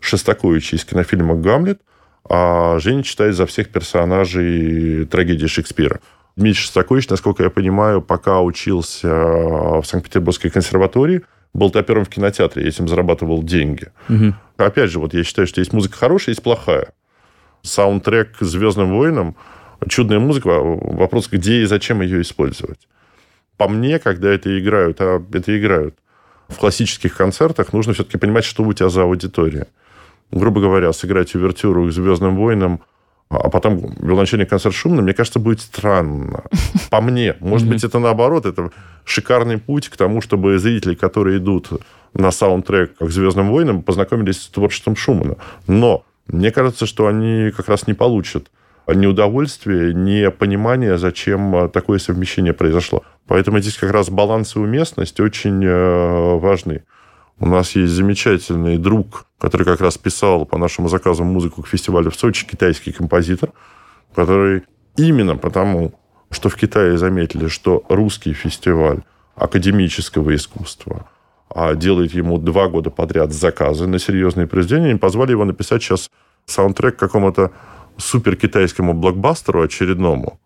Шостаковича 0.00 0.76
из 0.76 0.84
кинофильма 0.84 1.36
«Гамлет», 1.36 1.80
а 2.28 2.78
Женя 2.80 3.02
читает 3.02 3.36
за 3.36 3.46
всех 3.46 3.68
персонажей 3.68 5.06
трагедии 5.06 5.46
Шекспира. 5.46 6.00
Дмитрий 6.36 6.60
Шостакович, 6.60 7.08
насколько 7.08 7.42
я 7.42 7.50
понимаю, 7.50 8.02
пока 8.02 8.40
учился 8.42 9.08
в 9.08 9.84
Санкт-Петербургской 9.84 10.50
консерватории, 10.50 11.22
был 11.54 11.70
топером 11.70 12.04
в 12.04 12.10
кинотеатре, 12.10 12.64
и 12.64 12.68
этим 12.68 12.88
зарабатывал 12.88 13.42
деньги. 13.42 13.88
мгм. 14.08 14.36
Опять 14.58 14.90
же, 14.90 14.98
вот 14.98 15.14
я 15.14 15.24
считаю, 15.24 15.46
что 15.46 15.60
есть 15.60 15.72
музыка 15.72 15.96
хорошая, 15.96 16.34
есть 16.34 16.42
плохая. 16.42 16.88
Саундтрек 17.62 18.36
к 18.38 18.44
«Звездным 18.44 18.90
войнам» 18.96 19.36
чудная 19.88 20.18
музыка, 20.18 20.48
вопрос, 20.60 21.28
где 21.30 21.62
и 21.62 21.64
зачем 21.64 22.00
ее 22.00 22.20
использовать. 22.20 22.88
По 23.56 23.68
мне, 23.68 23.98
когда 23.98 24.30
это 24.30 24.58
играют, 24.58 25.00
а 25.00 25.22
это 25.32 25.58
играют 25.58 25.96
в 26.48 26.56
классических 26.56 27.16
концертах, 27.16 27.72
нужно 27.72 27.92
все-таки 27.92 28.18
понимать, 28.18 28.44
что 28.44 28.62
у 28.62 28.72
тебя 28.72 28.88
за 28.88 29.02
аудитория. 29.02 29.66
Грубо 30.30 30.60
говоря, 30.60 30.92
сыграть 30.92 31.34
увертюру 31.34 31.86
к 31.86 31.92
«Звездным 31.92 32.36
войнам», 32.36 32.82
а 33.28 33.48
потом 33.50 33.94
виолончельный 34.00 34.46
концерт 34.46 34.74
шумно, 34.74 35.02
мне 35.02 35.12
кажется, 35.12 35.40
будет 35.40 35.60
странно. 35.60 36.44
По 36.90 37.00
мне. 37.00 37.34
Может 37.40 37.68
быть, 37.68 37.82
это 37.82 37.98
наоборот. 37.98 38.46
Это 38.46 38.70
шикарный 39.04 39.58
путь 39.58 39.88
к 39.88 39.96
тому, 39.96 40.20
чтобы 40.20 40.58
зрители, 40.58 40.94
которые 40.94 41.38
идут 41.38 41.70
на 42.14 42.30
саундтрек 42.30 42.96
к 42.96 43.10
«Звездным 43.10 43.50
войнам», 43.50 43.82
познакомились 43.82 44.42
с 44.42 44.48
творчеством 44.48 44.96
Шумана. 44.96 45.36
Но 45.66 46.04
мне 46.28 46.50
кажется, 46.52 46.86
что 46.86 47.08
они 47.08 47.50
как 47.50 47.68
раз 47.68 47.86
не 47.86 47.94
получат 47.94 48.48
ни 48.86 49.06
удовольствия, 49.06 49.92
ни 49.92 50.28
понимания, 50.28 50.96
зачем 50.96 51.68
такое 51.70 51.98
совмещение 51.98 52.52
произошло. 52.52 53.02
Поэтому 53.26 53.58
здесь 53.58 53.76
как 53.76 53.90
раз 53.90 54.08
баланс 54.08 54.54
и 54.54 54.60
уместность 54.60 55.18
очень 55.18 55.64
э, 55.64 56.38
важны. 56.38 56.84
У 57.38 57.46
нас 57.46 57.76
есть 57.76 57.92
замечательный 57.92 58.78
друг, 58.78 59.26
который 59.38 59.64
как 59.64 59.80
раз 59.80 59.98
писал 59.98 60.46
по 60.46 60.56
нашему 60.56 60.88
заказу 60.88 61.24
музыку 61.24 61.62
к 61.62 61.68
фестивалю 61.68 62.10
в 62.10 62.16
Сочи, 62.16 62.46
китайский 62.46 62.92
композитор, 62.92 63.52
который 64.14 64.62
именно 64.96 65.36
потому, 65.36 65.92
что 66.30 66.48
в 66.48 66.56
Китае 66.56 66.96
заметили, 66.96 67.48
что 67.48 67.84
русский 67.88 68.32
фестиваль 68.32 69.02
академического 69.34 70.34
искусства 70.34 71.06
а 71.48 71.74
делает 71.74 72.12
ему 72.12 72.38
два 72.38 72.68
года 72.68 72.90
подряд 72.90 73.32
заказы 73.32 73.86
на 73.86 73.98
серьезные 73.98 74.46
произведения, 74.46 74.90
они 74.90 74.98
позвали 74.98 75.30
его 75.30 75.44
написать 75.44 75.82
сейчас 75.82 76.10
саундтрек 76.44 76.96
к 76.96 76.98
какому-то 76.98 77.52
супер 77.96 78.36
китайскому 78.36 78.94
блокбастеру 78.94 79.62
очередному, 79.62 80.40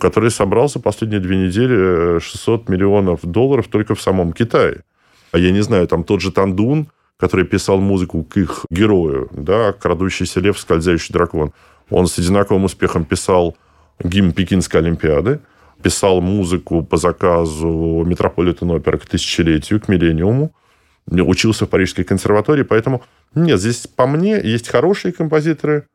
который 0.00 0.30
собрал 0.30 0.68
за 0.68 0.80
последние 0.80 1.20
две 1.20 1.36
недели 1.36 2.18
600 2.18 2.68
миллионов 2.68 3.20
долларов 3.22 3.68
только 3.68 3.94
в 3.94 4.02
самом 4.02 4.32
Китае. 4.32 4.82
А 5.34 5.38
я 5.38 5.50
не 5.50 5.62
знаю, 5.62 5.88
там 5.88 6.04
тот 6.04 6.20
же 6.20 6.30
Тандун, 6.30 6.86
который 7.16 7.44
писал 7.44 7.80
музыку 7.80 8.22
к 8.22 8.36
их 8.36 8.66
герою, 8.70 9.28
да, 9.32 9.72
«Крадущийся 9.72 10.38
лев, 10.38 10.56
скользящий 10.56 11.12
дракон», 11.12 11.52
он 11.90 12.06
с 12.06 12.16
одинаковым 12.20 12.62
успехом 12.62 13.04
писал 13.04 13.56
гимн 13.98 14.32
Пекинской 14.32 14.80
Олимпиады, 14.80 15.40
писал 15.82 16.20
музыку 16.20 16.84
по 16.84 16.98
заказу 16.98 18.04
Метрополитен 18.06 18.70
Опера 18.70 18.96
к 18.96 19.06
тысячелетию, 19.06 19.80
к 19.80 19.88
миллениуму, 19.88 20.54
учился 21.10 21.66
в 21.66 21.68
Парижской 21.68 22.04
консерватории, 22.04 22.62
поэтому 22.62 23.02
нет, 23.34 23.58
здесь 23.58 23.88
по 23.88 24.06
мне 24.06 24.40
есть 24.40 24.68
хорошие 24.68 25.12
композиторы, 25.12 25.88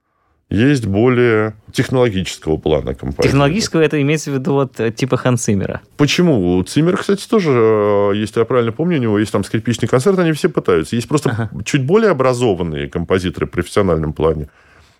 есть 0.49 0.87
более 0.87 1.53
технологического 1.71 2.57
плана 2.57 2.95
композиторы. 2.95 3.27
Технологического 3.29 3.81
это 3.81 4.01
имеется 4.01 4.31
в 4.31 4.33
виду 4.33 4.53
вот 4.53 4.79
э, 4.79 4.91
типа 4.91 5.17
Хан 5.17 5.37
Циммера. 5.37 5.81
Почему? 5.97 6.57
У 6.57 6.63
Циммера, 6.63 6.97
кстати, 6.97 7.27
тоже, 7.27 7.51
э, 7.51 8.11
если 8.15 8.39
я 8.39 8.45
правильно 8.45 8.71
помню, 8.71 8.97
у 8.97 9.01
него 9.01 9.19
есть 9.19 9.31
там 9.31 9.43
скрипичный 9.43 9.87
концерт, 9.87 10.17
они 10.17 10.31
все 10.31 10.49
пытаются. 10.49 10.95
Есть 10.95 11.07
просто 11.07 11.29
Ага. 11.29 11.49
чуть 11.65 11.83
более 11.85 12.09
образованные 12.11 12.87
композиторы 12.89 13.45
в 13.45 13.51
профессиональном 13.51 14.13
плане, 14.13 14.49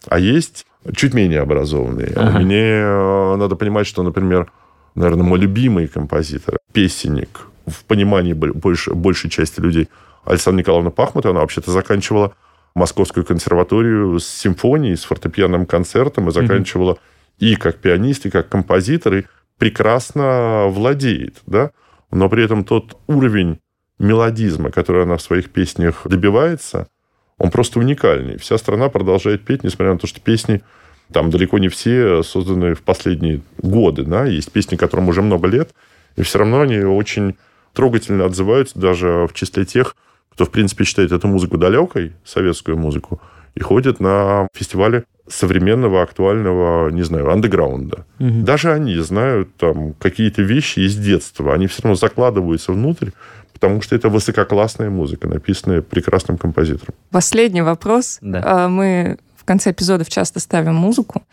а 0.08 0.20
есть 0.20 0.66
чуть 0.96 1.14
менее 1.16 1.40
образованные. 1.42 2.14
А 2.16 2.28
Ага. 2.28 2.40
Мне 2.40 2.62
э, 2.62 3.36
надо 3.38 3.56
понимать, 3.56 3.88
что, 3.88 4.04
например, 4.04 4.52
наверное, 4.94 5.24
мой 5.24 5.40
любимый 5.40 5.88
композитор, 5.88 6.58
песенник, 6.74 7.48
в 7.66 7.84
понимании 7.86 8.34
бо- 8.34 8.54
больше, 8.54 8.94
большей 8.94 9.30
части 9.32 9.60
людей, 9.60 9.90
Александра 10.26 10.60
Николаевна 10.60 10.92
Пахмутова, 10.92 11.32
она 11.34 11.42
вообще-то 11.42 11.72
заканчивала 11.72 12.34
Московскую 12.80 13.26
консерваторию 13.26 14.20
с 14.20 14.26
симфонией, 14.26 14.96
с 14.96 15.04
фортепианным 15.04 15.66
концертом 15.66 16.30
и 16.30 16.32
заканчивала 16.32 16.98
и 17.38 17.56
как 17.56 17.78
пианист, 17.78 18.26
и 18.26 18.30
как 18.30 18.48
композитор, 18.48 19.14
и 19.16 19.24
прекрасно 19.58 20.68
владеет, 20.68 21.42
да? 21.46 21.72
Но 22.12 22.30
при 22.30 22.44
этом 22.44 22.64
тот 22.64 22.98
уровень 23.08 23.60
мелодизма, 24.00 24.72
который 24.72 25.04
она 25.04 25.18
в 25.18 25.22
своих 25.22 25.50
песнях 25.50 26.08
добивается, 26.08 26.88
он 27.38 27.52
просто 27.52 27.80
уникальный. 27.80 28.38
Вся 28.38 28.58
страна 28.58 28.88
продолжает 28.88 29.44
петь, 29.44 29.64
несмотря 29.64 29.94
на 29.94 30.00
то, 30.00 30.08
что 30.08 30.22
песни 30.22 30.62
Там 31.12 31.32
далеко 31.32 31.58
не 31.58 31.70
все 31.70 32.22
созданы 32.24 32.76
в 32.76 32.82
последние 32.84 33.42
годы. 33.58 34.04
Да? 34.04 34.26
Есть 34.26 34.52
песни, 34.52 34.76
которым 34.76 35.10
уже 35.10 35.22
много 35.22 35.48
лет, 35.48 35.74
и 36.16 36.22
все 36.22 36.40
равно 36.40 36.62
они 36.62 36.80
очень 36.80 37.36
трогательно 37.74 38.26
отзываются 38.26 38.80
даже 38.80 39.28
в 39.28 39.34
числе 39.34 39.66
тех, 39.66 39.96
кто, 40.40 40.46
в 40.46 40.52
принципе, 40.52 40.86
считает 40.86 41.12
эту 41.12 41.28
музыку 41.28 41.58
далекой, 41.58 42.14
советскую 42.24 42.78
музыку, 42.78 43.20
и 43.56 43.60
ходит 43.60 44.00
на 44.00 44.48
фестивали 44.54 45.04
современного, 45.28 46.02
актуального, 46.02 46.90
не 46.92 47.04
знаю, 47.04 47.30
андеграунда. 47.30 48.06
Мгм. 48.20 48.46
Даже 48.46 48.72
они 48.72 48.96
знают 49.00 49.54
там 49.58 49.96
какие-то 49.96 50.42
вещи 50.42 50.80
из 50.80 50.96
детства. 50.96 51.54
Они 51.54 51.68
все 51.68 51.82
равно 51.84 51.96
закладываются 51.96 52.72
внутрь, 52.72 53.10
потому 53.52 53.82
что 53.82 53.98
это 53.98 54.08
высококлассная 54.08 54.90
музыка, 54.90 55.28
написанная 55.28 55.82
прекрасным 55.82 56.38
композитором. 56.38 56.94
Последний 57.12 57.62
вопрос. 57.62 58.20
Да. 58.22 58.42
А, 58.46 58.70
Мы 58.70 59.18
в 59.36 59.44
конце 59.44 59.72
эпизодов 59.72 60.08
часто 60.08 60.40
ставим 60.40 60.76
музыку, 60.76 61.24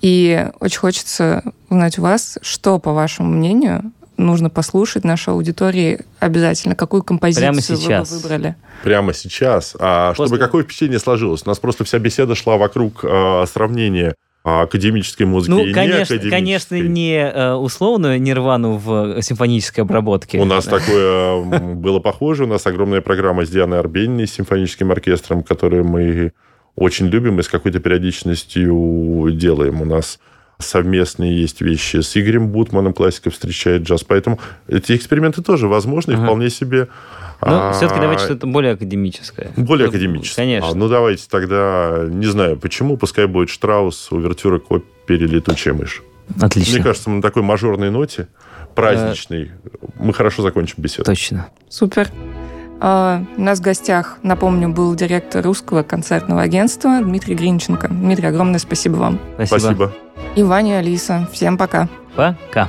и 0.00 0.48
очень 0.58 0.80
хочется 0.80 1.44
узнать 1.70 2.00
у 2.00 2.02
вас, 2.02 2.36
что, 2.42 2.80
по 2.80 2.92
вашему 2.92 3.30
мнению, 3.30 3.92
нужно 4.16 4.50
послушать 4.50 5.04
нашей 5.04 5.30
аудитории 5.34 6.00
обязательно, 6.20 6.74
какую 6.74 7.02
композицию 7.02 7.42
Прямо 7.42 7.56
вы 7.56 7.62
сейчас. 7.62 8.10
бы 8.10 8.16
выбрали. 8.18 8.56
Прямо 8.82 9.12
сейчас. 9.14 9.76
А 9.78 10.10
После- 10.14 10.26
чтобы 10.26 10.38
какое 10.38 10.64
впечатление 10.64 10.98
сложилось? 10.98 11.42
У 11.44 11.48
нас 11.48 11.58
просто 11.58 11.84
вся 11.84 11.98
беседа 11.98 12.34
шла 12.34 12.56
вокруг 12.56 13.00
а, 13.04 13.44
сравнения 13.46 14.14
а, 14.44 14.62
академической 14.62 15.24
музыки 15.24 15.50
Ну, 15.50 15.64
и 15.64 15.72
конечно, 15.72 15.98
неакадемической. 16.14 16.30
конечно, 16.30 16.74
не 16.76 17.16
э, 17.16 17.54
условную 17.54 18.22
нирвану 18.22 18.76
в 18.76 19.20
симфонической 19.20 19.82
обработке. 19.82 20.38
У 20.38 20.44
нас 20.44 20.66
такое 20.66 21.42
было 21.74 21.98
похоже. 21.98 22.44
У 22.44 22.46
нас 22.46 22.64
огромная 22.66 23.00
программа 23.00 23.44
с 23.44 23.50
Дианой 23.50 23.80
Арбениной, 23.80 24.26
с 24.28 24.34
симфоническим 24.34 24.92
оркестром, 24.92 25.42
которую 25.42 25.84
мы 25.84 26.32
очень 26.76 27.06
любим 27.06 27.40
и 27.40 27.42
с 27.42 27.48
какой-то 27.48 27.80
периодичностью 27.80 29.30
делаем. 29.32 29.80
У 29.80 29.84
нас 29.84 30.18
совместные 30.58 31.40
есть 31.40 31.60
вещи 31.60 31.98
с 32.00 32.16
Игорем 32.16 32.48
Бутманом, 32.48 32.92
классика 32.92 33.30
встречает 33.30 33.82
джаз. 33.82 34.04
Поэтому 34.04 34.38
эти 34.68 34.96
эксперименты 34.96 35.42
тоже 35.42 35.68
возможны 35.68 36.12
и 36.12 36.14
Ага. 36.14 36.24
вполне 36.24 36.50
себе... 36.50 36.88
Ну, 37.42 37.48
а, 37.48 37.72
все-таки 37.72 38.00
давайте 38.00 38.24
что-то 38.24 38.46
более 38.46 38.72
академическое. 38.72 39.50
Более 39.56 39.86
Ну, 39.86 39.90
академическое. 39.90 40.44
Конечно. 40.46 40.70
А, 40.70 40.74
ну, 40.74 40.88
давайте 40.88 41.24
тогда, 41.30 42.04
не 42.08 42.26
знаю, 42.26 42.56
почему, 42.56 42.96
пускай 42.96 43.26
будет 43.26 43.50
Штраус, 43.50 44.10
увертюра 44.10 44.58
к 44.58 44.70
опере 44.70 45.26
«Летучая 45.26 45.74
мышь». 45.74 46.02
Отлично. 46.40 46.74
Мне 46.76 46.82
кажется, 46.82 47.10
мы 47.10 47.16
на 47.16 47.22
такой 47.22 47.42
мажорной 47.42 47.90
ноте, 47.90 48.28
праздничной, 48.74 49.50
мы 49.98 50.12
хорошо 50.14 50.42
закончим 50.42 50.76
беседу. 50.78 51.04
Точно. 51.04 51.48
Супер. 51.68 52.08
А, 52.80 53.22
У 53.36 53.40
нас 53.42 53.58
в 53.58 53.62
гостях, 53.62 54.18
напомню, 54.22 54.70
был 54.70 54.94
директор 54.94 55.44
русского 55.44 55.82
концертного 55.82 56.42
агентства 56.42 57.00
Дмитрий 57.02 57.34
Гринченко. 57.34 57.88
Дмитрий, 57.88 58.26
огромное 58.28 58.58
спасибо 58.58 58.96
вам. 58.96 59.20
Спасибо. 59.36 59.58
Спасибо. 59.58 60.05
И 60.34 60.42
Ваня, 60.42 60.78
Алиса. 60.78 61.26
Всем 61.32 61.56
пока. 61.56 61.88
Пока. 62.14 62.68